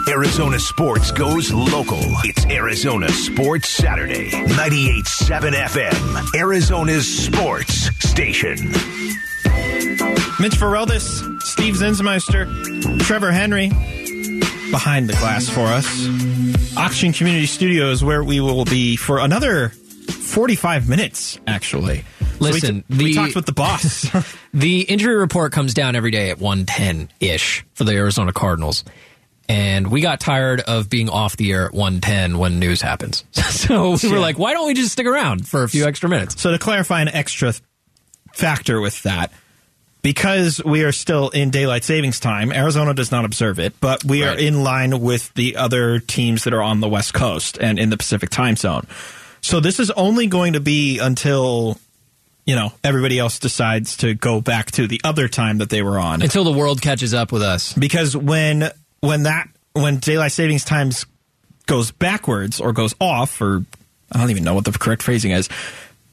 Arizona 0.08 0.60
sports 0.60 1.12
goes 1.12 1.52
local. 1.52 2.00
It's 2.24 2.46
Arizona 2.46 3.10
Sports 3.10 3.70
Saturday. 3.70 4.30
98.7 4.30 5.52
FM. 5.52 6.36
Arizona's 6.40 7.26
sports 7.26 7.90
station. 8.08 8.58
Mitch 10.40 10.54
Vareldis, 10.54 11.42
Steve 11.42 11.76
Zinsmeister, 11.76 13.00
Trevor 13.02 13.32
Henry. 13.32 13.72
Behind 14.72 15.08
the 15.10 15.14
glass 15.14 15.48
for 15.50 15.62
us. 15.68 15.86
Auction 16.78 17.14
Community 17.14 17.46
Studios, 17.46 18.04
where 18.04 18.24
we 18.24 18.40
will 18.42 18.66
be 18.66 18.96
for 18.96 19.20
another 19.20 19.70
45 19.70 20.90
minutes, 20.90 21.40
actually. 21.48 22.04
So 22.20 22.26
we 22.40 22.52
Listen, 22.52 22.84
t- 22.92 22.98
we, 23.04 23.14
talked 23.14 23.36
with 23.36 23.46
the 23.46 23.54
boss. 23.54 24.08
The 24.54 24.82
injury 24.84 25.16
report 25.16 25.52
comes 25.52 25.74
down 25.74 25.96
every 25.98 26.12
day 26.12 26.30
at 26.30 26.40
110 26.40 27.10
ish 27.20 27.66
for 27.74 27.84
the 27.84 27.92
Arizona 27.94 28.32
Cardinals. 28.32 28.86
And 29.50 29.92
we 29.92 30.00
got 30.02 30.20
tired 30.22 30.62
of 30.62 30.90
being 30.90 31.10
off 31.10 31.36
the 31.38 31.52
air 31.52 31.66
at 31.66 31.74
110 31.74 32.38
when 32.40 32.58
news 32.60 32.82
happens. 32.82 33.26
so 33.34 33.98
we 34.02 34.10
were 34.10 34.16
Yeah. 34.16 34.22
like, 34.22 34.40
why 34.40 34.54
don't 34.54 34.66
we 34.66 34.74
just 34.74 34.92
stick 34.94 35.06
around 35.08 35.46
for 35.48 35.64
a 35.64 35.70
few 35.70 35.86
extra 35.86 36.08
minutes? 36.10 36.42
so 36.42 36.52
to 36.52 36.58
clarify 36.58 37.02
an 37.02 37.10
extra 37.10 37.54
factor 38.34 38.80
with 38.82 39.04
that, 39.04 39.32
because 40.06 40.64
we 40.64 40.84
are 40.84 40.92
still 40.92 41.30
in 41.30 41.50
daylight 41.50 41.84
savings 41.84 42.20
time, 42.20 42.52
Arizona 42.52 42.94
does 42.94 43.12
not 43.12 43.26
observe 43.26 43.58
it, 43.58 43.74
but 43.80 44.04
we 44.04 44.24
are 44.24 44.38
in 44.38 44.64
line 44.64 45.00
with 45.00 45.34
the 45.34 45.56
other 45.56 45.98
teams 45.98 46.44
that 46.44 46.54
are 46.54 46.62
on 46.62 46.80
the 46.80 46.88
West 46.88 47.16
Coast 47.16 47.58
and 47.60 47.80
in 47.80 47.90
the 47.90 47.98
Pacific 47.98 48.30
time 48.30 48.56
zone. 48.56 48.86
So 49.42 49.60
this 49.60 49.80
is 49.80 49.90
only 49.90 50.28
going 50.28 50.54
to 50.54 50.60
be 50.60 51.00
until 51.00 51.80
you 52.46 52.56
know 52.56 52.72
everybody 52.84 53.18
else 53.18 53.40
decides 53.40 53.98
to 53.98 54.14
go 54.14 54.42
back 54.42 54.70
to 54.74 54.86
the 54.86 55.02
other 55.04 55.28
time 55.28 55.58
that 55.58 55.72
they 55.72 55.82
were 55.82 55.98
on. 55.98 56.22
Until 56.22 56.44
the 56.44 56.54
world 56.54 56.84
catches 56.84 57.16
up 57.16 57.32
with 57.32 57.42
us. 57.42 57.74
because 57.74 58.16
when 58.16 58.70
when 59.00 59.24
that 59.24 59.50
when 59.74 59.98
daylight 59.98 60.34
savings 60.34 60.64
times 60.64 61.08
goes 61.66 61.90
backwards 61.90 62.62
or 62.62 62.74
goes 62.74 62.94
off 63.02 63.42
or 63.42 63.66
I 64.12 64.20
don't 64.20 64.30
even 64.30 64.44
know 64.44 64.54
what 64.54 64.66
the 64.66 64.72
correct 64.72 65.02
phrasing 65.02 65.32
is, 65.32 65.50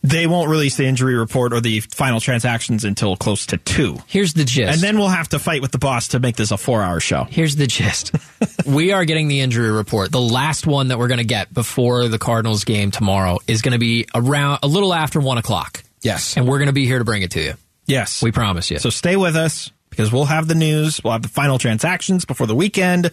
they 0.02 0.26
won't 0.26 0.50
release 0.50 0.76
the 0.76 0.84
injury 0.84 1.14
report 1.14 1.52
or 1.52 1.60
the 1.60 1.80
final 1.80 2.20
transactions 2.20 2.84
until 2.84 3.16
close 3.16 3.46
to 3.46 3.56
two. 3.56 3.98
Here's 4.06 4.34
the 4.34 4.44
gist. 4.44 4.72
And 4.72 4.80
then 4.80 4.98
we'll 4.98 5.08
have 5.08 5.28
to 5.30 5.38
fight 5.38 5.62
with 5.62 5.70
the 5.70 5.78
boss 5.78 6.08
to 6.08 6.20
make 6.20 6.36
this 6.36 6.50
a 6.50 6.56
four 6.56 6.82
hour 6.82 7.00
show. 7.00 7.24
Here's 7.24 7.56
the 7.56 7.66
gist. 7.66 8.12
we 8.66 8.92
are 8.92 9.04
getting 9.04 9.28
the 9.28 9.40
injury 9.40 9.70
report. 9.70 10.10
The 10.10 10.20
last 10.20 10.66
one 10.66 10.88
that 10.88 10.98
we're 10.98 11.08
going 11.08 11.18
to 11.18 11.24
get 11.24 11.54
before 11.54 12.08
the 12.08 12.18
Cardinals 12.18 12.64
game 12.64 12.90
tomorrow 12.90 13.38
is 13.46 13.62
going 13.62 13.72
to 13.72 13.78
be 13.78 14.06
around 14.14 14.58
a 14.62 14.66
little 14.66 14.92
after 14.92 15.20
one 15.20 15.38
o'clock. 15.38 15.82
Yes. 16.02 16.36
And 16.36 16.48
we're 16.48 16.58
going 16.58 16.66
to 16.66 16.72
be 16.72 16.86
here 16.86 16.98
to 16.98 17.04
bring 17.04 17.22
it 17.22 17.30
to 17.32 17.40
you. 17.40 17.54
Yes. 17.86 18.22
We 18.22 18.32
promise 18.32 18.70
you. 18.70 18.78
So 18.78 18.90
stay 18.90 19.16
with 19.16 19.36
us 19.36 19.70
because 19.90 20.10
we'll 20.10 20.24
have 20.24 20.48
the 20.48 20.54
news. 20.54 21.00
We'll 21.04 21.12
have 21.12 21.22
the 21.22 21.28
final 21.28 21.58
transactions 21.58 22.24
before 22.24 22.46
the 22.46 22.56
weekend. 22.56 23.12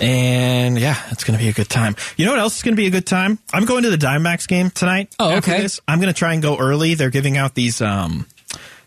And 0.00 0.78
yeah, 0.78 0.96
it's 1.10 1.24
going 1.24 1.36
to 1.36 1.42
be 1.42 1.48
a 1.48 1.52
good 1.52 1.68
time. 1.68 1.96
You 2.16 2.24
know 2.26 2.32
what 2.32 2.40
else 2.40 2.56
is 2.58 2.62
going 2.62 2.74
to 2.74 2.80
be 2.80 2.86
a 2.86 2.90
good 2.90 3.06
time? 3.06 3.38
I'm 3.52 3.64
going 3.64 3.82
to 3.82 3.90
the 3.90 3.96
Diamondbacks 3.96 4.46
game 4.46 4.70
tonight. 4.70 5.14
Oh, 5.18 5.38
okay. 5.38 5.62
this. 5.62 5.80
I'm 5.88 5.98
going 6.00 6.12
to 6.12 6.18
try 6.18 6.34
and 6.34 6.42
go 6.42 6.56
early. 6.56 6.94
They're 6.94 7.10
giving 7.10 7.36
out 7.36 7.54
these 7.54 7.80
um 7.80 8.26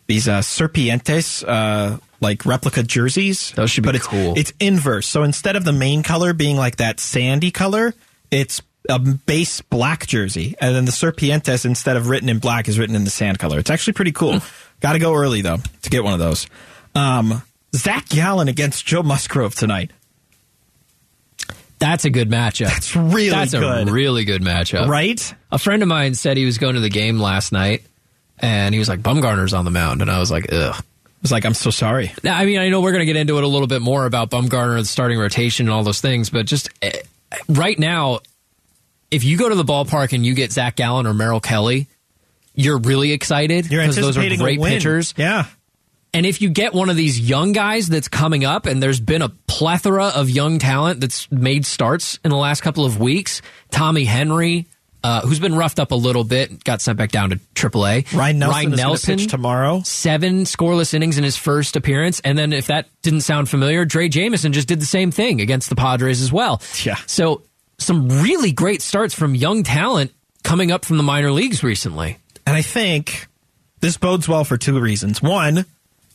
these 0.07 0.27
uh 0.27 0.39
serpientes 0.39 1.43
uh 1.47 1.97
like 2.21 2.45
replica 2.45 2.83
jerseys. 2.83 3.51
Those 3.51 3.71
should 3.71 3.83
be 3.83 3.87
but 3.87 3.95
it's, 3.95 4.07
cool. 4.07 4.37
It's 4.37 4.53
inverse. 4.59 5.07
So 5.07 5.23
instead 5.23 5.55
of 5.55 5.65
the 5.65 5.73
main 5.73 6.03
color 6.03 6.33
being 6.33 6.55
like 6.55 6.77
that 6.77 6.99
sandy 6.99 7.51
color, 7.51 7.93
it's 8.29 8.61
a 8.89 8.99
base 8.99 9.61
black 9.61 10.07
jersey, 10.07 10.55
and 10.59 10.75
then 10.75 10.85
the 10.85 10.91
serpientes 10.91 11.65
instead 11.65 11.97
of 11.97 12.09
written 12.09 12.29
in 12.29 12.39
black 12.39 12.67
is 12.67 12.79
written 12.79 12.95
in 12.95 13.03
the 13.03 13.09
sand 13.09 13.39
color. 13.39 13.59
It's 13.59 13.69
actually 13.69 13.93
pretty 13.93 14.11
cool. 14.11 14.39
Got 14.79 14.93
to 14.93 14.99
go 14.99 15.13
early 15.13 15.41
though 15.41 15.57
to 15.81 15.89
get 15.89 16.03
one 16.03 16.13
of 16.13 16.19
those. 16.19 16.47
Um, 16.95 17.43
Zach 17.75 18.09
Gallen 18.09 18.47
against 18.47 18.85
Joe 18.85 19.03
Musgrove 19.03 19.55
tonight. 19.55 19.91
That's 21.81 22.05
a 22.05 22.11
good 22.11 22.29
matchup. 22.29 22.67
That's 22.67 22.95
really 22.95 23.31
That's 23.31 23.51
good. 23.53 23.89
a 23.89 23.91
really 23.91 24.23
good 24.23 24.43
matchup. 24.43 24.87
Right? 24.87 25.33
A 25.51 25.57
friend 25.57 25.81
of 25.81 25.89
mine 25.89 26.13
said 26.13 26.37
he 26.37 26.45
was 26.45 26.59
going 26.59 26.75
to 26.75 26.79
the 26.79 26.89
game 26.89 27.19
last 27.19 27.51
night, 27.51 27.81
and 28.37 28.73
he 28.73 28.79
was 28.79 28.87
like, 28.87 29.01
"Bumgarner's 29.01 29.53
on 29.53 29.65
the 29.65 29.71
mound," 29.71 30.01
and 30.03 30.09
I 30.11 30.19
was 30.19 30.29
like, 30.29 30.53
"Ugh." 30.53 30.75
I 30.75 31.21
was 31.21 31.31
like, 31.31 31.45
I'm 31.45 31.53
so 31.53 31.69
sorry. 31.69 32.11
Now, 32.23 32.35
I 32.35 32.45
mean, 32.45 32.57
I 32.57 32.69
know 32.69 32.81
we're 32.81 32.93
going 32.93 33.01
to 33.01 33.05
get 33.05 33.15
into 33.15 33.37
it 33.37 33.43
a 33.43 33.47
little 33.47 33.67
bit 33.67 33.81
more 33.83 34.07
about 34.07 34.31
Bumgarner, 34.31 34.79
the 34.79 34.85
starting 34.85 35.19
rotation, 35.19 35.67
and 35.67 35.73
all 35.73 35.83
those 35.83 36.01
things, 36.01 36.31
but 36.31 36.47
just 36.47 36.69
eh, 36.81 36.91
right 37.47 37.77
now, 37.77 38.21
if 39.11 39.23
you 39.23 39.37
go 39.37 39.47
to 39.49 39.53
the 39.53 39.63
ballpark 39.63 40.13
and 40.13 40.25
you 40.25 40.33
get 40.33 40.51
Zach 40.51 40.75
Gallen 40.77 41.05
or 41.05 41.13
Merrill 41.13 41.39
Kelly, 41.39 41.87
you're 42.55 42.79
really 42.79 43.11
excited 43.11 43.69
You're 43.69 43.81
because 43.81 43.97
those 43.97 44.17
are 44.17 44.21
anticipating 44.21 44.39
great 44.39 44.59
win. 44.59 44.73
pitchers. 44.73 45.13
Yeah. 45.17 45.45
And 46.13 46.25
if 46.25 46.41
you 46.41 46.49
get 46.49 46.73
one 46.73 46.89
of 46.89 46.97
these 46.97 47.19
young 47.19 47.53
guys 47.53 47.87
that's 47.87 48.09
coming 48.09 48.43
up, 48.43 48.65
and 48.65 48.83
there's 48.83 48.99
been 48.99 49.21
a 49.21 49.29
plethora 49.29 50.07
of 50.07 50.29
young 50.29 50.59
talent 50.59 50.99
that's 50.99 51.31
made 51.31 51.65
starts 51.65 52.19
in 52.25 52.31
the 52.31 52.37
last 52.37 52.61
couple 52.61 52.83
of 52.83 52.99
weeks, 52.99 53.41
Tommy 53.69 54.03
Henry, 54.03 54.67
uh, 55.03 55.21
who's 55.21 55.39
been 55.39 55.55
roughed 55.55 55.79
up 55.79 55.91
a 55.91 55.95
little 55.95 56.25
bit, 56.25 56.63
got 56.65 56.81
sent 56.81 56.97
back 56.97 57.11
down 57.11 57.29
to 57.29 57.37
AAA. 57.55 58.13
Ryne 58.13 58.39
Nelson 58.39 58.69
Ryne 58.69 58.75
Nelson, 58.77 59.17
pitch 59.17 59.31
tomorrow. 59.31 59.81
seven 59.85 60.43
scoreless 60.43 60.93
innings 60.93 61.17
in 61.17 61.23
his 61.23 61.37
first 61.37 61.75
appearance. 61.77 62.19
And 62.19 62.37
then, 62.37 62.51
if 62.51 62.67
that 62.67 62.87
didn't 63.01 63.21
sound 63.21 63.49
familiar, 63.49 63.85
Drey 63.85 64.09
Jameson 64.11 64.51
just 64.51 64.67
did 64.67 64.81
the 64.81 64.85
same 64.85 65.11
thing 65.11 65.39
against 65.39 65.69
the 65.69 65.75
Padres 65.75 66.21
as 66.21 66.31
well. 66.31 66.61
Yeah. 66.83 66.97
So, 67.07 67.43
some 67.79 68.09
really 68.21 68.51
great 68.51 68.81
starts 68.81 69.13
from 69.13 69.33
young 69.33 69.63
talent 69.63 70.11
coming 70.43 70.71
up 70.71 70.85
from 70.85 70.97
the 70.97 71.03
minor 71.03 71.31
leagues 71.31 71.63
recently. 71.63 72.17
And 72.45 72.55
I 72.55 72.61
think 72.61 73.27
this 73.79 73.97
bodes 73.97 74.27
well 74.27 74.43
for 74.43 74.57
two 74.57 74.79
reasons. 74.79 75.21
One, 75.21 75.65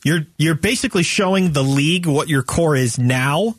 you're 0.03 0.21
you're 0.37 0.55
basically 0.55 1.03
showing 1.03 1.53
the 1.53 1.63
league 1.63 2.05
what 2.05 2.27
your 2.27 2.43
core 2.43 2.75
is 2.75 2.97
now 2.97 3.55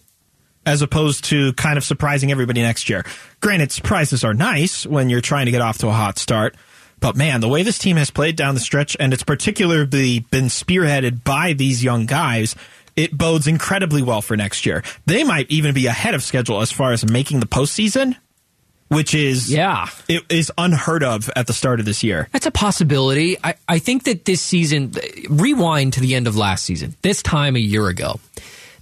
as 0.67 0.83
opposed 0.83 1.25
to 1.25 1.53
kind 1.55 1.79
of 1.79 1.85
surprising 1.85 2.31
everybody 2.31 2.61
next 2.61 2.91
year. 2.91 3.05
Granted, 3.41 3.73
surprises 3.73 4.23
are 4.23 4.35
nice 4.35 4.87
when 4.87 5.09
you're 5.09 5.23
trying 5.23 5.47
to 5.47 5.53
get 5.53 5.63
off 5.63 5.79
to 5.79 5.89
a 5.89 5.93
hot 5.93 6.19
start, 6.19 6.57
but 7.01 7.17
man, 7.17 7.41
the 7.41 7.49
way 7.49 7.63
this 7.63 7.79
team 7.79 7.97
has 7.97 8.11
played 8.11 8.37
down 8.37 8.55
the 8.55 8.61
stretch 8.61 8.97
and 9.01 9.13
it's 9.13 9.23
particularly 9.23 10.21
been 10.21 10.47
spearheaded 10.47 11.25
by 11.25 11.53
these 11.55 11.83
young 11.83 12.07
guys, 12.07 12.55
it 12.97 13.17
bodes 13.17 13.47
incredibly 13.47 14.03
well 14.03 14.21
for 14.21 14.37
next 14.37 14.67
year. 14.67 14.83
They 15.07 15.25
might 15.25 15.51
even 15.51 15.75
be 15.75 15.87
ahead 15.87 16.15
of 16.15 16.23
schedule 16.23 16.61
as 16.61 16.73
far 16.73 16.93
as 16.93 17.09
making 17.09 17.41
the 17.41 17.47
postseason, 17.47 18.17
which 18.89 19.15
is 19.15 19.51
Yeah. 19.51 19.89
it 20.09 20.23
is 20.29 20.51
unheard 20.59 21.03
of 21.05 21.31
at 21.37 21.47
the 21.47 21.53
start 21.53 21.81
of 21.81 21.87
this 21.87 22.03
year. 22.03 22.29
That's 22.33 22.47
a 22.47 22.51
possibility. 22.51 23.37
I, 23.43 23.55
I 23.69 23.79
think 23.79 24.05
that 24.05 24.25
this 24.25 24.41
season, 24.41 24.93
rewind 25.29 25.93
to 25.95 26.01
the 26.01 26.15
end 26.15 26.27
of 26.27 26.37
last 26.37 26.65
season, 26.65 26.97
this 27.03 27.23
time 27.23 27.57
a 27.57 27.61
year 27.61 27.89
ago, 27.89 28.19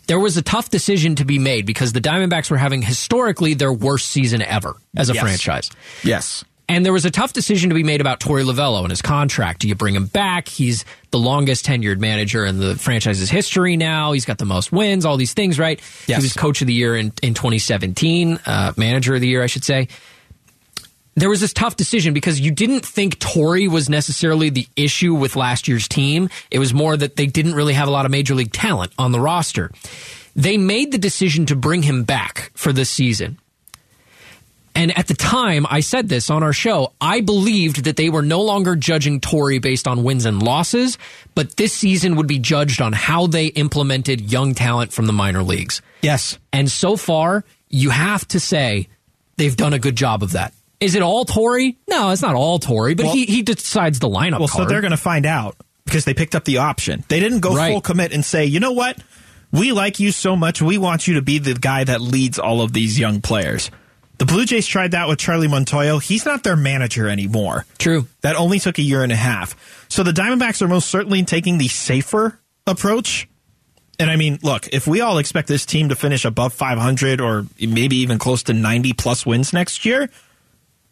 there 0.07 0.21
was 0.21 0.37
a 0.37 0.43
tough 0.43 0.71
decision 0.71 1.17
to 1.17 1.25
be 1.25 1.39
made 1.39 1.67
because 1.67 1.93
the 1.93 2.01
Diamondbacks 2.01 2.51
were 2.51 2.57
having 2.59 2.83
historically 2.83 3.55
their 3.55 3.73
worst 3.73 4.07
season 4.11 4.41
ever 4.43 4.77
as 4.97 5.11
a 5.11 5.15
Yes. 5.15 5.23
franchise. 5.23 5.71
Yes. 6.05 6.45
And 6.69 6.85
there 6.85 6.93
was 6.93 7.05
a 7.05 7.11
tough 7.11 7.33
decision 7.33 7.71
to 7.71 7.75
be 7.75 7.85
made 7.85 8.01
about 8.01 8.19
Torey 8.19 8.45
Lovullo 8.45 8.81
and 8.81 8.91
his 8.91 9.01
contract. 9.01 9.61
Do 9.61 9.69
you 9.69 9.77
bring 9.77 9.95
him 9.95 10.07
back? 10.07 10.49
He's 10.49 10.85
the 11.13 11.19
longest 11.19 11.65
tenured 11.65 11.99
manager 11.99 12.45
in 12.45 12.59
the 12.59 12.75
franchise's 12.75 13.31
history 13.31 13.77
now. 13.77 14.13
He's 14.13 14.25
got 14.25 14.39
the 14.39 14.47
most 14.47 14.73
wins, 14.73 15.05
all 15.05 15.17
these 15.17 15.33
things, 15.33 15.61
right? 15.61 15.81
Yes. 16.09 16.19
He 16.19 16.25
was 16.25 16.33
coach 16.33 16.61
of 16.63 16.67
the 16.67 16.75
year 16.75 16.97
in, 16.97 17.13
in 17.23 17.35
2017, 17.35 18.41
uh, 18.47 18.73
manager 18.77 19.15
of 19.15 19.21
the 19.21 19.29
year, 19.29 19.43
I 19.43 19.47
should 19.47 19.65
say. 19.65 19.87
There 21.15 21.31
was 21.31 21.41
this 21.41 21.53
tough 21.53 21.77
decision 21.77 22.13
because 22.13 22.41
you 22.41 22.51
didn't 22.51 22.85
think 22.85 23.19
Torey 23.21 23.71
was 23.71 23.89
necessarily 23.89 24.51
the 24.51 24.67
issue 24.77 25.15
with 25.15 25.35
last 25.35 25.69
year's 25.69 25.89
team. 25.89 26.29
It 26.51 26.59
was 26.59 26.75
more 26.75 26.97
that 26.97 27.17
they 27.17 27.27
didn't 27.27 27.55
really 27.55 27.75
have 27.75 27.89
a 27.89 27.91
lot 27.91 28.05
of 28.05 28.11
major 28.11 28.35
league 28.35 28.53
talent 28.53 28.93
on 28.99 29.13
the 29.13 29.21
roster. 29.21 29.71
They 30.35 30.59
made 30.59 30.93
the 30.93 30.99
decision 30.99 31.47
to 31.47 31.57
bring 31.57 31.83
him 31.83 32.03
back 32.03 32.51
for 32.55 32.73
this 32.73 32.91
season. 32.91 33.39
And 34.77 34.97
at 34.97 35.07
the 35.09 35.15
time, 35.15 35.67
I 35.71 35.81
said 35.81 36.09
this 36.09 36.29
on 36.29 36.43
our 36.43 36.53
show. 36.53 36.93
I 37.01 37.23
believed 37.23 37.85
that 37.85 37.97
they 37.97 38.11
were 38.11 38.23
no 38.23 38.43
longer 38.43 38.77
judging 38.77 39.21
Torey 39.21 39.61
based 39.61 39.89
on 39.89 40.05
wins 40.05 40.27
and 40.27 40.43
losses, 40.43 40.99
but 41.35 41.57
this 41.57 41.73
season 41.73 42.17
would 42.17 42.27
be 42.27 42.39
judged 42.39 42.83
on 42.83 42.93
how 42.93 43.27
they 43.27 43.47
implemented 43.47 44.31
young 44.31 44.55
talent 44.55 44.93
from 44.93 45.07
the 45.07 45.15
minor 45.15 45.43
leagues. 45.43 45.81
Yes. 46.03 46.39
And 46.53 46.71
so 46.71 46.97
far, 46.99 47.43
you 47.71 47.89
have 47.91 48.29
to 48.29 48.39
say 48.39 48.89
they've 49.39 49.57
done 49.57 49.73
a 49.73 49.79
good 49.79 49.97
job 49.97 50.23
of 50.23 50.33
that. 50.33 50.53
Is 50.79 50.95
it 50.95 51.01
all 51.01 51.25
Torey? 51.25 51.77
No, 51.89 52.11
it's 52.11 52.21
not 52.21 52.35
all 52.35 52.59
Torey, 52.61 52.95
but 52.95 53.07
Well- 53.07 53.15
he, 53.15 53.25
he 53.25 53.41
decides 53.43 53.99
the 53.99 54.11
lineup. 54.11 54.41
Well, 54.41 54.49
so 54.49 54.59
card. 54.59 54.69
they're 54.69 54.83
going 54.83 54.91
to 54.91 54.99
find 54.99 55.25
out 55.25 55.57
because 55.87 56.05
they 56.05 56.13
picked 56.13 56.35
up 56.35 56.45
the 56.45 56.59
option. 56.59 57.03
They 57.09 57.19
didn't 57.19 57.41
go 57.41 57.55
Right. 57.57 57.73
full 57.73 57.81
commit 57.81 58.13
and 58.13 58.23
say, 58.23 58.45
you 58.45 58.61
know 58.61 58.73
what? 58.73 58.99
We 59.53 59.73
like 59.73 60.01
you 60.01 60.13
so 60.13 60.37
much. 60.37 60.61
We 60.61 60.77
want 60.77 61.09
you 61.09 61.15
to 61.15 61.23
be 61.23 61.39
the 61.39 61.55
guy 61.55 61.85
that 61.85 62.03
leads 62.03 62.39
all 62.39 62.61
of 62.61 62.75
these 62.75 62.99
young 62.99 63.23
players. 63.23 63.71
The 64.19 64.25
Blue 64.25 64.47
Jays 64.47 64.67
tried 64.67 64.93
that 64.93 65.09
with 65.09 65.19
Charlie 65.19 65.49
Montoyo. 65.49 66.03
He's 66.03 66.25
not 66.25 66.43
their 66.43 66.57
manager 66.57 67.09
anymore. 67.09 67.67
True. 67.79 68.07
That 68.23 68.37
only 68.37 68.59
took 68.59 68.79
a 68.79 68.83
year 68.83 69.03
and 69.03 69.13
a 69.13 69.17
half. 69.17 69.55
So 69.89 70.03
the 70.03 70.13
Diamondbacks 70.13 70.63
are 70.63 70.69
most 70.69 70.89
certainly 70.89 71.23
taking 71.25 71.59
the 71.59 71.69
safer 71.69 72.39
approach. 72.67 73.29
And 73.99 74.11
I 74.11 74.17
mean, 74.17 74.39
look, 74.43 74.69
if 74.69 74.87
we 74.87 75.01
all 75.01 75.19
expect 75.19 75.49
this 75.49 75.67
team 75.67 75.91
to 75.91 75.95
finish 75.95 76.25
above 76.25 76.55
500 76.55 77.21
or 77.21 77.47
maybe 77.61 77.97
even 77.97 78.19
close 78.19 78.43
to 78.45 78.53
90 78.53 78.95
plus 78.95 79.27
wins 79.27 79.53
next 79.53 79.85
year, 79.85 80.09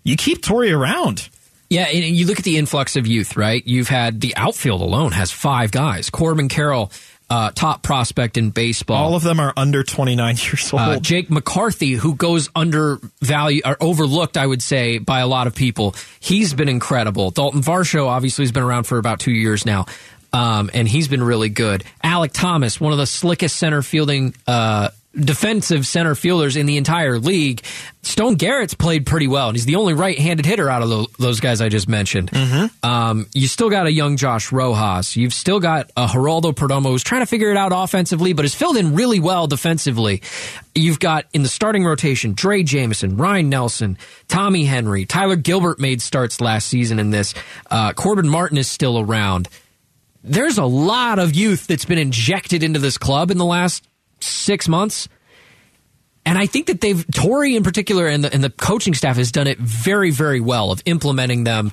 you 0.05 0.17
keep 0.17 0.43
Torey 0.43 0.77
around. 0.77 1.29
Yeah, 1.71 1.85
and 1.85 2.05
you 2.05 2.27
look 2.27 2.39
at 2.39 2.45
the 2.45 2.59
influx 2.59 2.95
of 2.95 3.07
youth, 3.07 3.37
right? 3.37 3.67
You've 3.67 3.89
had 3.89 4.21
the 4.21 4.37
outfield 4.37 4.81
alone 4.81 5.13
has 5.13 5.31
five 5.31 5.71
guys. 5.71 6.11
Corbin 6.11 6.49
Carroll, 6.49 6.93
uh, 7.35 7.51
top 7.51 7.83
prospect 7.83 8.37
in 8.37 8.51
baseball. 8.51 8.97
All 8.97 9.17
of 9.17 9.25
them 9.25 9.41
are 9.41 9.53
under 9.57 9.83
29 9.83 10.37
years 10.45 10.73
old. 10.73 10.83
Uh, 10.83 11.01
Jake 11.01 11.31
McCarthy, 11.31 11.93
who 11.93 12.15
goes 12.15 12.49
under 12.55 13.01
value 13.21 13.61
or 13.65 13.77
overlooked, 13.81 14.37
I 14.37 14.47
would 14.47 14.63
say, 14.63 14.99
by 14.99 15.19
a 15.19 15.27
lot 15.27 15.49
of 15.49 15.55
people. 15.57 15.97
He's 16.21 16.55
been 16.55 16.69
incredible. 16.69 17.33
Dalton 17.33 17.61
Varsho 17.61 18.07
obviously 18.07 18.45
has 18.45 18.53
been 18.53 18.63
around 18.63 18.85
for 18.85 18.99
about 18.99 19.19
two 19.19 19.33
years 19.33 19.67
now, 19.67 19.87
um, 20.33 20.71
and 20.75 20.87
he's 20.87 21.09
been 21.09 21.25
really 21.25 21.49
good. 21.49 21.83
Alek 22.05 22.31
Thomas, 22.33 22.81
one 22.81 22.93
of 22.93 22.99
the 22.99 23.07
slickest 23.07 23.57
center 23.57 23.83
fielding 23.83 24.37
uh, 24.47 24.91
defensive 25.19 25.87
center 25.87 26.15
fielders 26.15 26.57
in 26.57 26.67
the 26.67 26.77
entire 26.77 27.19
league. 27.19 27.63
Stone 28.03 28.35
Garrett's 28.35 28.75
played 28.75 29.07
pretty 29.07 29.29
well, 29.29 29.49
and 29.49 29.57
he's 29.57 29.65
the 29.65 29.77
only 29.77 29.95
right-handed 29.95 30.45
hitter 30.45 30.69
out 30.69 30.83
of 30.83 31.17
those 31.19 31.41
guys 31.41 31.61
I 31.61 31.69
just 31.69 31.89
mentioned. 31.89 32.31
Mm-hmm. 32.31 32.87
Um, 32.87 33.27
you 33.33 33.49
still 33.49 33.71
got 33.71 33.87
a 33.87 33.93
young 33.93 34.17
Josh 34.17 34.53
Rojas. 34.53 35.17
You've 35.17 35.33
still 35.33 35.61
got 35.61 35.91
a 35.97 36.07
Geraldo 36.07 36.53
Perdomo 36.53 36.89
who's 36.89 37.03
trying 37.03 37.23
to 37.23 37.27
figure 37.27 37.51
it 37.51 37.57
out 37.57 37.73
offensively, 37.75 38.33
but 38.33 38.45
has 38.45 38.55
filled 38.55 38.77
in 38.77 38.95
really 38.95 39.21
well 39.21 39.47
defensively. 39.47 40.23
You've 40.75 41.01
got 41.01 41.27
in 41.33 41.43
the 41.43 41.49
starting 41.49 41.85
rotation 41.85 42.35
Drey 42.35 42.65
Jameson, 42.65 43.17
Ryne 43.17 43.49
Nelson, 43.49 43.97
Tommy 44.29 44.65
Henry, 44.65 45.07
Tyler 45.07 45.37
Gilbert 45.37 45.79
made 45.79 46.03
starts 46.03 46.41
last 46.41 46.69
season 46.69 46.99
in 46.99 47.11
this. 47.11 47.33
Uh, 47.71 47.93
Corbin 47.93 48.29
Martin 48.29 48.59
is 48.59 48.69
still 48.69 48.99
around. 48.99 49.49
There's 50.23 50.59
a 50.59 50.65
lot 50.65 51.19
of 51.19 51.35
youth 51.35 51.67
that's 51.67 51.85
been 51.85 51.99
injected 51.99 52.63
into 52.63 52.81
this 52.81 52.99
club 52.99 53.31
in 53.31 53.39
the 53.39 53.45
last 53.45 53.87
six 54.25 54.69
months. 54.69 55.09
And 56.27 56.39
I 56.39 56.47
think 56.47 56.67
that 56.69 56.81
they've, 56.81 57.07
Torey 57.09 57.55
in 57.57 57.63
particular, 57.63 58.07
and 58.07 58.25
the, 58.25 58.33
and 58.33 58.43
the 58.43 58.49
coaching 58.51 58.95
staff 58.95 59.17
has 59.17 59.31
done 59.31 59.47
it 59.47 59.59
very, 59.59 60.11
very 60.11 60.41
well 60.41 60.71
of 60.73 60.83
implementing 60.87 61.45
them. 61.45 61.71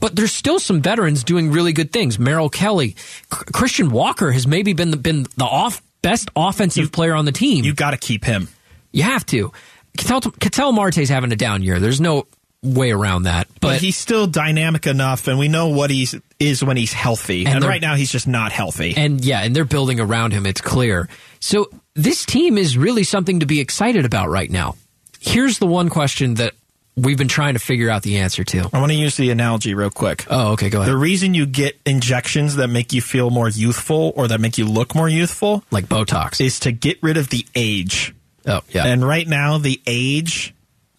But 0.00 0.14
there's 0.16 0.32
still 0.32 0.58
some 0.58 0.82
veterans 0.82 1.24
doing 1.24 1.50
really 1.50 1.72
good 1.72 1.92
things. 1.92 2.18
Merrill 2.18 2.50
Kelly, 2.50 2.90
C- 2.90 3.44
Christian 3.54 3.90
Walker 3.90 4.32
has 4.32 4.46
maybe 4.46 4.72
been 4.74 4.90
the, 4.90 4.96
been 4.96 5.26
the 5.36 5.44
off 5.44 5.80
best 6.02 6.28
offensive 6.36 6.84
You- 6.84 6.90
player 6.90 7.14
on 7.14 7.24
the 7.24 7.32
team. 7.32 7.64
You 7.64 7.72
got 7.72 7.92
to 7.92 7.96
keep 7.96 8.24
him. 8.24 8.48
You 8.92 9.04
have 9.04 9.24
to. 9.26 9.52
Ketel, 9.96 10.20
Ketel 10.32 10.72
Marte's 10.72 11.08
having 11.08 11.32
a 11.32 11.36
down 11.36 11.62
year. 11.62 11.80
There's 11.80 12.00
no 12.00 12.26
way 12.62 12.90
around 12.90 13.22
that. 13.22 13.46
But, 13.48 13.60
But, 13.60 13.80
he's 13.80 13.96
still 13.96 14.26
dynamic 14.26 14.86
enough, 14.86 15.26
and 15.28 15.38
we 15.38 15.48
know 15.48 15.68
what 15.68 15.88
he 15.90 16.06
is 16.40 16.62
when 16.64 16.76
he's 16.76 16.92
healthy. 16.92 17.46
And 17.46 17.56
And, 17.56 17.64
right 17.64 17.80
now, 17.80 17.94
he's 17.94 18.10
just 18.10 18.26
not 18.26 18.52
healthy. 18.52 18.94
and 18.96 19.24
yeah, 19.24 19.42
and 19.42 19.54
they're 19.56 19.64
building 19.64 20.00
around 20.00 20.32
him. 20.32 20.44
It's 20.46 20.60
clear. 20.60 21.08
So 21.40 21.70
this 21.96 22.24
team 22.24 22.58
is 22.58 22.76
really 22.76 23.02
something 23.02 23.40
to 23.40 23.46
be 23.46 23.60
excited 23.60 24.04
about 24.04 24.28
right 24.28 24.50
now. 24.50 24.76
Here's 25.18 25.58
the 25.58 25.66
one 25.66 25.88
question 25.88 26.34
that 26.34 26.52
we've 26.94 27.18
been 27.18 27.26
trying 27.26 27.54
to 27.54 27.58
figure 27.58 27.90
out 27.90 28.02
the 28.02 28.18
answer 28.18 28.44
to. 28.44 28.68
I 28.72 28.78
want 28.78 28.92
to 28.92 28.98
use 28.98 29.16
the 29.16 29.30
analogy 29.30 29.74
real 29.74 29.90
quick. 29.90 30.26
Oh, 30.28 30.52
okay, 30.52 30.68
go 30.70 30.82
ahead. 30.82 30.92
The 30.92 30.96
reason 30.96 31.34
you 31.34 31.46
get 31.46 31.80
injections 31.86 32.56
that 32.56 32.68
make 32.68 32.92
you 32.92 33.00
feel 33.00 33.30
more 33.30 33.48
youthful 33.48 34.12
or 34.14 34.28
that 34.28 34.40
make 34.40 34.58
you 34.58 34.66
look 34.66 34.94
more 34.94 35.08
youthful 35.08 35.64
like 35.70 35.86
Botox. 35.86 36.40
is 36.40 36.60
to 36.60 36.72
get 36.72 37.02
rid 37.02 37.16
of 37.16 37.30
the 37.30 37.46
age. 37.54 38.14
oh, 38.46 38.60
yeah. 38.68 38.86
And 38.86 39.06
right 39.06 39.26
now, 39.26 39.58
the 39.58 39.80
age 39.86 40.54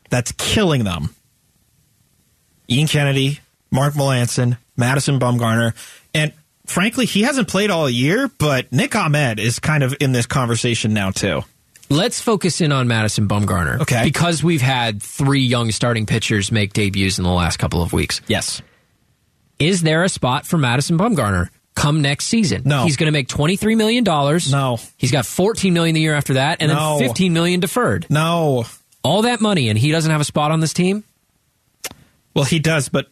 that's 0.10 0.32
killing 0.34 0.84
them 0.84 1.16
Ian 2.70 2.88
Kennedy, 2.88 3.40
Mark 3.72 3.94
Melancon, 3.94 4.58
Madison 4.76 5.20
Bumgarner, 5.20 5.74
frankly, 6.68 7.06
he 7.06 7.24
hasn't 7.24 7.48
played 7.48 7.70
all 7.72 7.90
year, 7.90 8.30
but 8.38 8.72
Nick 8.72 8.96
Ahmed 8.96 9.40
is 9.40 9.60
kind 9.60 9.84
of 9.84 9.96
in 10.00 10.12
this 10.12 10.26
conversation 10.26 10.94
now, 10.94 11.12
too. 11.12 11.42
Let's 11.90 12.20
focus 12.22 12.60
in 12.62 12.72
on 12.72 12.88
Madison 12.88 13.28
Bumgarner. 13.28 13.80
Okay. 13.82 14.04
Because 14.04 14.44
we've 14.44 14.62
had 14.62 15.02
three 15.02 15.42
young 15.42 15.72
starting 15.72 16.06
pitchers 16.06 16.52
make 16.52 16.74
debuts 16.74 17.18
in 17.18 17.24
the 17.24 17.32
last 17.32 17.58
couple 17.58 17.82
of 17.82 17.94
weeks. 17.94 18.22
Yes. 18.28 18.62
Is 19.58 19.82
there 19.82 20.04
a 20.04 20.10
spot 20.10 20.46
for 20.46 20.58
Madison 20.58 20.98
Bumgarner 20.98 21.48
come 21.76 22.02
next 22.02 22.26
season? 22.26 22.64
No. 22.66 22.84
He's 22.84 22.98
going 22.98 23.06
to 23.08 23.12
make 23.14 23.30
$23 23.30 23.78
million. 23.78 24.04
No. 24.04 24.78
He's 24.98 25.12
got 25.12 25.26
14 25.26 25.74
million 25.74 25.96
the 25.96 26.02
year 26.02 26.14
after 26.14 26.34
that, 26.36 26.62
and 26.62 26.72
No. 26.72 26.98
then 27.00 27.08
15 27.08 27.32
million 27.34 27.60
deferred. 27.62 28.06
No. 28.10 28.66
All 29.02 29.22
that 29.22 29.40
money, 29.40 29.70
and 29.70 29.80
he 29.80 29.92
doesn't 29.92 30.12
have 30.12 30.20
a 30.20 30.26
spot 30.26 30.52
on 30.52 30.60
this 30.60 30.74
team? 30.74 31.06
Well, 32.34 32.44
he 32.46 32.60
does, 32.60 32.90
but 32.90 33.08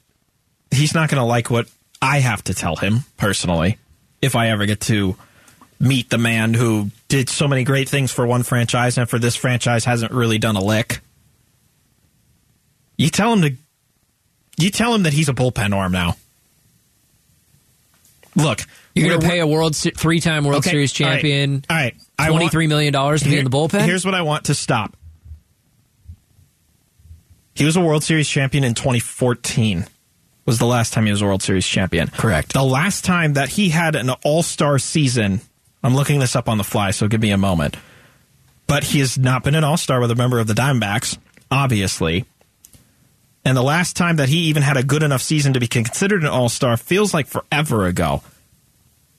he's 0.70 0.94
not 0.94 1.10
going 1.10 1.20
to 1.22 1.26
like 1.26 1.50
what 1.50 1.68
I 2.06 2.20
have 2.20 2.44
to 2.44 2.54
tell 2.54 2.76
him 2.76 3.00
personally 3.18 3.80
if 4.22 4.36
I 4.36 4.50
ever 4.50 4.68
get 4.68 4.80
to 4.82 5.16
meet 5.80 6.10
the 6.12 6.20
man 6.20 6.54
who 6.54 6.92
did 7.08 7.30
so 7.30 7.48
many 7.48 7.64
great 7.64 7.90
things 7.90 8.12
for 8.12 8.28
one 8.28 8.44
franchise 8.44 8.98
and 9.00 9.10
for 9.10 9.18
this 9.18 9.36
franchise 9.36 9.86
hasn't 9.86 10.12
really 10.12 10.38
done 10.38 10.56
a 10.56 10.64
lick. 10.64 11.00
You 12.96 13.10
tell 13.10 13.34
him 13.34 13.42
to 13.42 13.54
you 14.58 14.70
tell 14.70 14.94
him 14.94 15.04
that 15.04 15.14
he's 15.14 15.30
a 15.30 15.34
bullpen 15.34 15.74
arm 15.74 15.92
now. 15.92 16.16
Look, 18.36 18.62
You're 18.94 19.10
going 19.10 19.22
to 19.22 19.28
pay 19.28 19.40
a 19.40 19.48
World 19.48 19.76
Se- 19.76 19.92
three-time 19.92 20.44
World 20.44 20.60
okay, 20.60 20.72
Series 20.72 20.94
champion 20.94 21.64
All 21.70 21.76
right, 21.76 21.96
I 22.20 22.32
want- 22.32 22.52
$23 22.52 22.68
million 22.68 22.94
to 22.94 23.26
be 23.26 23.38
in 23.38 23.46
the 23.46 23.50
bullpen? 23.50 23.84
Here's 23.84 24.06
what 24.06 24.14
I 24.14 24.22
want 24.22 24.46
to 24.46 24.54
stop. 24.54 24.96
He 27.56 27.66
was 27.66 27.78
a 27.78 27.82
World 27.82 28.04
Series 28.04 28.30
champion 28.30 28.64
in 28.64 28.76
2014. 28.76 29.86
Was 30.46 30.60
the 30.60 30.66
last 30.66 30.94
time 30.94 31.06
he 31.06 31.12
was 31.12 31.24
World 31.24 31.42
Series 31.42 31.66
champion. 31.66 32.08
Correct. 32.10 32.54
The 32.54 32.64
last 32.64 33.04
time 33.04 33.34
that 33.34 33.50
he 33.50 33.70
had 33.70 33.96
an 33.96 34.12
All-Star 34.24 34.78
season, 34.78 35.42
I'm 35.84 35.96
looking 35.96 36.20
this 36.20 36.36
up 36.36 36.48
on 36.48 36.60
the 36.60 36.64
fly, 36.64 36.92
so 36.92 37.08
give 37.08 37.22
me 37.22 37.32
a 37.32 37.38
moment. 37.38 37.78
But 38.68 38.84
he 38.84 39.00
has 39.00 39.18
not 39.18 39.44
been 39.44 39.56
an 39.56 39.64
All-Star 39.64 40.00
with 40.00 40.12
a 40.12 40.16
member 40.16 40.40
of 40.40 40.46
the 40.46 40.54
Diamondbacks, 40.54 41.18
obviously. 41.50 42.26
And 43.44 43.58
the 43.58 43.64
last 43.64 43.96
time 43.96 44.18
that 44.18 44.30
he 44.30 44.38
even 44.46 44.64
had 44.64 44.78
a 44.78 44.84
good 44.84 45.04
enough 45.04 45.22
season 45.22 45.54
to 45.54 45.60
be 45.60 45.68
considered 45.68 46.22
an 46.22 46.30
All-Star 46.30 46.78
feels 46.78 47.14
like 47.14 47.28
forever 47.28 47.86
ago. 47.86 48.22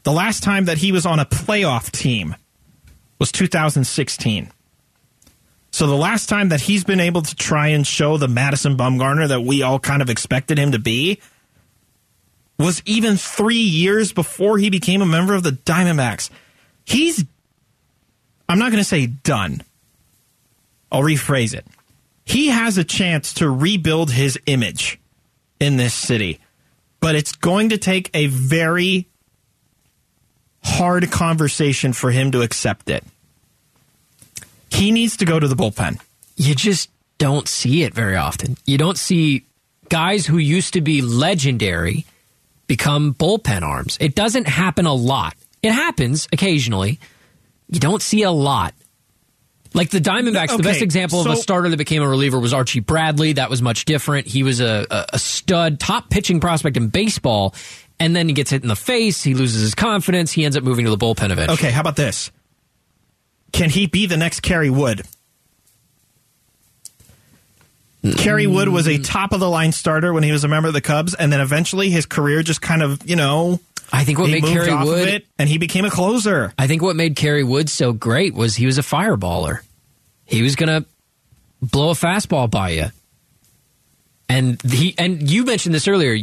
The 0.05 0.13
last 0.13 0.45
time 0.45 0.67
that 0.67 0.79
he 0.79 0.93
was 0.93 1.07
on 1.07 1.19
a 1.19 1.25
playoff 1.25 1.91
team 1.91 2.37
was 3.19 3.33
2016. 3.33 4.51
So 5.77 5.87
the 5.87 5.95
last 5.95 6.31
time 6.31 6.49
that 6.49 6.63
he's 6.63 6.85
been 6.85 7.01
able 7.01 7.21
to 7.21 7.35
try 7.35 7.69
and 7.69 7.87
show 7.87 8.17
the 8.17 8.29
Madison 8.29 8.79
Bumgarner 8.79 9.29
that 9.29 9.43
we 9.43 9.61
all 9.61 9.79
kind 9.79 10.01
of 10.01 10.09
expected 10.09 10.57
him 10.57 10.73
to 10.73 10.79
be 10.79 11.21
was 12.59 12.81
even 12.87 13.19
three 13.19 13.57
years 13.57 14.11
before 14.11 14.57
he 14.57 14.71
became 14.71 15.03
a 15.03 15.05
member 15.07 15.35
of 15.35 15.43
the 15.43 15.51
Diamondbacks. 15.51 16.31
He's, 16.87 17.27
I'm 18.49 18.59
not 18.59 18.71
going 18.71 18.81
to 18.81 18.89
say 18.89 19.05
done. 19.05 19.61
I'll 20.91 21.03
rephrase 21.03 21.53
it. 21.53 21.67
He 22.25 22.49
has 22.49 22.79
a 22.79 22.83
chance 22.83 23.35
to 23.35 23.51
rebuild 23.51 24.11
his 24.13 24.39
image 24.47 24.99
in 25.61 25.77
this 25.77 25.93
city, 25.93 26.41
but 27.01 27.15
it's 27.17 27.33
going 27.33 27.69
to 27.69 27.77
take 27.77 28.09
a 28.15 28.29
very 28.29 29.09
hard 30.65 31.11
conversation 31.11 31.93
for 31.93 32.11
him 32.11 32.31
to 32.31 32.41
accept 32.41 32.89
it. 32.89 33.05
He 34.71 34.91
needs 34.91 35.17
to 35.19 35.25
go 35.25 35.39
to 35.39 35.49
the 35.49 35.57
bullpen. 35.57 36.01
you 36.37 36.55
just 36.55 36.91
don't 37.19 37.49
see 37.49 37.83
it 37.83 37.95
very 37.95 38.17
often. 38.17 38.57
You 38.67 38.77
don't 38.79 38.99
see 38.99 39.47
guys 39.89 40.27
who 40.27 40.37
used 40.39 40.75
to 40.75 40.81
be 40.81 41.01
legendary 41.01 42.05
become 42.67 43.15
bullpen 43.15 43.63
arms. 43.63 43.97
It 44.01 44.15
doesn't 44.15 44.47
happen 44.49 44.85
a 44.87 44.93
lot. 44.93 45.35
It 45.63 45.73
happens 45.73 46.29
occasionally. 46.33 47.01
You 47.71 47.81
don't 47.81 48.03
see 48.03 48.23
a 48.23 48.31
lot. 48.31 48.75
Like 49.73 49.91
the 49.91 49.99
Diamondbacks, 50.01 50.57
the 50.57 50.63
best 50.63 50.83
example 50.83 51.21
of 51.21 51.27
a 51.27 51.37
starter 51.37 51.69
that 51.69 51.77
became 51.77 52.03
a 52.03 52.09
reliever 52.09 52.39
was 52.39 52.53
Archie 52.55 52.81
Bradley. 52.81 53.35
That 53.35 53.51
was 53.51 53.61
much 53.63 53.85
different. 53.85 54.27
He 54.27 54.43
was 54.43 54.61
a, 54.61 54.87
a, 54.91 55.07
a 55.15 55.19
stud, 55.19 55.81
top 55.81 56.09
pitching 56.11 56.41
prospect 56.41 56.77
in 56.77 56.89
baseball, 56.89 57.55
and 58.01 58.15
then 58.17 58.29
he 58.29 58.33
gets 58.35 58.51
hit 58.51 58.63
in 58.63 58.69
the 58.69 58.77
face. 58.77 59.23
He 59.23 59.35
loses 59.35 59.61
his 59.63 59.75
confidence. 59.75 60.33
He 60.33 60.45
ends 60.45 60.57
up 60.57 60.65
moving 60.65 60.85
to 60.87 60.91
the 60.91 60.97
bullpen 60.99 61.31
eventually. 61.31 61.55
Okay, 61.59 61.71
how 61.71 61.81
about 61.81 61.97
this? 61.97 62.31
Can 63.53 63.71
he 63.71 63.87
be 63.87 64.07
the 64.07 64.17
next 64.17 64.41
Kerry 64.41 64.71
Wood? 64.71 65.03
Kerry 68.15 68.47
Wood 68.47 68.69
was 68.69 68.87
a 68.87 68.99
mm. 68.99 69.05
top 69.05 69.33
of 69.33 69.41
the 69.41 69.49
line 69.49 69.73
starter 69.73 70.13
when 70.13 70.23
he 70.23 70.31
was 70.31 70.45
a 70.45 70.49
member 70.49 70.69
of 70.69 70.75
the 70.75 70.81
Cubs, 70.81 71.15
and 71.15 71.33
then 71.33 71.41
eventually 71.41 71.91
his 71.91 72.07
career 72.07 72.43
just 72.43 72.63
kind 72.63 72.83
of, 72.83 73.09
you 73.09 73.17
know, 73.17 73.61
I 73.93 74.05
think 74.05 74.19
what 74.19 74.29
he 74.29 74.35
made 74.35 74.43
moved 74.43 74.55
Kerry 74.55 74.71
off 74.71 74.87
Wood 74.87 75.09
of 75.09 75.15
it, 75.15 75.27
and 75.39 75.49
he 75.49 75.59
became 75.59 75.85
a 75.85 75.91
closer. 75.91 76.53
I 76.59 76.67
think 76.67 76.83
what 76.83 76.97
made 76.97 77.17
Kerry 77.17 77.45
Wood 77.45 77.69
so 77.69 77.93
great 77.93 78.35
was 78.35 78.55
he 78.55 78.67
was 78.67 78.79
a 78.79 78.83
fireballer. 78.83 79.61
He 80.25 80.43
was 80.43 80.57
going 80.57 80.83
to 80.83 80.89
blow 81.63 81.91
a 81.91 81.95
fastball 81.95 82.51
by 82.51 82.71
you. 82.71 82.87
And 84.29 84.61
he 84.63 84.95
and 84.99 85.31
you 85.31 85.45
mentioned 85.45 85.75
this 85.75 85.87
earlier. 85.87 86.19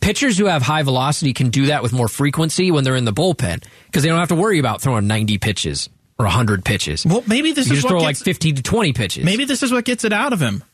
Pitchers 0.00 0.36
who 0.36 0.44
have 0.44 0.62
high 0.62 0.82
velocity 0.82 1.32
can 1.32 1.48
do 1.48 1.66
that 1.66 1.82
with 1.82 1.92
more 1.92 2.06
frequency 2.06 2.70
when 2.70 2.84
they're 2.84 2.96
in 2.96 3.06
the 3.06 3.14
bullpen 3.14 3.64
because 3.86 4.02
they 4.02 4.10
don't 4.10 4.18
have 4.18 4.28
to 4.28 4.34
worry 4.34 4.58
about 4.58 4.82
throwing 4.82 5.06
90 5.06 5.38
pitches 5.38 5.88
or 6.18 6.24
100 6.26 6.64
pitches. 6.64 7.04
Well, 7.04 7.22
maybe 7.26 7.52
this 7.52 7.66
you 7.66 7.74
is 7.74 7.82
just 7.82 7.84
what 7.84 7.90
throw 7.90 8.00
like 8.00 8.16
gets, 8.16 8.22
50 8.22 8.52
to 8.54 8.62
20 8.62 8.92
pitches. 8.92 9.24
maybe 9.24 9.44
this 9.44 9.62
is 9.62 9.72
what 9.72 9.84
gets 9.84 10.04
it 10.04 10.12
out 10.12 10.32
of 10.32 10.40
him. 10.40 10.64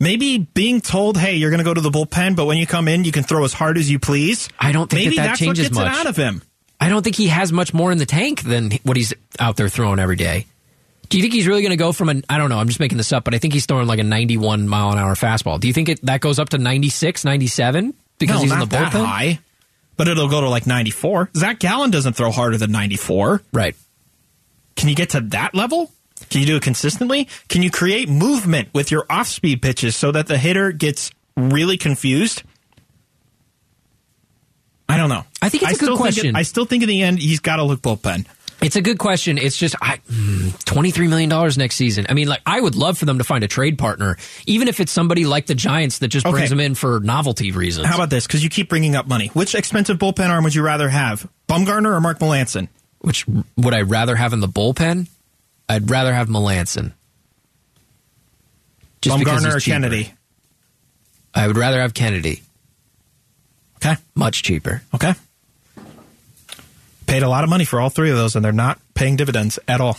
Maybe 0.00 0.38
being 0.38 0.80
told, 0.80 1.16
"Hey, 1.16 1.36
you're 1.36 1.50
going 1.50 1.58
to 1.58 1.64
go 1.64 1.72
to 1.72 1.80
the 1.80 1.90
bullpen, 1.90 2.34
but 2.34 2.46
when 2.46 2.58
you 2.58 2.66
come 2.66 2.88
in, 2.88 3.04
you 3.04 3.12
can 3.12 3.22
throw 3.22 3.44
as 3.44 3.52
hard 3.52 3.78
as 3.78 3.88
you 3.88 3.98
please." 3.98 4.48
I 4.58 4.72
don't 4.72 4.90
think 4.90 5.04
maybe 5.04 5.16
that 5.16 5.22
that 5.22 5.28
that's 5.28 5.38
changes 5.38 5.70
what 5.70 5.74
gets 5.74 5.76
much. 5.76 5.92
it 5.92 6.00
out 6.00 6.06
of 6.06 6.16
him. 6.16 6.42
I 6.80 6.88
don't 6.88 7.02
think 7.02 7.16
he 7.16 7.28
has 7.28 7.52
much 7.52 7.72
more 7.72 7.92
in 7.92 7.98
the 7.98 8.06
tank 8.06 8.42
than 8.42 8.72
what 8.82 8.96
he's 8.96 9.14
out 9.38 9.56
there 9.56 9.68
throwing 9.68 10.00
every 10.00 10.16
day. 10.16 10.46
Do 11.08 11.18
you 11.18 11.22
think 11.22 11.32
he's 11.32 11.46
really 11.46 11.62
going 11.62 11.70
to 11.70 11.76
go 11.76 11.92
from 11.92 12.08
an 12.08 12.24
I 12.28 12.38
don't 12.38 12.50
know, 12.50 12.58
I'm 12.58 12.66
just 12.66 12.80
making 12.80 12.98
this 12.98 13.12
up, 13.12 13.24
but 13.24 13.34
I 13.34 13.38
think 13.38 13.54
he's 13.54 13.66
throwing 13.66 13.86
like 13.86 14.00
a 14.00 14.04
91 14.04 14.68
mile 14.68 14.90
an 14.90 14.98
hour 14.98 15.14
fastball. 15.14 15.60
Do 15.60 15.68
you 15.68 15.72
think 15.72 15.88
it, 15.88 16.04
that 16.06 16.20
goes 16.20 16.38
up 16.38 16.48
to 16.50 16.58
96, 16.58 17.24
97 17.24 17.94
because 18.18 18.36
no, 18.36 18.42
he's 18.42 18.50
not 18.50 18.62
in 18.64 18.68
the 18.68 18.76
that 18.76 18.92
bullpen? 18.92 19.04
high, 19.04 19.38
but 19.96 20.08
it'll 20.08 20.28
go 20.28 20.40
to 20.40 20.48
like 20.48 20.66
94. 20.66 21.30
Zach 21.36 21.60
Gallen 21.60 21.90
doesn't 21.90 22.14
throw 22.14 22.30
harder 22.32 22.56
than 22.56 22.72
94. 22.72 23.42
Right. 23.52 23.76
Can 24.76 24.88
you 24.88 24.94
get 24.94 25.10
to 25.10 25.20
that 25.20 25.54
level? 25.54 25.92
Can 26.30 26.40
you 26.40 26.46
do 26.46 26.56
it 26.56 26.62
consistently? 26.62 27.28
Can 27.48 27.62
you 27.62 27.70
create 27.70 28.08
movement 28.08 28.68
with 28.72 28.90
your 28.90 29.04
off 29.10 29.26
speed 29.26 29.62
pitches 29.62 29.96
so 29.96 30.12
that 30.12 30.26
the 30.26 30.38
hitter 30.38 30.72
gets 30.72 31.10
really 31.36 31.76
confused? 31.76 32.42
I 34.88 34.96
don't 34.96 35.08
know. 35.08 35.24
I 35.42 35.48
think 35.48 35.62
it's 35.64 35.82
a 35.82 35.86
good 35.86 35.96
question. 35.96 36.36
I 36.36 36.42
still 36.42 36.64
think 36.64 36.82
in 36.82 36.88
the 36.88 37.02
end 37.02 37.18
he's 37.18 37.40
got 37.40 37.56
to 37.56 37.64
look 37.64 37.80
bullpen. 37.80 38.26
It's 38.60 38.76
a 38.76 38.80
good 38.82 38.98
question. 38.98 39.36
It's 39.36 39.56
just 39.56 39.74
I, 39.82 39.98
mm, 40.10 40.64
twenty-three 40.64 41.08
million 41.08 41.28
dollars 41.28 41.58
next 41.58 41.76
season. 41.76 42.06
I 42.08 42.14
mean, 42.14 42.28
like 42.28 42.40
I 42.46 42.60
would 42.60 42.76
love 42.76 42.96
for 42.96 43.04
them 43.04 43.18
to 43.18 43.24
find 43.24 43.44
a 43.44 43.48
trade 43.48 43.76
partner, 43.76 44.16
even 44.46 44.68
if 44.68 44.80
it's 44.80 44.92
somebody 44.92 45.26
like 45.26 45.46
the 45.46 45.54
Giants 45.54 45.98
that 45.98 46.08
just 46.08 46.24
brings 46.24 46.50
them 46.50 46.60
in 46.60 46.74
for 46.74 47.00
novelty 47.00 47.50
reasons. 47.52 47.86
How 47.86 47.96
about 47.96 48.10
this? 48.10 48.26
Because 48.26 48.42
you 48.42 48.48
keep 48.48 48.68
bringing 48.68 48.94
up 48.94 49.06
money. 49.06 49.28
Which 49.28 49.54
expensive 49.54 49.98
bullpen 49.98 50.30
arm 50.30 50.44
would 50.44 50.54
you 50.54 50.62
rather 50.62 50.88
have, 50.88 51.28
Bumgarner 51.48 51.94
or 51.94 52.00
Mark 52.00 52.20
Melancon? 52.20 52.68
Which 53.04 53.26
would 53.26 53.74
I 53.74 53.82
rather 53.82 54.16
have 54.16 54.32
in 54.32 54.40
the 54.40 54.48
bullpen? 54.48 55.08
I'd 55.68 55.90
rather 55.90 56.14
have 56.14 56.28
Melancon. 56.28 56.92
Just 59.02 59.14
Bumgarner 59.18 59.56
or 59.56 59.60
cheaper. 59.60 59.74
Kennedy? 59.74 60.14
I 61.34 61.46
would 61.46 61.58
rather 61.58 61.82
have 61.82 61.92
Kennedy. 61.92 62.42
Okay. 63.76 63.96
Much 64.14 64.42
cheaper. 64.42 64.82
Okay. 64.94 65.12
Paid 67.06 67.22
a 67.22 67.28
lot 67.28 67.44
of 67.44 67.50
money 67.50 67.66
for 67.66 67.78
all 67.78 67.90
three 67.90 68.10
of 68.10 68.16
those, 68.16 68.36
and 68.36 68.42
they're 68.42 68.52
not 68.52 68.80
paying 68.94 69.16
dividends 69.16 69.58
at 69.68 69.82
all. 69.82 69.98